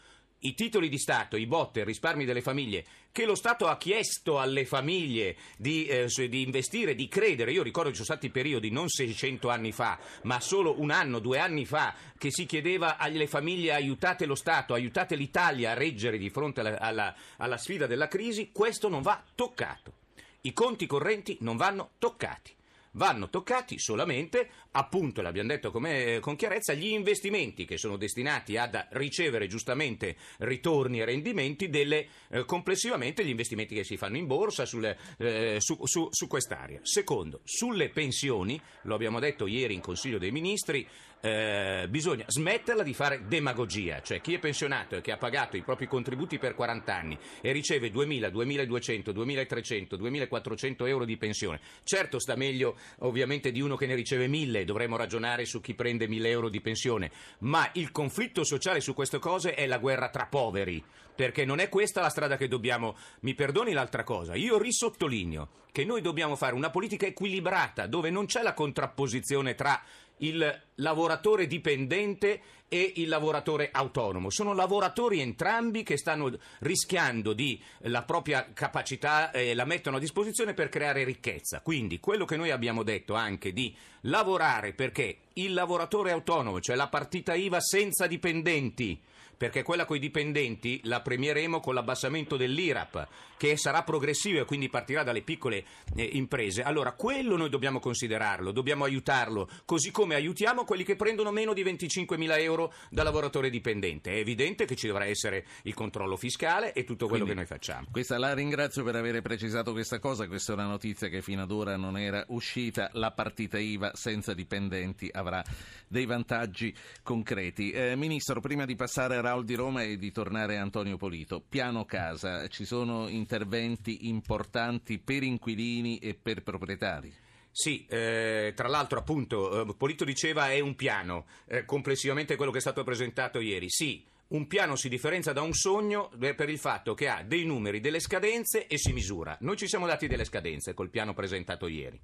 i 0.44 0.54
titoli 0.54 0.88
di 0.88 0.98
Stato, 0.98 1.36
i 1.36 1.46
botte, 1.46 1.80
i 1.80 1.84
risparmi 1.84 2.24
delle 2.24 2.40
famiglie, 2.40 2.84
che 3.12 3.26
lo 3.26 3.34
Stato 3.34 3.66
ha 3.66 3.76
chiesto 3.76 4.40
alle 4.40 4.64
famiglie 4.64 5.36
di, 5.56 5.86
eh, 5.86 6.06
di, 6.28 6.42
investire, 6.42 6.94
di 6.94 7.08
credere. 7.08 7.52
Io 7.52 7.62
ricordo 7.62 7.90
ci 7.90 7.96
sono 7.96 8.06
stati 8.06 8.30
periodi, 8.30 8.70
non 8.70 8.88
600 8.88 9.48
anni 9.50 9.72
fa, 9.72 9.98
ma 10.22 10.40
solo 10.40 10.80
un 10.80 10.90
anno, 10.90 11.18
due 11.18 11.38
anni 11.38 11.64
fa, 11.64 11.94
che 12.16 12.30
si 12.30 12.46
chiedeva 12.46 12.96
alle 12.96 13.26
famiglie 13.26 13.72
aiutate 13.72 14.26
lo 14.26 14.34
Stato, 14.34 14.74
aiutate 14.74 15.14
l'Italia 15.14 15.72
a 15.72 15.74
reggere 15.74 16.18
di 16.18 16.30
fronte 16.30 16.60
alla, 16.60 16.78
alla, 16.78 17.14
alla 17.36 17.56
sfida 17.56 17.86
della 17.86 18.08
crisi. 18.08 18.50
Questo 18.52 18.88
non 18.88 19.02
va 19.02 19.22
toccato. 19.34 20.00
I 20.42 20.52
conti 20.52 20.86
correnti 20.86 21.36
non 21.40 21.56
vanno 21.56 21.90
toccati 21.98 22.52
vanno 22.92 23.28
toccati 23.28 23.78
solamente, 23.78 24.48
appunto, 24.72 25.22
l'abbiamo 25.22 25.48
detto 25.48 25.70
come, 25.70 26.18
con 26.20 26.36
chiarezza, 26.36 26.74
gli 26.74 26.88
investimenti 26.88 27.64
che 27.64 27.78
sono 27.78 27.96
destinati 27.96 28.56
ad 28.56 28.88
ricevere 28.90 29.46
giustamente 29.46 30.16
ritorni 30.38 31.00
e 31.00 31.04
rendimenti 31.04 31.68
delle, 31.68 32.06
eh, 32.28 32.44
complessivamente 32.44 33.24
gli 33.24 33.30
investimenti 33.30 33.74
che 33.74 33.84
si 33.84 33.96
fanno 33.96 34.16
in 34.16 34.26
borsa 34.26 34.64
sulle, 34.64 34.98
eh, 35.18 35.56
su, 35.58 35.78
su, 35.84 36.08
su 36.10 36.26
quest'area. 36.26 36.80
Secondo, 36.82 37.40
sulle 37.44 37.88
pensioni, 37.90 38.60
lo 38.82 38.94
abbiamo 38.94 39.20
detto 39.20 39.46
ieri 39.46 39.74
in 39.74 39.80
Consiglio 39.80 40.18
dei 40.18 40.30
Ministri, 40.30 40.86
eh, 41.24 41.86
bisogna 41.88 42.24
smetterla 42.26 42.82
di 42.82 42.94
fare 42.94 43.28
demagogia, 43.28 44.02
cioè 44.02 44.20
chi 44.20 44.34
è 44.34 44.40
pensionato 44.40 44.96
e 44.96 45.00
che 45.00 45.12
ha 45.12 45.16
pagato 45.16 45.56
i 45.56 45.62
propri 45.62 45.86
contributi 45.86 46.36
per 46.36 46.54
40 46.54 46.94
anni 46.94 47.16
e 47.40 47.52
riceve 47.52 47.92
2.000, 47.92 48.32
2.200, 48.32 49.10
2.300, 49.14 49.94
2.400 49.94 50.88
euro 50.88 51.04
di 51.04 51.16
pensione, 51.16 51.60
certo 51.84 52.18
sta 52.18 52.34
meglio 52.34 52.76
ovviamente 52.98 53.52
di 53.52 53.60
uno 53.60 53.76
che 53.76 53.86
ne 53.86 53.94
riceve 53.94 54.26
1.000, 54.26 54.64
dovremmo 54.64 54.96
ragionare 54.96 55.44
su 55.44 55.60
chi 55.60 55.74
prende 55.74 56.08
1.000 56.08 56.26
euro 56.26 56.48
di 56.48 56.60
pensione, 56.60 57.12
ma 57.38 57.70
il 57.74 57.92
conflitto 57.92 58.42
sociale 58.42 58.80
su 58.80 58.92
queste 58.92 59.20
cose 59.20 59.54
è 59.54 59.66
la 59.66 59.78
guerra 59.78 60.08
tra 60.08 60.26
poveri, 60.26 60.82
perché 61.14 61.44
non 61.44 61.60
è 61.60 61.68
questa 61.68 62.00
la 62.00 62.08
strada 62.08 62.36
che 62.36 62.48
dobbiamo, 62.48 62.96
mi 63.20 63.34
perdoni 63.34 63.72
l'altra 63.72 64.02
cosa, 64.02 64.34
io 64.34 64.58
risottolineo 64.58 65.60
che 65.72 65.84
noi 65.86 66.02
dobbiamo 66.02 66.36
fare 66.36 66.54
una 66.54 66.68
politica 66.68 67.06
equilibrata 67.06 67.86
dove 67.86 68.10
non 68.10 68.26
c'è 68.26 68.42
la 68.42 68.52
contrapposizione 68.52 69.54
tra 69.54 69.80
il 70.22 70.62
lavoratore 70.76 71.46
dipendente 71.46 72.40
e 72.72 72.94
il 72.96 73.08
lavoratore 73.08 73.68
autonomo. 73.70 74.30
Sono 74.30 74.54
lavoratori 74.54 75.20
entrambi 75.20 75.82
che 75.82 75.98
stanno 75.98 76.32
rischiando 76.60 77.34
di 77.34 77.60
la 77.80 78.02
propria 78.02 78.48
capacità 78.54 79.30
eh, 79.30 79.54
la 79.54 79.66
mettono 79.66 79.98
a 79.98 80.00
disposizione 80.00 80.54
per 80.54 80.70
creare 80.70 81.04
ricchezza. 81.04 81.60
Quindi 81.60 82.00
quello 82.00 82.24
che 82.24 82.36
noi 82.36 82.50
abbiamo 82.50 82.82
detto 82.82 83.12
anche 83.12 83.52
di 83.52 83.76
lavorare 84.02 84.72
perché 84.72 85.18
il 85.34 85.52
lavoratore 85.52 86.12
autonomo, 86.12 86.60
cioè 86.60 86.74
la 86.74 86.88
partita 86.88 87.34
IVA 87.34 87.60
senza 87.60 88.06
dipendenti, 88.06 88.98
perché 89.42 89.64
quella 89.64 89.86
con 89.86 89.96
i 89.96 89.98
dipendenti 89.98 90.80
la 90.84 91.00
premieremo 91.00 91.58
con 91.58 91.74
l'abbassamento 91.74 92.36
dell'IRAP, 92.36 93.08
che 93.36 93.56
sarà 93.56 93.82
progressivo 93.82 94.38
e 94.38 94.44
quindi 94.44 94.68
partirà 94.68 95.02
dalle 95.02 95.22
piccole 95.22 95.64
eh, 95.96 96.10
imprese. 96.12 96.62
Allora, 96.62 96.92
quello 96.92 97.36
noi 97.36 97.48
dobbiamo 97.48 97.80
considerarlo, 97.80 98.52
dobbiamo 98.52 98.84
aiutarlo, 98.84 99.48
così 99.64 99.90
come 99.90 100.14
aiutiamo 100.14 100.62
quelli 100.62 100.84
che 100.84 100.94
prendono 100.94 101.32
meno 101.32 101.54
di 101.54 101.64
25 101.64 102.16
mila 102.16 102.38
euro 102.38 102.72
da 102.88 103.02
lavoratore 103.02 103.50
dipendente. 103.50 104.12
È 104.12 104.18
evidente 104.18 104.64
che 104.64 104.76
ci 104.76 104.86
dovrà 104.86 105.06
essere 105.06 105.44
il 105.62 105.74
controllo 105.74 106.16
fiscale 106.16 106.72
e 106.72 106.84
tutto 106.84 107.08
quello 107.08 107.24
quindi, 107.24 107.42
che 107.42 107.48
noi 107.48 107.58
facciamo. 107.58 107.88
Questa 107.90 108.16
la 108.18 108.34
ringrazio 108.34 108.84
per 108.84 108.94
aver 108.94 109.22
precisato 109.22 109.72
questa 109.72 109.98
cosa, 109.98 110.28
questa 110.28 110.52
è 110.52 110.54
una 110.54 110.66
notizia 110.66 111.08
che 111.08 111.20
fino 111.20 111.42
ad 111.42 111.50
ora 111.50 111.76
non 111.76 111.98
era 111.98 112.24
uscita, 112.28 112.90
la 112.92 113.10
partita 113.10 113.58
IVA 113.58 113.90
senza 113.96 114.34
dipendenti 114.34 115.10
avrà 115.12 115.42
dei 115.88 116.06
vantaggi 116.06 116.72
concreti. 117.02 117.72
Eh, 117.72 117.96
Ministro, 117.96 118.38
prima 118.40 118.64
di 118.66 118.76
passare 118.76 119.16
a 119.16 119.20
Raul 119.32 119.44
di 119.46 119.54
Roma 119.54 119.82
e 119.82 119.96
di 119.96 120.12
tornare 120.12 120.58
a 120.58 120.60
Antonio 120.60 120.98
Polito. 120.98 121.40
Piano 121.40 121.86
casa, 121.86 122.46
ci 122.48 122.66
sono 122.66 123.08
interventi 123.08 124.08
importanti 124.08 124.98
per 124.98 125.22
inquilini 125.22 125.96
e 125.96 126.12
per 126.12 126.42
proprietari? 126.42 127.10
Sì, 127.50 127.86
eh, 127.86 128.52
tra 128.54 128.68
l'altro 128.68 128.98
appunto 128.98 129.62
eh, 129.62 129.74
Polito 129.74 130.04
diceva 130.04 130.50
è 130.50 130.60
un 130.60 130.74
piano, 130.74 131.24
eh, 131.46 131.64
complessivamente 131.64 132.36
quello 132.36 132.52
che 132.52 132.58
è 132.58 132.60
stato 132.60 132.84
presentato 132.84 133.40
ieri. 133.40 133.70
Sì, 133.70 134.04
un 134.28 134.46
piano 134.46 134.76
si 134.76 134.90
differenzia 134.90 135.32
da 135.32 135.40
un 135.40 135.54
sogno 135.54 136.10
per 136.18 136.50
il 136.50 136.58
fatto 136.58 136.92
che 136.92 137.08
ha 137.08 137.22
dei 137.22 137.46
numeri, 137.46 137.80
delle 137.80 138.00
scadenze 138.00 138.66
e 138.66 138.76
si 138.76 138.92
misura. 138.92 139.34
Noi 139.40 139.56
ci 139.56 139.66
siamo 139.66 139.86
dati 139.86 140.08
delle 140.08 140.26
scadenze 140.26 140.74
col 140.74 140.90
piano 140.90 141.14
presentato 141.14 141.68
ieri. 141.68 141.98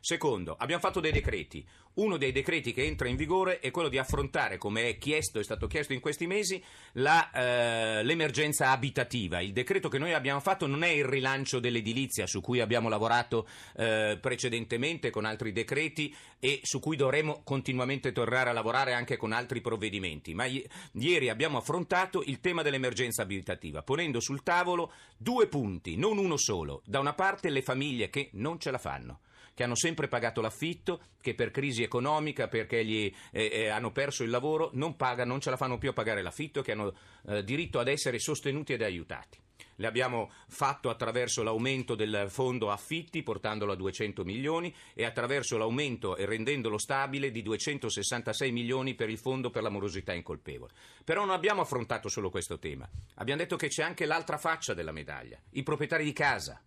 Secondo, 0.00 0.54
abbiamo 0.56 0.80
fatto 0.80 1.00
dei 1.00 1.12
decreti. 1.12 1.66
Uno 1.94 2.16
dei 2.16 2.30
decreti 2.30 2.72
che 2.72 2.84
entra 2.84 3.08
in 3.08 3.16
vigore 3.16 3.58
è 3.58 3.72
quello 3.72 3.88
di 3.88 3.98
affrontare, 3.98 4.56
come 4.56 4.88
è 4.88 4.98
chiesto, 4.98 5.40
è 5.40 5.42
stato 5.42 5.66
chiesto 5.66 5.92
in 5.92 5.98
questi 5.98 6.28
mesi, 6.28 6.62
la, 6.92 7.28
eh, 7.32 8.04
l'emergenza 8.04 8.70
abitativa. 8.70 9.40
Il 9.40 9.52
decreto 9.52 9.88
che 9.88 9.98
noi 9.98 10.12
abbiamo 10.12 10.38
fatto 10.38 10.68
non 10.68 10.84
è 10.84 10.88
il 10.90 11.04
rilancio 11.04 11.58
dell'edilizia 11.58 12.28
su 12.28 12.40
cui 12.40 12.60
abbiamo 12.60 12.88
lavorato 12.88 13.48
eh, 13.76 14.16
precedentemente 14.20 15.10
con 15.10 15.24
altri 15.24 15.50
decreti 15.50 16.14
e 16.38 16.60
su 16.62 16.78
cui 16.78 16.94
dovremo 16.94 17.40
continuamente 17.42 18.12
tornare 18.12 18.50
a 18.50 18.52
lavorare 18.52 18.92
anche 18.92 19.16
con 19.16 19.32
altri 19.32 19.60
provvedimenti. 19.60 20.34
Ma 20.34 20.44
i- 20.44 20.64
ieri 20.92 21.30
abbiamo 21.30 21.58
affrontato 21.58 22.22
il 22.24 22.38
tema 22.38 22.62
dell'emergenza 22.62 23.22
abitativa, 23.22 23.82
ponendo 23.82 24.20
sul 24.20 24.44
tavolo 24.44 24.92
due 25.16 25.48
punti, 25.48 25.96
non 25.96 26.18
uno 26.18 26.36
solo. 26.36 26.82
Da 26.84 27.00
una 27.00 27.14
parte 27.14 27.50
le 27.50 27.62
famiglie 27.62 28.08
che 28.08 28.30
non 28.34 28.60
ce 28.60 28.70
la 28.70 28.78
fanno 28.78 29.18
che 29.58 29.64
hanno 29.64 29.74
sempre 29.74 30.06
pagato 30.06 30.40
l'affitto, 30.40 31.00
che 31.20 31.34
per 31.34 31.50
crisi 31.50 31.82
economica, 31.82 32.46
perché 32.46 32.84
gli, 32.84 33.12
eh, 33.32 33.50
eh, 33.52 33.68
hanno 33.70 33.90
perso 33.90 34.22
il 34.22 34.30
lavoro, 34.30 34.70
non, 34.74 34.94
pagano, 34.94 35.32
non 35.32 35.40
ce 35.40 35.50
la 35.50 35.56
fanno 35.56 35.78
più 35.78 35.88
a 35.88 35.92
pagare 35.92 36.22
l'affitto, 36.22 36.62
che 36.62 36.70
hanno 36.70 36.94
eh, 37.26 37.42
diritto 37.42 37.80
ad 37.80 37.88
essere 37.88 38.20
sostenuti 38.20 38.72
ed 38.72 38.82
aiutati. 38.82 39.36
Le 39.74 39.86
abbiamo 39.88 40.30
fatto 40.46 40.90
attraverso 40.90 41.42
l'aumento 41.42 41.96
del 41.96 42.26
fondo 42.28 42.70
affitti, 42.70 43.24
portandolo 43.24 43.72
a 43.72 43.74
200 43.74 44.22
milioni, 44.22 44.72
e 44.94 45.04
attraverso 45.04 45.58
l'aumento 45.58 46.14
e 46.14 46.24
rendendolo 46.24 46.78
stabile 46.78 47.32
di 47.32 47.42
266 47.42 48.52
milioni 48.52 48.94
per 48.94 49.10
il 49.10 49.18
fondo 49.18 49.50
per 49.50 49.64
la 49.64 49.70
morosità 49.70 50.12
incolpevole. 50.12 50.72
Però 51.02 51.24
non 51.24 51.34
abbiamo 51.34 51.62
affrontato 51.62 52.08
solo 52.08 52.30
questo 52.30 52.60
tema. 52.60 52.88
Abbiamo 53.16 53.40
detto 53.40 53.56
che 53.56 53.66
c'è 53.66 53.82
anche 53.82 54.06
l'altra 54.06 54.38
faccia 54.38 54.72
della 54.72 54.92
medaglia, 54.92 55.40
i 55.50 55.64
proprietari 55.64 56.04
di 56.04 56.12
casa 56.12 56.62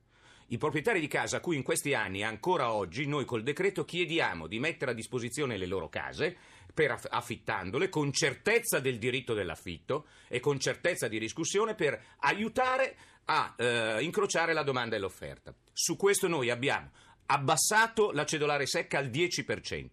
i 0.51 0.57
proprietari 0.57 0.99
di 0.99 1.07
casa 1.07 1.37
a 1.37 1.39
cui 1.39 1.55
in 1.55 1.63
questi 1.63 1.93
anni, 1.93 2.23
ancora 2.23 2.73
oggi, 2.73 3.05
noi 3.05 3.23
col 3.23 3.41
decreto 3.41 3.85
chiediamo 3.85 4.47
di 4.47 4.59
mettere 4.59 4.91
a 4.91 4.93
disposizione 4.93 5.57
le 5.57 5.65
loro 5.65 5.87
case 5.87 6.35
per 6.73 6.99
affittandole 7.09 7.87
con 7.87 8.11
certezza 8.11 8.79
del 8.79 8.97
diritto 8.97 9.33
dell'affitto 9.33 10.07
e 10.27 10.41
con 10.41 10.59
certezza 10.59 11.07
di 11.07 11.17
riscussione 11.17 11.73
per 11.73 11.99
aiutare 12.19 12.95
a 13.25 13.53
eh, 13.55 13.97
incrociare 14.01 14.51
la 14.51 14.63
domanda 14.63 14.97
e 14.97 14.99
l'offerta. 14.99 15.53
Su 15.71 15.95
questo 15.95 16.27
noi 16.27 16.49
abbiamo 16.49 16.91
abbassato 17.27 18.11
la 18.11 18.25
cedolare 18.25 18.65
secca 18.65 18.97
al 18.97 19.07
10%. 19.07 19.89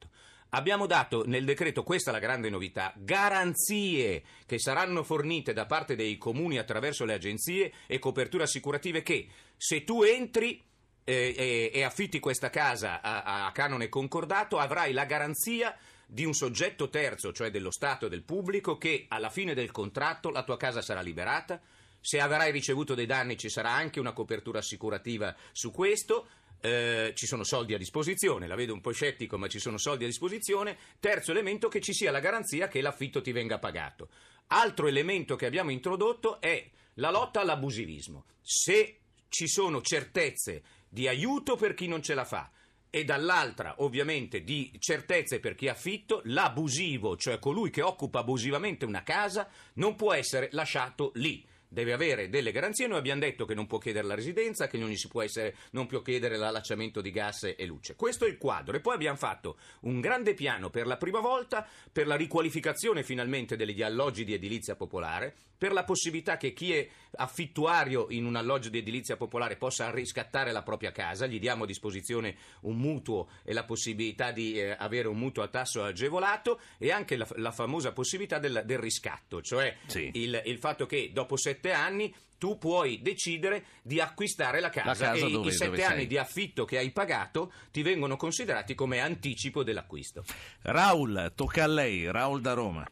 Abbiamo 0.52 0.86
dato 0.86 1.24
nel 1.26 1.44
decreto, 1.44 1.82
questa 1.82 2.10
è 2.10 2.12
la 2.12 2.20
grande 2.20 2.48
novità, 2.48 2.94
garanzie 2.96 4.22
che 4.46 4.58
saranno 4.58 5.02
fornite 5.02 5.52
da 5.52 5.66
parte 5.66 5.94
dei 5.94 6.16
comuni 6.16 6.56
attraverso 6.56 7.04
le 7.04 7.12
agenzie 7.12 7.70
e 7.86 7.98
coperture 7.98 8.44
assicurative 8.44 9.02
che 9.02 9.28
se 9.58 9.84
tu 9.84 10.02
entri 10.02 10.64
eh, 11.04 11.34
e, 11.36 11.70
e, 11.74 11.82
affitti 11.82 12.20
questa 12.20 12.48
casa 12.48 13.02
a, 13.02 13.46
a 13.46 13.52
canone 13.52 13.90
concordato 13.90 14.58
avrai 14.58 14.92
la 14.92 15.04
garanzia 15.04 15.76
di 16.06 16.24
un 16.24 16.32
soggetto 16.32 16.88
terzo, 16.88 17.32
cioè 17.32 17.50
dello 17.50 17.70
Stato 17.70 18.06
e 18.06 18.08
del 18.08 18.22
pubblico, 18.22 18.78
che 18.78 19.04
alla 19.08 19.28
fine 19.28 19.52
del 19.52 19.70
contratto 19.70 20.30
la 20.30 20.42
tua 20.42 20.56
casa 20.56 20.80
sarà 20.80 21.02
liberata. 21.02 21.60
Se 22.00 22.18
avrai 22.20 22.50
ricevuto 22.52 22.94
dei 22.94 23.04
danni 23.04 23.36
ci 23.36 23.50
sarà 23.50 23.72
anche 23.72 24.00
una 24.00 24.12
copertura 24.12 24.60
assicurativa 24.60 25.34
su 25.52 25.70
questo 25.70 26.28
eh, 26.60 27.12
ci 27.14 27.26
sono 27.26 27.44
soldi 27.44 27.74
a 27.74 27.78
disposizione, 27.78 28.46
la 28.46 28.54
vedo 28.54 28.72
un 28.72 28.80
po' 28.80 28.92
scettico, 28.92 29.38
ma 29.38 29.48
ci 29.48 29.58
sono 29.58 29.78
soldi 29.78 30.04
a 30.04 30.08
disposizione. 30.08 30.76
Terzo 30.98 31.30
elemento, 31.30 31.68
che 31.68 31.80
ci 31.80 31.92
sia 31.92 32.10
la 32.10 32.20
garanzia 32.20 32.68
che 32.68 32.80
l'affitto 32.80 33.20
ti 33.20 33.32
venga 33.32 33.58
pagato. 33.58 34.08
Altro 34.48 34.86
elemento 34.86 35.36
che 35.36 35.46
abbiamo 35.46 35.70
introdotto 35.70 36.40
è 36.40 36.68
la 36.94 37.10
lotta 37.10 37.40
all'abusivismo. 37.40 38.24
Se 38.40 38.98
ci 39.28 39.46
sono 39.46 39.80
certezze 39.80 40.62
di 40.88 41.06
aiuto 41.06 41.56
per 41.56 41.74
chi 41.74 41.86
non 41.86 42.02
ce 42.02 42.14
la 42.14 42.24
fa, 42.24 42.50
e 42.90 43.04
dall'altra 43.04 43.76
ovviamente 43.78 44.42
di 44.42 44.74
certezze 44.78 45.40
per 45.40 45.54
chi 45.54 45.68
ha 45.68 45.72
affitto, 45.72 46.22
l'abusivo, 46.24 47.16
cioè 47.16 47.38
colui 47.38 47.70
che 47.70 47.82
occupa 47.82 48.20
abusivamente 48.20 48.84
una 48.84 49.02
casa, 49.02 49.48
non 49.74 49.94
può 49.94 50.12
essere 50.12 50.48
lasciato 50.52 51.12
lì 51.14 51.46
deve 51.68 51.92
avere 51.92 52.28
delle 52.28 52.52
garanzie. 52.52 52.86
Noi 52.86 52.98
abbiamo 52.98 53.20
detto 53.20 53.44
che 53.44 53.54
non 53.54 53.66
può 53.66 53.78
chiedere 53.78 54.06
la 54.06 54.14
residenza, 54.14 54.66
che 54.66 54.78
non, 54.78 54.92
può, 55.08 55.22
essere, 55.22 55.54
non 55.72 55.86
può 55.86 56.02
chiedere 56.02 56.36
l'allacciamento 56.36 57.00
di 57.00 57.10
gas 57.10 57.54
e 57.56 57.66
luce. 57.66 57.94
Questo 57.94 58.24
è 58.24 58.28
il 58.28 58.38
quadro. 58.38 58.76
E 58.76 58.80
poi 58.80 58.94
abbiamo 58.94 59.16
fatto 59.16 59.58
un 59.82 60.00
grande 60.00 60.34
piano 60.34 60.70
per 60.70 60.86
la 60.86 60.96
prima 60.96 61.20
volta 61.20 61.66
per 61.92 62.06
la 62.06 62.16
riqualificazione 62.16 63.02
finalmente 63.02 63.56
degli 63.56 63.82
alloggi 63.82 64.24
di 64.24 64.34
edilizia 64.34 64.76
popolare, 64.76 65.34
per 65.58 65.72
la 65.72 65.84
possibilità 65.84 66.36
che 66.36 66.52
chi 66.52 66.72
è 66.72 66.88
affittuario 67.16 68.06
in 68.10 68.24
un 68.24 68.36
alloggio 68.36 68.68
di 68.68 68.78
edilizia 68.78 69.16
popolare 69.16 69.56
possa 69.56 69.90
riscattare 69.90 70.52
la 70.52 70.62
propria 70.62 70.92
casa, 70.92 71.26
gli 71.26 71.40
diamo 71.40 71.64
a 71.64 71.66
disposizione 71.66 72.36
un 72.62 72.76
mutuo 72.76 73.28
e 73.42 73.52
la 73.52 73.64
possibilità 73.64 74.30
di 74.30 74.60
eh, 74.60 74.76
avere 74.78 75.08
un 75.08 75.18
mutuo 75.18 75.42
a 75.42 75.48
tasso 75.48 75.82
agevolato 75.82 76.60
e 76.78 76.92
anche 76.92 77.16
la, 77.16 77.26
la 77.36 77.50
famosa 77.50 77.92
possibilità 77.92 78.38
del, 78.38 78.62
del 78.64 78.78
riscatto, 78.78 79.42
cioè 79.42 79.76
sì. 79.86 80.10
il, 80.14 80.40
il 80.44 80.58
fatto 80.58 80.86
che 80.86 81.10
dopo 81.12 81.36
sette 81.36 81.57
anni 81.64 82.14
tu 82.38 82.56
puoi 82.56 83.00
decidere 83.02 83.64
di 83.82 84.00
acquistare 84.00 84.60
la 84.60 84.70
casa, 84.70 84.86
la 84.86 85.12
casa 85.12 85.26
e 85.26 85.30
dove, 85.30 85.48
i 85.48 85.52
sette 85.52 85.82
anni 85.82 85.98
sei. 85.98 86.06
di 86.06 86.18
affitto 86.18 86.64
che 86.64 86.78
hai 86.78 86.90
pagato 86.92 87.52
ti 87.72 87.82
vengono 87.82 88.16
considerati 88.16 88.74
come 88.74 89.00
anticipo 89.00 89.62
dell'acquisto. 89.62 90.22
Raul, 90.62 91.32
tocca 91.34 91.64
a 91.64 91.66
lei, 91.66 92.10
Raul 92.10 92.40
da 92.40 92.52
Roma. 92.54 92.86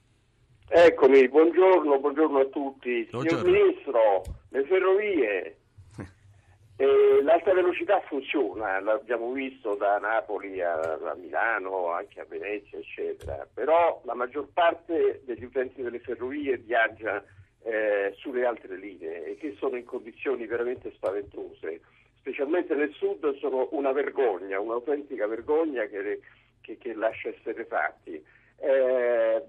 Eccomi, 0.69 1.29
buongiorno, 1.29 2.01
buongiorno 2.01 2.41
a 2.41 2.45
tutti. 2.47 3.07
Buongiorno. 3.09 3.45
Signor 3.45 3.61
Ministro, 3.61 4.23
le 4.49 4.65
ferrovie, 4.65 5.59
eh, 6.77 7.23
l'alta 7.23 7.55
velocità 7.55 8.01
funziona, 8.09 8.81
l'abbiamo 8.81 9.31
visto 9.31 9.77
da 9.77 9.99
Napoli 9.99 10.61
a, 10.61 10.75
a, 10.75 11.15
Milano, 11.15 11.93
anche 11.93 12.21
a 12.21 12.27
Venezia, 12.29 12.79
eccetera, 12.79 13.47
però 13.55 14.03
la 14.05 14.15
maggior 14.15 14.49
parte 14.53 15.23
degli 15.25 15.45
utenti 15.45 15.83
delle 15.83 16.01
ferrovie 16.01 16.57
viaggia 16.57 17.23
eh, 17.63 18.13
sulle 18.17 18.45
altre 18.45 18.77
linee 18.77 19.27
e 19.27 19.37
che 19.37 19.55
sono 19.59 19.77
in 19.77 19.85
condizioni 19.85 20.47
veramente 20.47 20.93
spaventose, 20.93 21.81
specialmente 22.19 22.75
nel 22.75 22.93
sud 22.93 23.37
sono 23.39 23.69
una 23.73 23.93
vergogna, 23.93 24.61
un'autentica 24.61 25.27
vergogna 25.27 25.85
che, 25.87 26.21
che, 26.61 26.79
che 26.79 26.95
lascia 26.95 27.29
essere 27.29 27.65
fatti. 27.65 28.23
Eh, 28.59 29.45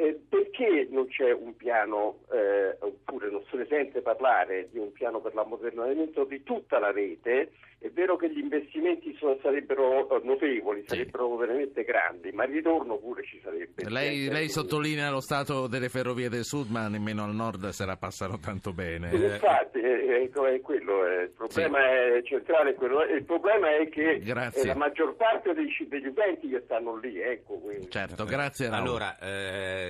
eh, 0.00 0.18
perché 0.26 0.88
non 0.90 1.08
c'è 1.08 1.30
un 1.30 1.54
piano, 1.56 2.20
eh, 2.32 2.74
oppure 2.80 3.30
non 3.30 3.42
se 3.50 3.58
ne 3.58 3.66
sente 3.68 4.00
parlare 4.00 4.68
di 4.70 4.78
un 4.78 4.92
piano 4.92 5.20
per 5.20 5.34
l'ammodernamento 5.34 6.24
di 6.24 6.42
tutta 6.42 6.78
la 6.78 6.90
rete? 6.90 7.50
È 7.78 7.88
vero 7.88 8.16
che 8.16 8.30
gli 8.30 8.38
investimenti 8.38 9.14
sono, 9.18 9.38
sarebbero 9.42 10.08
eh, 10.10 10.20
notevoli, 10.24 10.84
sarebbero 10.86 11.30
sì. 11.32 11.38
veramente 11.38 11.82
grandi, 11.82 12.30
ma 12.32 12.44
il 12.44 12.52
ritorno 12.52 12.96
pure 12.96 13.22
ci 13.24 13.40
sarebbe. 13.42 13.88
Lei, 13.88 14.28
lei 14.28 14.48
sottolinea 14.48 15.10
lo 15.10 15.20
stato 15.20 15.66
delle 15.66 15.88
ferrovie 15.88 16.28
del 16.28 16.44
sud, 16.44 16.70
ma 16.70 16.88
nemmeno 16.88 17.24
al 17.24 17.34
nord 17.34 17.68
se 17.68 17.84
la 17.86 17.96
passano 17.96 18.38
tanto 18.38 18.72
bene. 18.72 19.08
Infatti, 19.12 19.80
è, 19.80 20.28
è 20.30 20.60
quello, 20.60 21.06
è, 21.06 21.22
il 21.22 21.30
problema 21.30 21.78
sì. 21.78 22.18
è 22.18 22.22
centrale. 22.22 22.74
Quello, 22.74 23.02
il 23.02 23.24
problema 23.24 23.74
è 23.74 23.88
che 23.88 24.20
la 24.24 24.74
maggior 24.74 25.16
parte 25.16 25.54
dei, 25.54 25.74
degli 25.88 26.06
utenti 26.06 26.48
che 26.50 26.60
stanno 26.64 26.96
lì. 26.96 27.18
Ecco, 27.18 27.62
certo, 27.88 28.24
grazie. 28.24 28.68
Raul. 28.68 28.82
Allora, 28.82 29.16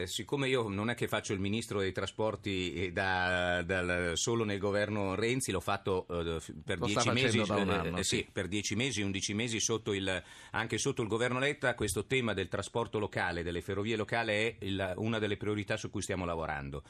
eh, 0.03 0.07
siccome 0.07 0.49
io 0.49 0.69
non 0.69 0.91
è 0.91 0.95
che 0.95 1.09
faccio 1.09 1.33
il 1.33 1.41
ministro 1.41 1.81
dei 1.81 1.93
trasporti 1.93 2.91
da, 2.93 3.63
da, 3.63 4.15
solo 4.15 4.45
nel 4.45 4.59
governo 4.59 5.15
Renzi, 5.15 5.51
l'ho 5.51 5.61
fatto 5.61 6.07
eh, 6.09 6.41
per 6.65 6.79
lo 6.79 6.87
dieci 6.87 7.11
mesi. 7.11 7.39
Un 7.39 7.51
anno, 7.51 7.99
eh, 7.99 8.05
sì, 8.05 8.27
per 8.31 8.49
dieci 8.49 8.75
mesi, 8.75 9.03
undici 9.03 9.35
mesi 9.35 9.61
sotto 9.61 9.93
il, 9.93 10.23
anche 10.53 10.79
sotto 10.79 11.03
il 11.03 11.09
governo 11.09 11.39
Letta, 11.39 11.75
questo 11.75 12.07
tema 12.07 12.35
del 12.35 12.49
trasporto 12.49 12.99
locale, 12.99 13.43
delle 13.43 13.61
ferrovie 13.61 13.97
locali 13.97 14.33
è 14.33 14.57
il, 14.61 14.93
una 14.97 15.19
delle 15.19 15.37
priorità 15.37 15.77
su 15.77 15.91
cui 15.91 16.03
stiamo 16.03 16.25
lavorando. 16.25 16.83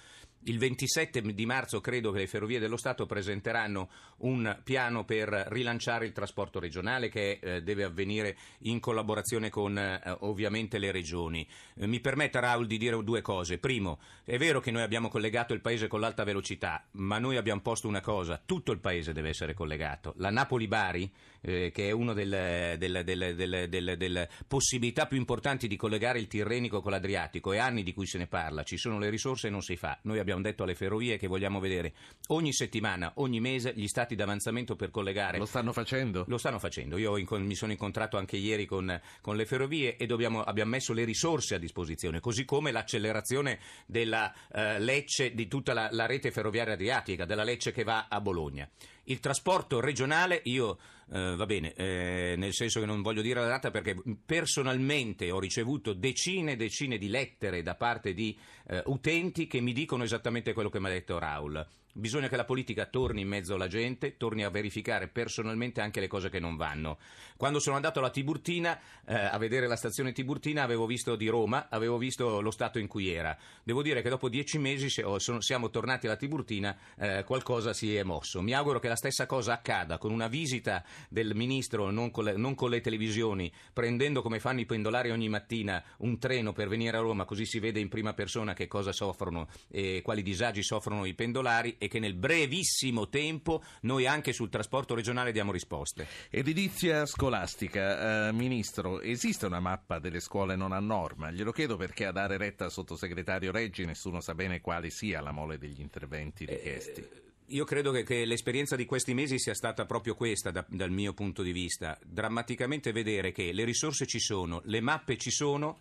Il 0.44 0.56
27 0.56 1.20
di 1.20 1.44
marzo 1.44 1.82
credo 1.82 2.12
che 2.12 2.20
le 2.20 2.26
Ferrovie 2.26 2.58
dello 2.58 2.78
Stato 2.78 3.04
presenteranno 3.04 3.90
un 4.18 4.58
piano 4.64 5.04
per 5.04 5.28
rilanciare 5.50 6.06
il 6.06 6.12
trasporto 6.12 6.58
regionale 6.58 7.10
che 7.10 7.38
eh, 7.42 7.62
deve 7.62 7.84
avvenire 7.84 8.38
in 8.60 8.80
collaborazione 8.80 9.50
con 9.50 9.76
eh, 9.76 10.00
ovviamente 10.20 10.78
le 10.78 10.92
regioni. 10.92 11.46
Eh, 11.74 11.86
mi 11.86 12.00
permetta 12.00 12.40
Raul 12.40 12.66
di 12.66 12.78
dire 12.78 12.89
due 13.02 13.22
cose. 13.22 13.58
Primo, 13.58 14.00
è 14.24 14.36
vero 14.36 14.60
che 14.60 14.70
noi 14.70 14.82
abbiamo 14.82 15.08
collegato 15.08 15.54
il 15.54 15.60
paese 15.60 15.86
con 15.86 16.00
l'alta 16.00 16.24
velocità, 16.24 16.84
ma 16.92 17.18
noi 17.18 17.36
abbiamo 17.36 17.60
posto 17.60 17.88
una 17.88 18.00
cosa, 18.00 18.40
tutto 18.44 18.72
il 18.72 18.80
paese 18.80 19.12
deve 19.12 19.30
essere 19.30 19.54
collegato. 19.54 20.14
La 20.16 20.30
Napoli-Bari, 20.30 21.12
eh, 21.42 21.70
che 21.72 21.88
è 21.88 21.90
una 21.90 22.12
delle, 22.12 22.76
delle, 22.78 23.04
delle, 23.04 23.96
delle 23.96 24.28
possibilità 24.46 25.06
più 25.06 25.16
importanti 25.16 25.68
di 25.68 25.76
collegare 25.76 26.18
il 26.18 26.26
Tirrenico 26.26 26.80
con 26.80 26.92
l'Adriatico, 26.92 27.52
è 27.52 27.58
anni 27.58 27.82
di 27.82 27.92
cui 27.92 28.06
se 28.06 28.18
ne 28.18 28.26
parla, 28.26 28.62
ci 28.62 28.76
sono 28.76 28.98
le 28.98 29.10
risorse 29.10 29.48
e 29.48 29.50
non 29.50 29.62
si 29.62 29.76
fa. 29.76 29.98
Noi 30.02 30.18
abbiamo 30.18 30.42
detto 30.42 30.62
alle 30.62 30.74
ferrovie 30.74 31.16
che 31.16 31.26
vogliamo 31.26 31.60
vedere 31.60 31.94
ogni 32.28 32.52
settimana, 32.52 33.12
ogni 33.16 33.40
mese 33.40 33.72
gli 33.74 33.86
stati 33.86 34.14
d'avanzamento 34.14 34.76
per 34.76 34.90
collegare. 34.90 35.38
Lo 35.38 35.46
stanno 35.46 35.72
facendo? 35.72 36.24
Lo 36.28 36.38
stanno 36.38 36.58
facendo. 36.58 36.96
Io 36.98 37.14
mi 37.38 37.54
sono 37.54 37.72
incontrato 37.72 38.16
anche 38.16 38.36
ieri 38.36 38.66
con, 38.66 39.00
con 39.20 39.36
le 39.36 39.46
ferrovie 39.46 39.96
e 39.96 40.06
dobbiamo, 40.06 40.42
abbiamo 40.42 40.70
messo 40.70 40.92
le 40.92 41.04
risorse 41.04 41.54
a 41.54 41.58
disposizione, 41.58 42.20
così 42.20 42.44
come 42.44 42.70
l'accelerazione 42.70 43.58
della 43.86 44.32
uh, 44.52 44.78
Lecce, 44.78 45.34
di 45.34 45.48
tutta 45.48 45.72
la, 45.72 45.88
la 45.90 46.06
rete 46.06 46.30
ferroviaria 46.30 46.74
adriatica, 46.74 47.24
della 47.24 47.44
Lecce 47.44 47.72
che 47.72 47.84
va 47.84 48.06
a 48.08 48.20
Bologna. 48.20 48.68
Il 49.04 49.18
trasporto 49.18 49.80
regionale, 49.80 50.40
io 50.44 50.78
eh, 51.12 51.34
va 51.34 51.46
bene, 51.46 51.72
eh, 51.74 52.34
nel 52.36 52.52
senso 52.52 52.78
che 52.78 52.86
non 52.86 53.02
voglio 53.02 53.22
dire 53.22 53.40
la 53.40 53.48
data 53.48 53.70
perché 53.70 53.96
personalmente 54.24 55.30
ho 55.30 55.40
ricevuto 55.40 55.92
decine 55.92 56.52
e 56.52 56.56
decine 56.56 56.98
di 56.98 57.08
lettere 57.08 57.62
da 57.62 57.74
parte 57.74 58.14
di 58.14 58.38
eh, 58.68 58.82
utenti 58.86 59.46
che 59.46 59.60
mi 59.60 59.72
dicono 59.72 60.04
esattamente 60.04 60.52
quello 60.52 60.68
che 60.68 60.78
mi 60.78 60.86
ha 60.86 60.90
detto 60.90 61.18
Raul. 61.18 61.66
Bisogna 61.92 62.28
che 62.28 62.36
la 62.36 62.44
politica 62.44 62.86
torni 62.86 63.22
in 63.22 63.28
mezzo 63.28 63.54
alla 63.54 63.66
gente, 63.66 64.16
torni 64.16 64.44
a 64.44 64.50
verificare 64.50 65.08
personalmente 65.08 65.80
anche 65.80 65.98
le 65.98 66.06
cose 66.06 66.28
che 66.30 66.38
non 66.38 66.56
vanno. 66.56 66.98
Quando 67.36 67.58
sono 67.58 67.74
andato 67.74 67.98
alla 67.98 68.10
Tiburtina 68.10 68.78
eh, 69.06 69.14
a 69.14 69.36
vedere 69.38 69.66
la 69.66 69.74
stazione 69.74 70.12
Tiburtina 70.12 70.62
avevo 70.62 70.86
visto 70.86 71.16
di 71.16 71.26
Roma, 71.26 71.66
avevo 71.68 71.98
visto 71.98 72.40
lo 72.40 72.50
stato 72.52 72.78
in 72.78 72.86
cui 72.86 73.08
era. 73.08 73.36
Devo 73.64 73.82
dire 73.82 74.02
che 74.02 74.08
dopo 74.08 74.28
dieci 74.28 74.58
mesi 74.58 74.88
siamo 74.88 75.70
tornati 75.70 76.06
alla 76.06 76.16
Tiburtina, 76.16 76.76
eh, 76.96 77.24
qualcosa 77.24 77.72
si 77.72 77.96
è 77.96 78.04
mosso. 78.04 78.40
Mi 78.40 78.52
auguro 78.52 78.78
che 78.78 78.88
la 78.88 78.96
stessa 78.96 79.26
cosa 79.26 79.54
accada 79.54 79.98
con 79.98 80.12
una 80.12 80.28
visita 80.28 80.84
del 81.08 81.34
ministro, 81.34 81.90
non 81.90 82.12
con, 82.12 82.24
le, 82.24 82.36
non 82.36 82.54
con 82.54 82.70
le 82.70 82.80
televisioni, 82.80 83.52
prendendo 83.72 84.22
come 84.22 84.38
fanno 84.38 84.60
i 84.60 84.66
pendolari 84.66 85.10
ogni 85.10 85.28
mattina 85.28 85.82
un 85.98 86.18
treno 86.18 86.52
per 86.52 86.68
venire 86.68 86.96
a 86.96 87.00
Roma, 87.00 87.24
così 87.24 87.46
si 87.46 87.58
vede 87.58 87.80
in 87.80 87.88
prima 87.88 88.12
persona 88.12 88.54
che 88.54 88.68
cosa 88.68 88.92
soffrono 88.92 89.48
e 89.68 90.02
quali 90.04 90.22
disagi 90.22 90.62
soffrono 90.62 91.04
i 91.04 91.14
pendolari 91.14 91.78
e 91.82 91.88
che 91.88 91.98
nel 91.98 92.14
brevissimo 92.14 93.08
tempo 93.08 93.62
noi 93.82 94.06
anche 94.06 94.34
sul 94.34 94.50
trasporto 94.50 94.94
regionale 94.94 95.32
diamo 95.32 95.50
risposte. 95.50 96.06
Edilizia 96.28 97.06
scolastica, 97.06 98.28
eh, 98.28 98.32
Ministro, 98.32 99.00
esiste 99.00 99.46
una 99.46 99.60
mappa 99.60 99.98
delle 99.98 100.20
scuole 100.20 100.56
non 100.56 100.72
a 100.72 100.78
norma? 100.78 101.30
Glielo 101.30 101.52
chiedo 101.52 101.78
perché 101.78 102.04
a 102.04 102.12
dare 102.12 102.36
retta 102.36 102.64
al 102.64 102.70
sottosegretario 102.70 103.50
Reggi 103.50 103.86
nessuno 103.86 104.20
sa 104.20 104.34
bene 104.34 104.60
quale 104.60 104.90
sia 104.90 105.22
la 105.22 105.32
mole 105.32 105.56
degli 105.56 105.80
interventi 105.80 106.44
richiesti. 106.44 107.00
Eh, 107.00 107.28
io 107.46 107.64
credo 107.64 107.92
che, 107.92 108.04
che, 108.04 108.26
l'esperienza 108.26 108.76
di 108.76 108.84
questi 108.84 109.14
mesi 109.14 109.38
sia 109.38 109.54
stata 109.54 109.86
proprio 109.86 110.14
questa 110.14 110.50
da, 110.50 110.64
dal 110.68 110.90
mio 110.90 111.14
punto 111.14 111.42
di 111.42 111.52
vista, 111.52 111.98
drammaticamente 112.04 112.92
vedere 112.92 113.32
che 113.32 113.52
le 113.52 113.64
risorse 113.64 114.06
ci 114.06 114.20
sono, 114.20 114.60
le 114.66 114.80
mappe 114.80 115.16
ci 115.16 115.30
sono, 115.30 115.80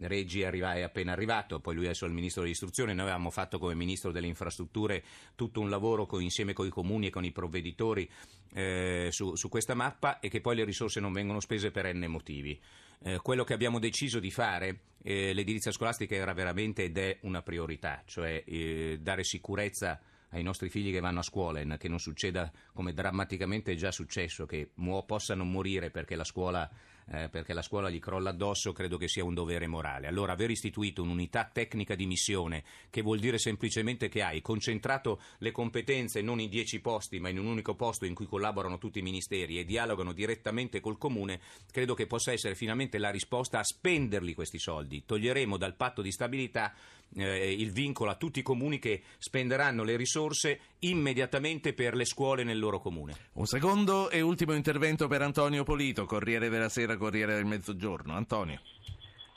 Reggi 0.00 0.42
è 0.42 0.82
appena 0.82 1.12
arrivato, 1.12 1.60
poi 1.60 1.74
lui 1.74 1.84
adesso 1.84 2.04
è 2.04 2.08
il 2.08 2.14
ministro 2.14 2.42
dell'istruzione, 2.42 2.92
noi 2.92 3.02
avevamo 3.02 3.30
fatto 3.30 3.58
come 3.58 3.74
ministro 3.74 4.12
delle 4.12 4.26
infrastrutture 4.26 5.02
tutto 5.34 5.60
un 5.60 5.68
lavoro 5.68 6.06
con, 6.06 6.22
insieme 6.22 6.52
con 6.52 6.66
i 6.66 6.70
comuni 6.70 7.08
e 7.08 7.10
con 7.10 7.24
i 7.24 7.32
provveditori 7.32 8.08
eh, 8.54 9.08
su, 9.10 9.34
su, 9.34 9.48
questa 9.48 9.74
mappa 9.74 10.20
e 10.20 10.28
che 10.28 10.40
poi 10.40 10.56
le 10.56 10.64
risorse 10.64 11.00
non 11.00 11.12
vengono 11.12 11.40
spese 11.40 11.70
per 11.70 11.92
n 11.92 12.04
motivi. 12.06 12.60
Eh, 13.00 13.18
quello 13.22 13.44
che 13.44 13.54
abbiamo 13.54 13.78
deciso 13.78 14.20
di 14.20 14.30
fare, 14.30 14.80
eh, 15.02 15.32
l'edilizia 15.32 15.72
scolastica 15.72 16.14
era 16.14 16.32
veramente 16.32 16.84
ed 16.84 16.96
è 16.96 17.18
una 17.22 17.42
priorità, 17.42 18.02
cioè 18.06 18.42
eh, 18.46 18.98
dare 19.00 19.24
sicurezza 19.24 20.00
ai 20.30 20.42
nostri 20.42 20.68
figli 20.68 20.92
che 20.92 21.00
vanno 21.00 21.20
a 21.20 21.22
scuola, 21.22 21.60
che 21.76 21.88
non 21.88 21.98
succeda 21.98 22.52
come 22.72 22.92
drammaticamente 22.92 23.72
è 23.72 23.74
già 23.76 23.90
successo, 23.90 24.46
che 24.46 24.70
mu- 24.74 25.04
possano 25.06 25.44
morire 25.44 25.90
perché 25.90 26.16
la 26.16 26.24
scuola 26.24 26.68
eh, 27.10 27.28
perché 27.28 27.52
la 27.52 27.62
scuola 27.62 27.90
gli 27.90 27.98
crolla 27.98 28.30
addosso, 28.30 28.72
credo 28.72 28.96
che 28.96 29.08
sia 29.08 29.24
un 29.24 29.34
dovere 29.34 29.66
morale. 29.66 30.06
Allora, 30.06 30.32
aver 30.32 30.50
istituito 30.50 31.02
un'unità 31.02 31.48
tecnica 31.50 31.94
di 31.94 32.06
missione, 32.06 32.64
che 32.90 33.02
vuol 33.02 33.18
dire 33.18 33.38
semplicemente 33.38 34.08
che 34.08 34.22
hai 34.22 34.40
concentrato 34.40 35.20
le 35.38 35.50
competenze 35.50 36.20
non 36.20 36.40
in 36.40 36.48
dieci 36.48 36.80
posti, 36.80 37.18
ma 37.18 37.28
in 37.28 37.38
un 37.38 37.46
unico 37.46 37.74
posto 37.74 38.04
in 38.04 38.14
cui 38.14 38.26
collaborano 38.26 38.78
tutti 38.78 38.98
i 38.98 39.02
ministeri 39.02 39.58
e 39.58 39.64
dialogano 39.64 40.12
direttamente 40.12 40.80
col 40.80 40.98
comune, 40.98 41.40
credo 41.70 41.94
che 41.94 42.06
possa 42.06 42.32
essere 42.32 42.54
finalmente 42.54 42.98
la 42.98 43.10
risposta 43.10 43.58
a 43.58 43.64
spenderli 43.64 44.34
questi 44.34 44.58
soldi. 44.58 45.04
Toglieremo 45.04 45.56
dal 45.56 45.76
patto 45.76 46.02
di 46.02 46.12
stabilità 46.12 46.74
eh, 47.16 47.52
il 47.52 47.72
vincolo 47.72 48.10
a 48.10 48.14
tutti 48.14 48.40
i 48.40 48.42
comuni 48.42 48.78
che 48.78 49.02
spenderanno 49.18 49.82
le 49.82 49.96
risorse 49.96 50.60
immediatamente 50.80 51.72
per 51.72 51.94
le 51.94 52.04
scuole 52.04 52.44
nel 52.44 52.58
loro 52.58 52.78
comune. 52.78 53.14
Un 53.34 53.46
secondo 53.46 54.10
e 54.10 54.20
ultimo 54.20 54.54
intervento 54.54 55.08
per 55.08 55.22
Antonio 55.22 55.64
Polito, 55.64 56.04
Corriere 56.04 56.48
della 56.48 56.68
Sera, 56.68 56.96
Corriere 56.96 57.34
del 57.34 57.44
Mezzogiorno. 57.44 58.14
Antonio. 58.14 58.60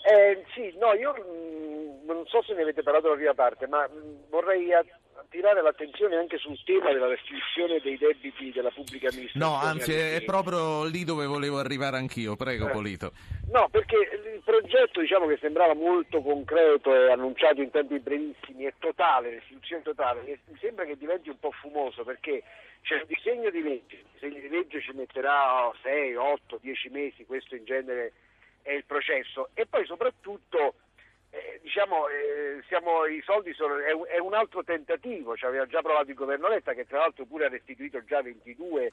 Eh, 0.03 0.43
sì, 0.53 0.73
no, 0.79 0.93
io 0.93 1.13
mh, 1.13 2.01
mm, 2.01 2.05
non 2.05 2.25
so 2.25 2.41
se 2.43 2.53
ne 2.53 2.63
avete 2.63 2.81
parlato 2.81 3.09
la 3.09 3.15
prima 3.15 3.33
parte, 3.33 3.67
ma 3.67 3.87
mh, 3.87 3.95
mm, 3.95 4.15
vorrei 4.29 4.73
attirare 5.21 5.61
l'attenzione 5.61 6.15
anche 6.15 6.37
sul 6.37 6.59
tema 6.63 6.91
della 6.91 7.07
restrizione 7.07 7.79
dei 7.79 7.97
debiti 7.97 8.51
della 8.51 8.71
pubblica 8.71 9.09
amministrazione. 9.09 9.55
No, 9.55 9.61
anzi 9.61 9.93
è 9.93 10.21
proprio 10.23 10.83
lì 10.85 11.03
dove 11.03 11.25
volevo 11.25 11.59
arrivare 11.59 11.97
anch'io, 11.97 12.35
prego 12.35 12.67
eh. 12.67 12.71
Polito. 12.71 13.11
No, 13.51 13.69
perché 13.69 13.95
il 13.95 14.41
progetto 14.43 14.99
diciamo 15.01 15.27
che 15.27 15.37
sembrava 15.39 15.73
molto 15.73 16.21
concreto 16.21 16.93
e 16.93 17.11
annunciato 17.11 17.61
in 17.61 17.69
tempi 17.69 17.99
brevissimi 17.99 18.65
è 18.65 18.73
totale, 18.79 19.31
l'istituzione 19.31 19.83
totale, 19.83 20.21
mi 20.25 20.57
sembra 20.59 20.85
che 20.85 20.97
diventi 20.97 21.29
un 21.29 21.39
po' 21.39 21.51
fumoso 21.51 22.03
perché 22.03 22.43
c'è 22.81 22.95
un 22.95 23.05
disegno 23.07 23.49
di 23.49 23.61
legge, 23.61 23.95
il 23.95 24.05
disegno 24.13 24.39
di 24.39 24.49
legge 24.49 24.81
ci 24.81 24.91
metterà 24.93 25.71
6, 25.81 26.15
8, 26.15 26.59
10 26.61 26.89
mesi, 26.89 27.25
questo 27.25 27.55
in 27.55 27.65
genere 27.65 28.13
è 28.63 28.71
il 28.71 28.85
processo, 28.85 29.49
e 29.53 29.65
poi 29.65 29.85
soprattutto 29.85 30.75
eh, 31.31 31.59
diciamo, 31.63 32.07
eh, 32.09 32.61
siamo, 32.67 33.05
i 33.05 33.21
soldi 33.23 33.53
sono, 33.53 33.77
è, 33.77 34.15
è, 34.15 34.19
un 34.19 34.33
altro 34.33 34.63
tentativo, 34.63 35.35
ci 35.35 35.45
aveva 35.45 35.65
già 35.65 35.81
provato 35.81 36.09
il 36.09 36.15
governo 36.15 36.49
Letta 36.49 36.73
che 36.73 36.85
tra 36.85 36.99
l'altro 36.99 37.25
pure 37.25 37.45
ha 37.45 37.49
restituito 37.49 38.03
già 38.03 38.21
22 38.21 38.91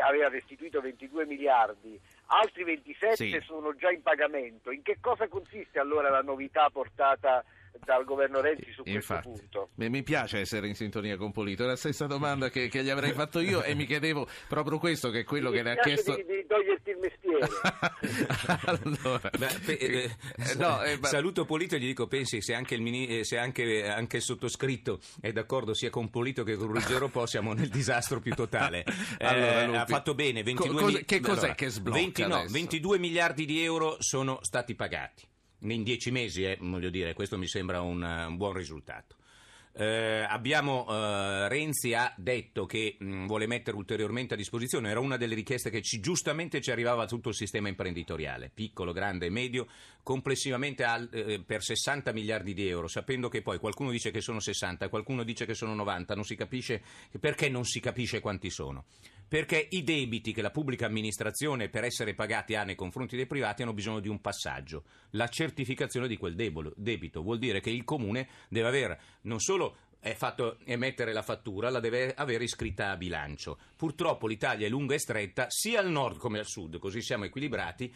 aveva 0.00 0.28
restituito 0.28 0.80
22 0.80 1.24
miliardi, 1.24 1.98
altri 2.26 2.62
27 2.64 3.16
sì. 3.16 3.40
sono 3.42 3.74
già 3.74 3.90
in 3.90 4.02
pagamento. 4.02 4.70
In 4.70 4.82
che 4.82 4.98
cosa 5.00 5.26
consiste 5.28 5.78
allora 5.78 6.10
la 6.10 6.22
novità 6.22 6.68
portata 6.70 7.42
dal 7.84 8.04
governo 8.04 8.40
Renzi 8.40 8.72
su 8.72 8.82
Infatti, 8.84 9.28
questo 9.28 9.46
punto. 9.48 9.68
Beh, 9.74 9.88
mi 9.88 10.02
piace 10.02 10.38
essere 10.38 10.68
in 10.68 10.74
sintonia 10.74 11.16
con 11.16 11.32
Polito, 11.32 11.64
è 11.64 11.66
la 11.66 11.76
stessa 11.76 12.06
domanda 12.06 12.48
che, 12.48 12.68
che, 12.68 12.82
gli 12.82 12.90
avrei 12.90 13.12
fatto 13.12 13.40
io 13.40 13.62
e 13.62 13.74
mi 13.74 13.86
chiedevo 13.86 14.26
proprio 14.48 14.78
questo 14.78 15.10
che 15.10 15.20
è 15.20 15.24
quello 15.24 15.50
mi 15.50 15.56
che 15.56 15.62
le 15.62 15.70
ha 15.72 15.76
chiesto. 15.76 16.14
Di, 16.14 16.24
di 16.24 16.46
toglierti 16.46 16.90
il 16.90 16.98
mestiere. 16.98 17.20
allora, 18.66 19.30
Beh, 19.36 19.74
eh, 19.74 20.16
eh, 20.36 20.54
no, 20.56 20.82
eh, 20.82 20.98
saluto 21.02 21.44
Polito 21.44 21.74
e 21.74 21.78
gli 21.78 21.86
dico 21.86 22.06
pensi 22.06 22.40
se 22.40 22.54
anche 22.54 22.74
il, 22.74 22.82
mini, 22.82 23.18
eh, 23.18 23.24
se 23.24 23.38
anche, 23.38 23.88
anche 23.88 24.18
il 24.18 24.22
sottoscritto 24.22 25.00
è 25.20 25.32
d'accordo 25.32 25.74
sia 25.74 25.90
con 25.90 26.10
Polito 26.10 26.44
che 26.44 26.56
con 26.56 26.68
Ruggero 26.68 27.08
Po 27.08 27.26
siamo 27.26 27.52
nel 27.52 27.68
disastro 27.68 28.20
più 28.20 28.34
totale. 28.34 28.84
allora, 29.18 29.82
ha 29.82 29.86
fatto 29.86 30.14
bene, 30.14 30.42
22 30.42 30.74
Co- 30.74 30.84
cosa, 30.84 30.98
che 31.00 31.20
cos'è 31.20 31.38
allora, 31.38 31.54
che 31.54 31.68
sblocca 31.68 31.98
20, 31.98 32.26
no, 32.26 32.44
22 32.48 32.98
miliardi 32.98 33.44
di 33.44 33.62
euro 33.62 33.96
sono 33.98 34.38
stati 34.42 34.74
pagati. 34.74 35.30
In 35.62 35.82
dieci 35.82 36.10
mesi, 36.10 36.44
eh, 36.44 36.58
voglio 36.60 36.90
dire, 36.90 37.14
questo 37.14 37.38
mi 37.38 37.46
sembra 37.46 37.80
un, 37.80 38.02
un 38.02 38.36
buon 38.36 38.52
risultato. 38.52 39.16
Eh, 39.74 40.26
abbiamo, 40.28 40.86
eh, 40.90 41.48
Renzi 41.48 41.94
ha 41.94 42.12
detto 42.18 42.66
che 42.66 42.96
mh, 42.98 43.06
mm, 43.06 43.26
vuole 43.26 43.46
mettere 43.46 43.74
ulteriormente 43.74 44.34
a 44.34 44.36
disposizione, 44.36 44.90
era 44.90 45.00
una 45.00 45.16
delle 45.16 45.34
richieste 45.34 45.70
che 45.70 45.80
ci, 45.80 45.98
giustamente 45.98 46.60
ci 46.60 46.70
arrivava 46.70 47.04
a 47.04 47.06
tutto 47.06 47.30
il 47.30 47.34
sistema 47.34 47.68
imprenditoriale, 47.68 48.50
piccolo, 48.52 48.92
grande 48.92 49.26
e 49.26 49.30
medio, 49.30 49.66
complessivamente 50.02 50.84
al, 50.84 51.08
eh, 51.10 51.40
per 51.40 51.62
60 51.62 52.12
miliardi 52.12 52.52
di 52.52 52.68
euro, 52.68 52.86
sapendo 52.86 53.30
che 53.30 53.40
poi 53.40 53.58
qualcuno 53.58 53.90
dice 53.90 54.10
che 54.10 54.20
sono 54.20 54.40
60, 54.40 54.90
qualcuno 54.90 55.22
dice 55.22 55.46
che 55.46 55.54
sono 55.54 55.74
90, 55.74 56.14
non 56.14 56.24
si 56.24 56.36
capisce 56.36 56.82
perché 57.18 57.48
non 57.48 57.64
si 57.64 57.80
capisce 57.80 58.20
quanti 58.20 58.50
sono. 58.50 58.84
Perché 59.32 59.66
i 59.70 59.82
debiti 59.82 60.34
che 60.34 60.42
la 60.42 60.50
pubblica 60.50 60.84
amministrazione 60.84 61.70
per 61.70 61.84
essere 61.84 62.12
pagati 62.12 62.54
ha 62.54 62.64
nei 62.64 62.74
confronti 62.74 63.16
dei 63.16 63.24
privati 63.24 63.62
hanno 63.62 63.72
bisogno 63.72 63.98
di 63.98 64.10
un 64.10 64.20
passaggio, 64.20 64.84
la 65.12 65.26
certificazione 65.26 66.06
di 66.06 66.18
quel 66.18 66.34
debito. 66.34 67.22
Vuol 67.22 67.38
dire 67.38 67.60
che 67.60 67.70
il 67.70 67.82
comune 67.82 68.28
deve 68.50 68.68
avere 68.68 69.00
non 69.22 69.40
solo 69.40 69.76
è 70.00 70.12
fatto 70.12 70.58
emettere 70.66 71.14
la 71.14 71.22
fattura, 71.22 71.70
la 71.70 71.80
deve 71.80 72.12
avere 72.12 72.44
iscritta 72.44 72.90
a 72.90 72.96
bilancio. 72.98 73.56
Purtroppo 73.74 74.26
l'Italia 74.26 74.66
è 74.66 74.68
lunga 74.68 74.96
e 74.96 74.98
stretta 74.98 75.46
sia 75.48 75.80
al 75.80 75.88
nord 75.88 76.18
come 76.18 76.38
al 76.38 76.46
sud, 76.46 76.78
così 76.78 77.00
siamo 77.00 77.24
equilibrati, 77.24 77.90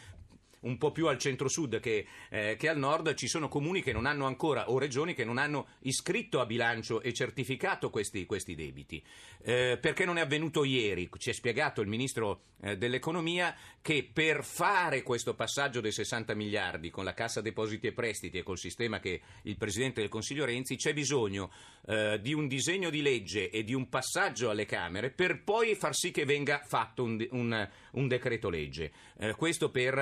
un 0.67 0.79
po' 0.79 0.93
più 0.93 1.07
al 1.07 1.19
centro-sud 1.19 1.81
che, 1.81 2.07
eh, 2.29 2.57
che, 2.59 2.69
al 2.69 2.79
nord, 2.79 3.15
ci 3.15 3.29
sono 3.29 3.49
comuni 3.49 3.83
che 3.83 3.93
non 3.93 4.05
hanno 4.05 4.27
ancora, 4.27 4.71
o 4.71 4.79
regioni 4.79 5.15
che 5.15 5.25
non 5.25 5.39
hanno 5.39 5.69
iscritto 5.81 6.41
a 6.41 6.47
bilancio 6.47 7.01
e 7.01 7.13
certificato 7.13 7.89
questi, 7.91 8.27
questi 8.27 8.55
debiti. 8.55 9.03
Eh, 9.43 9.79
perché 9.81 10.05
non 10.05 10.19
è 10.19 10.21
avvenuto 10.21 10.65
ieri? 10.65 11.09
Ci 11.17 11.31
ha 11.31 11.35
spiegato 11.35 11.81
il 11.81 11.89
ministro 11.89 12.43
eh, 12.61 12.77
dell'economia 12.77 13.55
che 13.81 14.09
per 14.13 14.43
fare 14.43 15.03
questo 15.03 15.35
passaggio 15.35 15.81
dei 15.81 15.93
60 15.93 16.35
miliardi 16.35 16.91
con 16.91 17.05
la 17.05 17.15
Cassa 17.15 17.41
Depositi 17.41 17.87
e 17.87 17.93
Prestiti 17.93 18.39
e 18.39 18.43
col 18.43 18.59
sistema 18.59 18.99
che 18.99 19.21
il 19.43 19.57
Presidente 19.57 20.01
del 20.01 20.11
Consiglio 20.11 20.45
Renzi 20.45 20.77
c'è 20.77 20.93
bisogno 20.93 21.53
eh, 21.87 22.19
di 22.21 22.33
un 22.33 22.49
disegno 22.49 22.91
di 22.91 23.03
legge 23.03 23.51
e 23.51 23.63
di 23.63 23.75
un 23.75 23.89
passaggio 23.89 24.51
alle 24.51 24.67
Camere 24.67 25.11
per 25.11 25.45
poi 25.45 25.77
far 25.77 25.95
sì 25.95 26.11
che 26.11 26.25
venga 26.25 26.63
fatto 26.65 27.05
un, 27.05 27.25
un, 27.31 27.69
un 27.93 28.09
decreto 28.09 28.51
legge. 28.51 28.91
Eh, 29.19 29.35
questo 29.35 29.71
per 29.71 29.97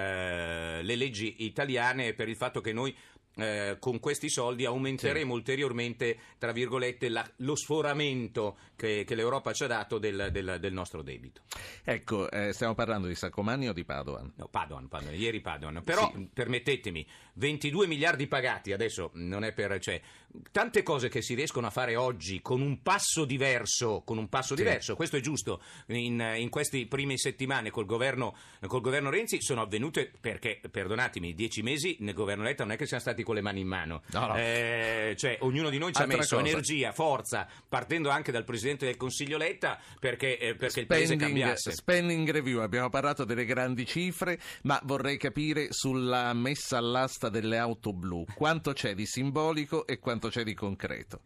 eh, 0.00 0.82
le 0.82 0.96
leggi 0.96 1.44
italiane 1.44 2.08
e 2.08 2.14
per 2.14 2.28
il 2.28 2.36
fatto 2.36 2.60
che 2.60 2.72
noi 2.72 2.94
eh, 3.36 3.76
con 3.78 4.00
questi 4.00 4.28
soldi 4.28 4.64
aumenteremo 4.64 5.32
sì. 5.32 5.38
ulteriormente, 5.38 6.18
tra 6.38 6.52
virgolette, 6.52 7.08
la, 7.08 7.28
lo 7.36 7.54
sforamento 7.54 8.58
che, 8.76 9.04
che, 9.06 9.14
l'Europa 9.14 9.52
ci 9.52 9.64
ha 9.64 9.66
dato 9.66 9.98
del, 9.98 10.28
del, 10.32 10.58
del 10.60 10.72
nostro 10.72 11.02
debito. 11.02 11.42
Ecco, 11.84 12.30
eh, 12.30 12.52
stiamo 12.52 12.74
parlando 12.74 13.06
di 13.06 13.14
Sacomani 13.14 13.68
o 13.68 13.72
di 13.72 13.84
Padoan? 13.84 14.32
No, 14.36 14.48
Padoan, 14.48 14.88
Padoan 14.88 15.14
ieri 15.14 15.40
Padoan. 15.40 15.80
Però, 15.84 16.10
sì. 16.14 16.28
permettetemi, 16.32 17.06
22 17.40 17.86
miliardi 17.86 18.26
pagati, 18.26 18.72
adesso 18.72 19.10
non 19.14 19.44
è 19.44 19.52
per... 19.52 19.78
Cioè, 19.80 20.00
tante 20.52 20.82
cose 20.82 21.08
che 21.08 21.22
si 21.22 21.34
riescono 21.34 21.66
a 21.66 21.70
fare 21.70 21.96
oggi 21.96 22.40
con 22.40 22.60
un 22.60 22.82
passo 22.82 23.24
diverso, 23.24 24.02
con 24.04 24.18
un 24.18 24.28
passo 24.28 24.54
sì. 24.54 24.62
diverso, 24.62 24.94
questo 24.94 25.16
è 25.16 25.20
giusto, 25.20 25.62
in, 25.86 26.20
in 26.36 26.48
queste 26.50 26.86
prime 26.86 27.16
settimane 27.16 27.70
col 27.70 27.86
governo, 27.86 28.36
col 28.66 28.82
governo 28.82 29.10
Renzi 29.10 29.40
sono 29.40 29.62
avvenute 29.62 30.10
perché, 30.20 30.60
perdonatemi, 30.70 31.34
dieci 31.34 31.62
mesi 31.62 31.96
nel 32.00 32.14
governo 32.14 32.44
Letta 32.44 32.62
non 32.62 32.74
è 32.74 32.76
che 32.76 32.86
siamo 32.86 33.02
stati 33.02 33.22
con 33.22 33.34
le 33.34 33.40
mani 33.40 33.60
in 33.60 33.66
mano. 33.66 34.02
No, 34.12 34.26
no. 34.26 34.36
Eh, 34.36 35.14
cioè, 35.16 35.38
ognuno 35.40 35.70
di 35.70 35.78
noi 35.78 35.92
ci 35.92 36.02
Altra 36.02 36.16
ha 36.16 36.18
messo 36.18 36.36
cosa. 36.36 36.48
energia, 36.48 36.92
forza, 36.92 37.48
partendo 37.66 38.10
anche 38.10 38.30
dal 38.30 38.44
Presidente 38.44 38.84
del 38.84 38.96
Consiglio 38.96 39.38
Letta 39.38 39.80
perché, 39.98 40.38
eh, 40.38 40.54
perché 40.54 40.82
spending, 40.82 40.82
il 40.82 40.86
Paese 40.86 41.16
cambiasse. 41.16 41.72
Spending 41.72 42.30
review, 42.30 42.60
abbiamo 42.60 42.90
parlato 42.90 43.24
delle 43.24 43.46
grandi 43.46 43.86
cifre, 43.86 44.38
ma 44.62 44.78
vorrei 44.84 45.16
capire 45.16 45.68
sulla 45.70 46.32
messa 46.34 46.76
all'asta 46.76 47.29
delle 47.30 47.56
auto 47.56 47.92
blu 47.94 48.24
quanto 48.34 48.72
c'è 48.72 48.94
di 48.94 49.06
simbolico 49.06 49.86
e 49.86 49.98
quanto 49.98 50.28
c'è 50.28 50.44
di 50.44 50.54
concreto. 50.54 51.22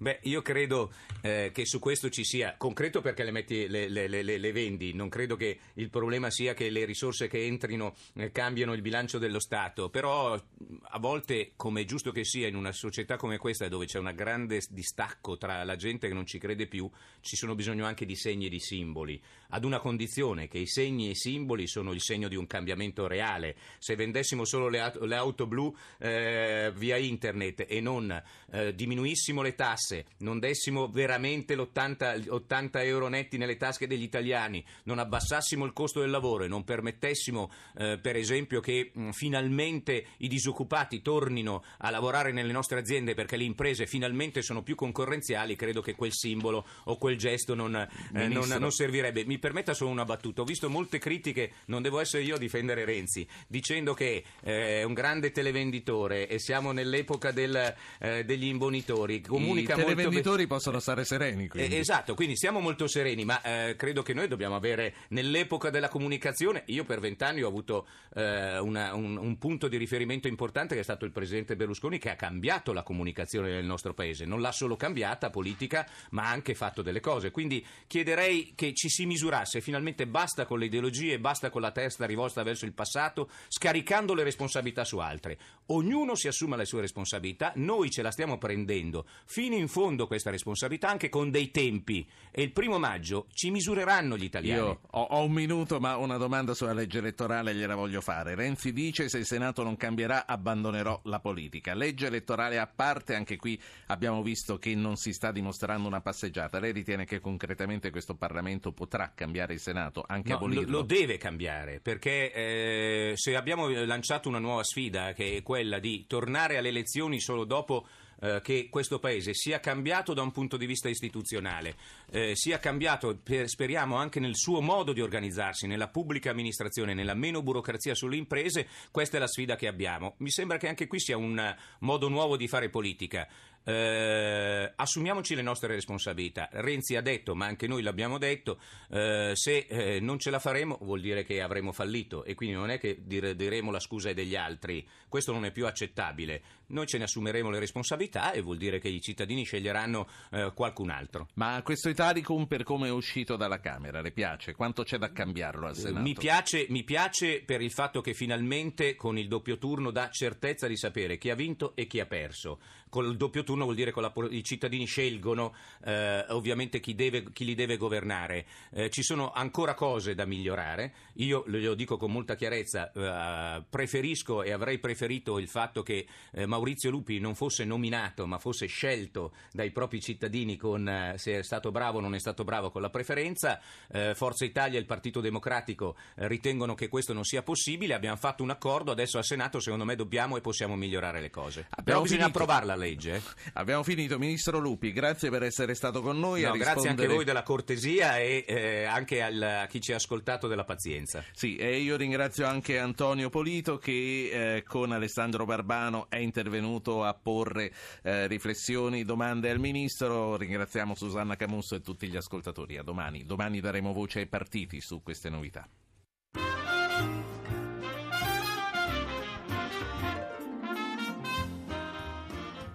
Beh, 0.00 0.20
io 0.22 0.42
credo 0.42 0.92
eh, 1.22 1.50
che 1.52 1.66
su 1.66 1.80
questo 1.80 2.08
ci 2.08 2.22
sia 2.22 2.54
concreto 2.56 3.00
perché 3.00 3.24
le, 3.24 3.32
metti, 3.32 3.66
le, 3.66 3.88
le, 3.88 4.22
le, 4.22 4.52
vendi, 4.52 4.92
non 4.92 5.08
credo 5.08 5.34
che 5.34 5.58
il 5.74 5.90
problema 5.90 6.30
sia 6.30 6.54
che 6.54 6.70
le 6.70 6.84
risorse 6.84 7.26
che 7.26 7.44
entrino 7.44 7.96
eh, 8.14 8.30
cambiano 8.30 8.74
il 8.74 8.80
bilancio 8.80 9.18
dello 9.18 9.40
Stato, 9.40 9.90
però 9.90 10.34
a 10.34 10.98
volte, 11.00 11.54
come 11.56 11.80
è 11.80 11.84
giusto 11.84 12.12
che 12.12 12.24
sia 12.24 12.46
in 12.46 12.54
una 12.54 12.70
società 12.70 13.16
come 13.16 13.38
questa 13.38 13.66
dove 13.66 13.86
c'è 13.86 13.98
un 13.98 14.12
grande 14.14 14.62
distacco 14.70 15.36
tra 15.36 15.64
la 15.64 15.74
gente 15.74 16.06
che 16.06 16.14
non 16.14 16.26
ci 16.26 16.38
crede 16.38 16.68
più, 16.68 16.88
ci 17.20 17.34
sono 17.34 17.56
bisogno 17.56 17.84
anche 17.84 18.06
di 18.06 18.14
segni 18.14 18.46
e 18.46 18.50
di 18.50 18.60
simboli, 18.60 19.20
ad 19.48 19.64
una 19.64 19.80
condizione 19.80 20.46
che 20.46 20.58
i 20.58 20.68
segni 20.68 21.08
e 21.08 21.10
i 21.10 21.16
simboli 21.16 21.66
sono 21.66 21.92
il 21.92 22.00
segno 22.00 22.28
di 22.28 22.36
un 22.36 22.46
cambiamento 22.46 23.08
reale. 23.08 23.56
Se 23.78 23.96
vendessimo 23.96 24.44
solo 24.44 24.68
le, 24.68 24.78
auto 25.16 25.48
blu 25.48 25.74
eh, 25.98 26.72
via 26.76 26.96
internet 26.96 27.66
e 27.68 27.80
non 27.80 28.22
eh, 28.52 28.74
diminuissimo 28.74 29.42
le 29.42 29.54
tasse, 29.56 29.87
tasse, 29.88 30.04
non 30.18 30.38
dessimo 30.38 30.88
veramente 30.88 31.54
l'80 31.54 32.28
80 32.28 32.82
euro 32.82 33.08
netti 33.08 33.38
nelle 33.38 33.56
tasche 33.56 33.86
degli 33.86 34.02
italiani, 34.02 34.64
non 34.84 34.98
abbassassimo 34.98 35.64
il 35.64 35.72
costo 35.72 36.00
del 36.00 36.10
lavoro 36.10 36.44
e 36.44 36.48
non 36.48 36.64
permettessimo, 36.64 37.50
eh, 37.78 37.98
per 38.00 38.16
esempio, 38.16 38.60
che 38.60 38.90
mh, 38.92 39.10
finalmente 39.10 40.06
i 40.18 40.28
disoccupati 40.28 41.00
tornino 41.00 41.64
a 41.78 41.90
lavorare 41.90 42.32
nelle 42.32 42.52
nostre 42.52 42.78
aziende 42.78 43.14
perché 43.14 43.36
le 43.36 43.44
imprese 43.44 43.86
finalmente 43.86 44.42
sono 44.42 44.62
più 44.62 44.74
concorrenziali, 44.74 45.56
credo 45.56 45.80
che 45.80 45.94
quel 45.94 46.12
simbolo 46.12 46.66
o 46.84 46.96
quel 46.96 47.16
gesto 47.16 47.54
non, 47.54 47.74
eh, 47.74 48.28
non, 48.28 48.48
non 48.58 48.70
servirebbe. 48.70 49.24
Mi 49.24 49.38
permetta 49.38 49.74
solo 49.74 49.90
una 49.90 50.04
battuta. 50.04 50.42
Ho 50.42 50.44
visto 50.44 50.68
molte 50.68 50.98
critiche, 50.98 51.52
non 51.66 51.82
devo 51.82 52.00
essere 52.00 52.22
io 52.22 52.34
a 52.34 52.38
difendere 52.38 52.84
Renzi, 52.84 53.26
dicendo 53.46 53.94
che 53.94 54.24
eh, 54.42 54.80
è 54.80 54.82
un 54.82 54.92
grande 54.92 55.30
televenditore 55.30 56.28
e 56.28 56.38
siamo 56.38 56.72
nell'epoca 56.72 57.30
del, 57.30 57.74
eh, 58.00 58.24
degli 58.24 58.46
imbonitori. 58.46 59.20
Comunica 59.20 59.77
televenditori 59.84 60.46
molto... 60.46 60.54
possono 60.54 60.80
stare 60.80 61.04
sereni. 61.04 61.44
Eh, 61.44 61.48
quindi. 61.48 61.76
esatto, 61.76 62.14
quindi 62.14 62.36
siamo 62.36 62.60
molto 62.60 62.86
sereni, 62.86 63.24
ma 63.24 63.40
eh, 63.42 63.76
credo 63.76 64.02
che 64.02 64.14
noi 64.14 64.28
dobbiamo 64.28 64.56
avere 64.56 64.94
nell'epoca 65.08 65.70
della 65.70 65.88
comunicazione, 65.88 66.62
io 66.66 66.84
per 66.84 67.00
vent'anni 67.00 67.42
ho 67.42 67.48
avuto 67.48 67.86
eh, 68.14 68.58
una, 68.58 68.94
un, 68.94 69.16
un, 69.16 69.38
punto 69.38 69.68
di 69.68 69.76
riferimento 69.76 70.28
importante 70.28 70.74
che 70.74 70.80
è 70.80 70.84
stato 70.84 71.04
il 71.04 71.12
presidente 71.12 71.56
Berlusconi 71.56 71.98
che 71.98 72.10
ha 72.10 72.16
cambiato 72.16 72.72
la 72.72 72.82
comunicazione 72.82 73.50
nel 73.50 73.64
nostro 73.64 73.94
paese, 73.94 74.24
non 74.24 74.40
l'ha 74.40 74.52
solo 74.52 74.76
cambiata 74.76 75.30
politica, 75.30 75.86
ma 76.10 76.24
ha 76.24 76.30
anche 76.30 76.54
fatto 76.54 76.82
delle 76.82 77.00
cose. 77.00 77.30
Quindi 77.30 77.64
chiederei 77.86 78.52
che 78.54 78.74
ci 78.74 78.88
si 78.88 79.06
misurasse 79.06 79.60
finalmente 79.60 80.06
basta 80.06 80.44
con 80.46 80.58
le 80.58 80.66
ideologie, 80.66 81.18
basta 81.18 81.50
con 81.50 81.60
la 81.60 81.70
testa 81.70 82.06
rivolta 82.06 82.42
verso 82.42 82.64
il 82.64 82.72
passato, 82.72 83.30
scaricando 83.48 84.14
le 84.14 84.24
responsabilità 84.24 84.84
su 84.84 84.98
altre. 84.98 85.38
Ognuno 85.66 86.14
si 86.14 86.28
assuma 86.28 86.56
le 86.56 86.64
sue 86.64 86.80
responsabilità, 86.80 87.52
noi 87.56 87.90
ce 87.90 88.02
la 88.02 88.10
stiamo 88.10 88.38
prendendo 88.38 89.06
fino 89.26 89.54
in 89.54 89.67
in 89.68 89.74
fondo 89.74 90.06
questa 90.06 90.30
responsabilità 90.30 90.88
anche 90.88 91.10
con 91.10 91.30
dei 91.30 91.50
tempi 91.50 92.08
e 92.30 92.42
il 92.42 92.52
primo 92.52 92.78
maggio 92.78 93.26
ci 93.34 93.50
misureranno 93.50 94.16
gli 94.16 94.24
italiani. 94.24 94.60
Io 94.60 94.80
ho, 94.90 95.02
ho 95.02 95.24
un 95.24 95.32
minuto 95.32 95.78
ma 95.78 95.96
una 95.96 96.16
domanda 96.16 96.54
sulla 96.54 96.72
legge 96.72 96.98
elettorale 96.98 97.54
gliela 97.54 97.74
voglio 97.74 98.00
fare. 98.00 98.34
Renzi 98.34 98.72
dice 98.72 99.08
se 99.10 99.18
il 99.18 99.26
Senato 99.26 99.62
non 99.62 99.76
cambierà 99.76 100.26
abbandonerò 100.26 101.02
la 101.04 101.20
politica. 101.20 101.74
Legge 101.74 102.06
elettorale 102.06 102.58
a 102.58 102.66
parte, 102.66 103.14
anche 103.14 103.36
qui 103.36 103.60
abbiamo 103.88 104.22
visto 104.22 104.58
che 104.58 104.74
non 104.74 104.96
si 104.96 105.12
sta 105.12 105.30
dimostrando 105.30 105.86
una 105.86 106.00
passeggiata. 106.00 106.58
Lei 106.58 106.72
ritiene 106.72 107.04
che 107.04 107.20
concretamente 107.20 107.90
questo 107.90 108.14
Parlamento 108.14 108.72
potrà 108.72 109.12
cambiare 109.14 109.52
il 109.52 109.60
Senato, 109.60 110.04
anche 110.06 110.30
no, 110.30 110.36
abolirlo? 110.36 110.70
Lo, 110.70 110.78
lo 110.78 110.82
deve 110.82 111.18
cambiare 111.18 111.80
perché 111.80 112.32
eh, 112.32 113.12
se 113.16 113.36
abbiamo 113.36 113.68
lanciato 113.68 114.28
una 114.28 114.38
nuova 114.38 114.64
sfida 114.64 115.12
che 115.12 115.36
è 115.36 115.42
quella 115.42 115.78
di 115.78 116.06
tornare 116.06 116.56
alle 116.56 116.68
elezioni 116.68 117.20
solo 117.20 117.44
dopo 117.44 117.86
eh, 118.20 118.40
che 118.42 118.68
questo 118.70 118.98
Paese 118.98 119.34
sia 119.34 119.60
cambiato 119.60 120.14
da 120.14 120.22
un 120.22 120.32
punto 120.32 120.56
di 120.56 120.66
vista 120.66 120.88
istituzionale, 120.88 121.76
eh, 122.10 122.34
sia 122.34 122.58
cambiato, 122.58 123.18
per, 123.22 123.48
speriamo, 123.48 123.96
anche 123.96 124.20
nel 124.20 124.36
suo 124.36 124.60
modo 124.60 124.92
di 124.92 125.00
organizzarsi, 125.00 125.66
nella 125.66 125.88
pubblica 125.88 126.30
amministrazione, 126.30 126.94
nella 126.94 127.14
meno 127.14 127.42
burocrazia 127.42 127.94
sulle 127.94 128.16
imprese, 128.16 128.66
questa 128.90 129.16
è 129.16 129.20
la 129.20 129.26
sfida 129.28 129.56
che 129.56 129.66
abbiamo. 129.66 130.14
Mi 130.18 130.30
sembra 130.30 130.58
che 130.58 130.68
anche 130.68 130.86
qui 130.86 131.00
sia 131.00 131.16
un 131.16 131.56
modo 131.80 132.08
nuovo 132.08 132.36
di 132.36 132.48
fare 132.48 132.68
politica. 132.68 133.28
Eh, 133.68 134.72
assumiamoci 134.76 135.34
le 135.34 135.42
nostre 135.42 135.74
responsabilità. 135.74 136.48
Renzi 136.52 136.96
ha 136.96 137.02
detto, 137.02 137.34
ma 137.34 137.44
anche 137.44 137.66
noi 137.66 137.82
l'abbiamo 137.82 138.16
detto, 138.16 138.58
eh, 138.90 139.32
se 139.34 139.66
eh, 139.68 140.00
non 140.00 140.18
ce 140.18 140.30
la 140.30 140.38
faremo 140.38 140.78
vuol 140.80 141.02
dire 141.02 141.22
che 141.22 141.42
avremo 141.42 141.72
fallito 141.72 142.24
e 142.24 142.34
quindi 142.34 142.54
non 142.54 142.70
è 142.70 142.78
che 142.78 143.00
dire, 143.04 143.36
diremo 143.36 143.70
la 143.70 143.78
scusa 143.78 144.08
è 144.08 144.14
degli 144.14 144.36
altri, 144.36 144.88
questo 145.06 145.32
non 145.32 145.44
è 145.44 145.50
più 145.50 145.66
accettabile. 145.66 146.40
Noi 146.68 146.86
ce 146.86 146.98
ne 146.98 147.04
assumeremo 147.04 147.50
le 147.50 147.58
responsabilità 147.58 148.32
e 148.32 148.40
vuol 148.40 148.56
dire 148.56 148.78
che 148.78 148.88
i 148.88 149.00
cittadini 149.00 149.44
sceglieranno 149.44 150.08
eh, 150.30 150.52
qualcun 150.54 150.90
altro. 150.90 151.28
Ma 151.34 151.60
questo 151.62 151.88
Italicum 151.88 152.46
per 152.46 152.62
come 152.62 152.88
è 152.88 152.90
uscito 152.90 153.36
dalla 153.36 153.60
Camera, 153.60 154.00
le 154.00 154.12
piace? 154.12 154.54
Quanto 154.54 154.82
c'è 154.82 154.98
da 154.98 155.10
cambiarlo 155.12 155.66
al 155.66 155.76
Senato? 155.76 156.02
Mi 156.02 156.14
piace, 156.14 156.66
mi 156.68 156.84
piace 156.84 157.42
per 157.42 157.60
il 157.60 157.72
fatto 157.72 158.00
che 158.00 158.14
finalmente 158.14 158.94
con 158.94 159.18
il 159.18 159.28
doppio 159.28 159.58
turno 159.58 159.90
dà 159.90 160.08
certezza 160.10 160.66
di 160.66 160.76
sapere 160.76 161.18
chi 161.18 161.30
ha 161.30 161.34
vinto 161.34 161.74
e 161.74 161.86
chi 161.86 162.00
ha 162.00 162.06
perso. 162.06 162.60
Con 162.88 163.04
il 163.04 163.16
doppio 163.16 163.44
turno 163.44 163.64
vuol 163.64 163.76
dire 163.76 163.92
che 163.92 164.00
i 164.30 164.42
cittadini 164.42 164.86
scelgono 164.86 165.54
eh, 165.84 166.24
ovviamente 166.28 166.80
chi, 166.80 166.94
deve, 166.94 167.32
chi, 167.32 167.44
li 167.44 167.54
deve 167.54 167.76
governare. 167.76 168.46
Eh, 168.70 168.88
ci 168.88 169.02
sono 169.02 169.30
ancora 169.30 169.74
cose 169.74 170.14
da 170.14 170.24
migliorare. 170.24 170.94
Io 171.16 171.44
lo 171.46 171.74
dico 171.74 171.98
con 171.98 172.10
molta 172.10 172.34
chiarezza, 172.34 172.90
eh, 172.92 173.62
preferisco 173.68 174.42
e 174.42 174.52
avrei 174.52 174.78
preferito 174.78 175.38
il 175.38 175.48
fatto 175.48 175.82
che 175.82 176.06
eh, 176.32 176.46
Maurizio 176.46 176.57
Lupi 176.88 177.18
non 177.18 177.34
fosse 177.34 177.64
nominato 177.64 178.26
ma 178.26 178.38
fosse 178.38 178.66
scelto 178.66 179.32
dai 179.52 179.70
propri 179.70 180.00
cittadini 180.00 180.56
con 180.56 180.88
eh, 180.88 181.14
se 181.16 181.38
è 181.38 181.42
stato 181.42 181.70
bravo 181.70 181.98
o 181.98 182.00
non 182.00 182.14
è 182.14 182.18
stato 182.18 182.44
bravo 182.44 182.70
con 182.70 182.82
la 182.82 182.90
preferenza. 182.90 183.60
Eh, 183.90 184.14
Forza 184.14 184.44
Italia 184.44 184.78
e 184.78 184.80
il 184.80 184.86
Partito 184.86 185.20
Democratico 185.20 185.96
ritengono 186.16 186.74
che 186.74 186.88
questo 186.88 187.12
non 187.12 187.24
sia 187.24 187.42
possibile. 187.42 187.94
Abbiamo 187.94 188.16
fatto 188.16 188.42
un 188.42 188.50
accordo, 188.50 188.90
adesso 188.90 189.18
al 189.18 189.24
Senato 189.24 189.60
secondo 189.60 189.84
me 189.84 189.96
dobbiamo 189.96 190.36
e 190.36 190.40
possiamo 190.40 190.76
migliorare 190.76 191.20
le 191.20 191.30
cose. 191.30 191.66
Abbiamo 191.70 191.82
Però 191.84 192.02
bisogna 192.02 192.24
finito. 192.24 192.38
approvarla 192.38 192.76
legge. 192.76 193.22
Abbiamo 193.54 193.82
finito, 193.82 194.18
Ministro 194.18 194.58
Lupi, 194.58 194.92
grazie 194.92 195.30
per 195.30 195.42
essere 195.42 195.74
stato 195.74 196.00
con 196.00 196.18
noi. 196.18 196.42
No, 196.42 196.52
Grazie 196.52 196.88
anche 196.90 197.04
a 197.04 197.08
voi 197.08 197.24
della 197.24 197.42
cortesia 197.42 198.18
e 198.18 198.44
eh, 198.46 198.84
anche 198.84 199.22
al, 199.22 199.40
a 199.42 199.66
chi 199.66 199.80
ci 199.80 199.92
ha 199.92 199.96
ascoltato 199.96 200.48
della 200.48 200.64
pazienza. 200.64 201.24
Sì, 201.32 201.56
e 201.56 201.78
io 201.78 201.96
ringrazio 201.96 202.46
anche 202.46 202.78
Antonio 202.78 203.30
Polito 203.30 203.78
che 203.78 204.56
eh, 204.56 204.62
con 204.62 204.92
Alessandro 204.92 205.44
Barbano 205.44 206.06
è 206.08 206.18
intervenuto 206.48 207.04
a 207.04 207.14
porre 207.14 207.70
eh, 208.02 208.26
riflessioni, 208.26 209.04
domande 209.04 209.50
al 209.50 209.58
Ministro. 209.58 210.36
Ringraziamo 210.36 210.94
Susanna 210.94 211.36
Camusso 211.36 211.74
e 211.74 211.80
tutti 211.80 212.08
gli 212.08 212.16
ascoltatori. 212.16 212.78
A 212.78 212.82
domani. 212.82 213.24
Domani 213.24 213.60
daremo 213.60 213.92
voce 213.92 214.20
ai 214.20 214.26
partiti 214.26 214.80
su 214.80 215.02
queste 215.02 215.28
novità. 215.28 215.68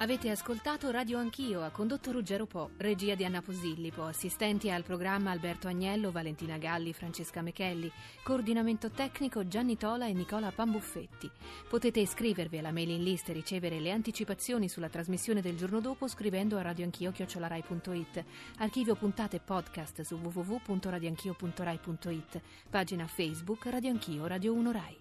Avete 0.03 0.29
ascoltato 0.29 0.91
Radio 0.91 1.17
Anch'io, 1.17 1.63
ha 1.63 1.69
condotto 1.69 2.11
Ruggero 2.11 2.45
Po, 2.45 2.71
regia 2.75 3.15
di 3.15 3.23
Anna 3.23 3.41
Posillipo, 3.41 4.03
assistenti 4.03 4.69
al 4.69 4.83
programma 4.83 5.31
Alberto 5.31 5.69
Agnello, 5.69 6.11
Valentina 6.11 6.57
Galli, 6.57 6.91
Francesca 6.91 7.41
Mechelli, 7.41 7.89
coordinamento 8.21 8.91
tecnico 8.91 9.47
Gianni 9.47 9.77
Tola 9.77 10.07
e 10.07 10.11
Nicola 10.11 10.51
Pambuffetti. 10.51 11.31
Potete 11.69 12.01
iscrivervi 12.01 12.57
alla 12.57 12.73
mailing 12.73 13.01
list 13.01 13.29
e 13.29 13.33
ricevere 13.33 13.79
le 13.79 13.91
anticipazioni 13.91 14.67
sulla 14.67 14.89
trasmissione 14.89 15.39
del 15.39 15.55
giorno 15.55 15.79
dopo 15.79 16.09
scrivendo 16.09 16.57
a 16.57 16.63
radioanchio.it. 16.63 18.25
Archivio 18.57 18.95
puntate 18.95 19.39
podcast 19.39 20.01
su 20.01 20.15
www.radioanchio.rai.it. 20.15 22.41
Pagina 22.69 23.07
Facebook 23.07 23.67
Radio 23.67 23.91
Anch'io 23.91 24.27
Radio 24.27 24.51
1 24.51 24.71
Rai. 24.73 24.99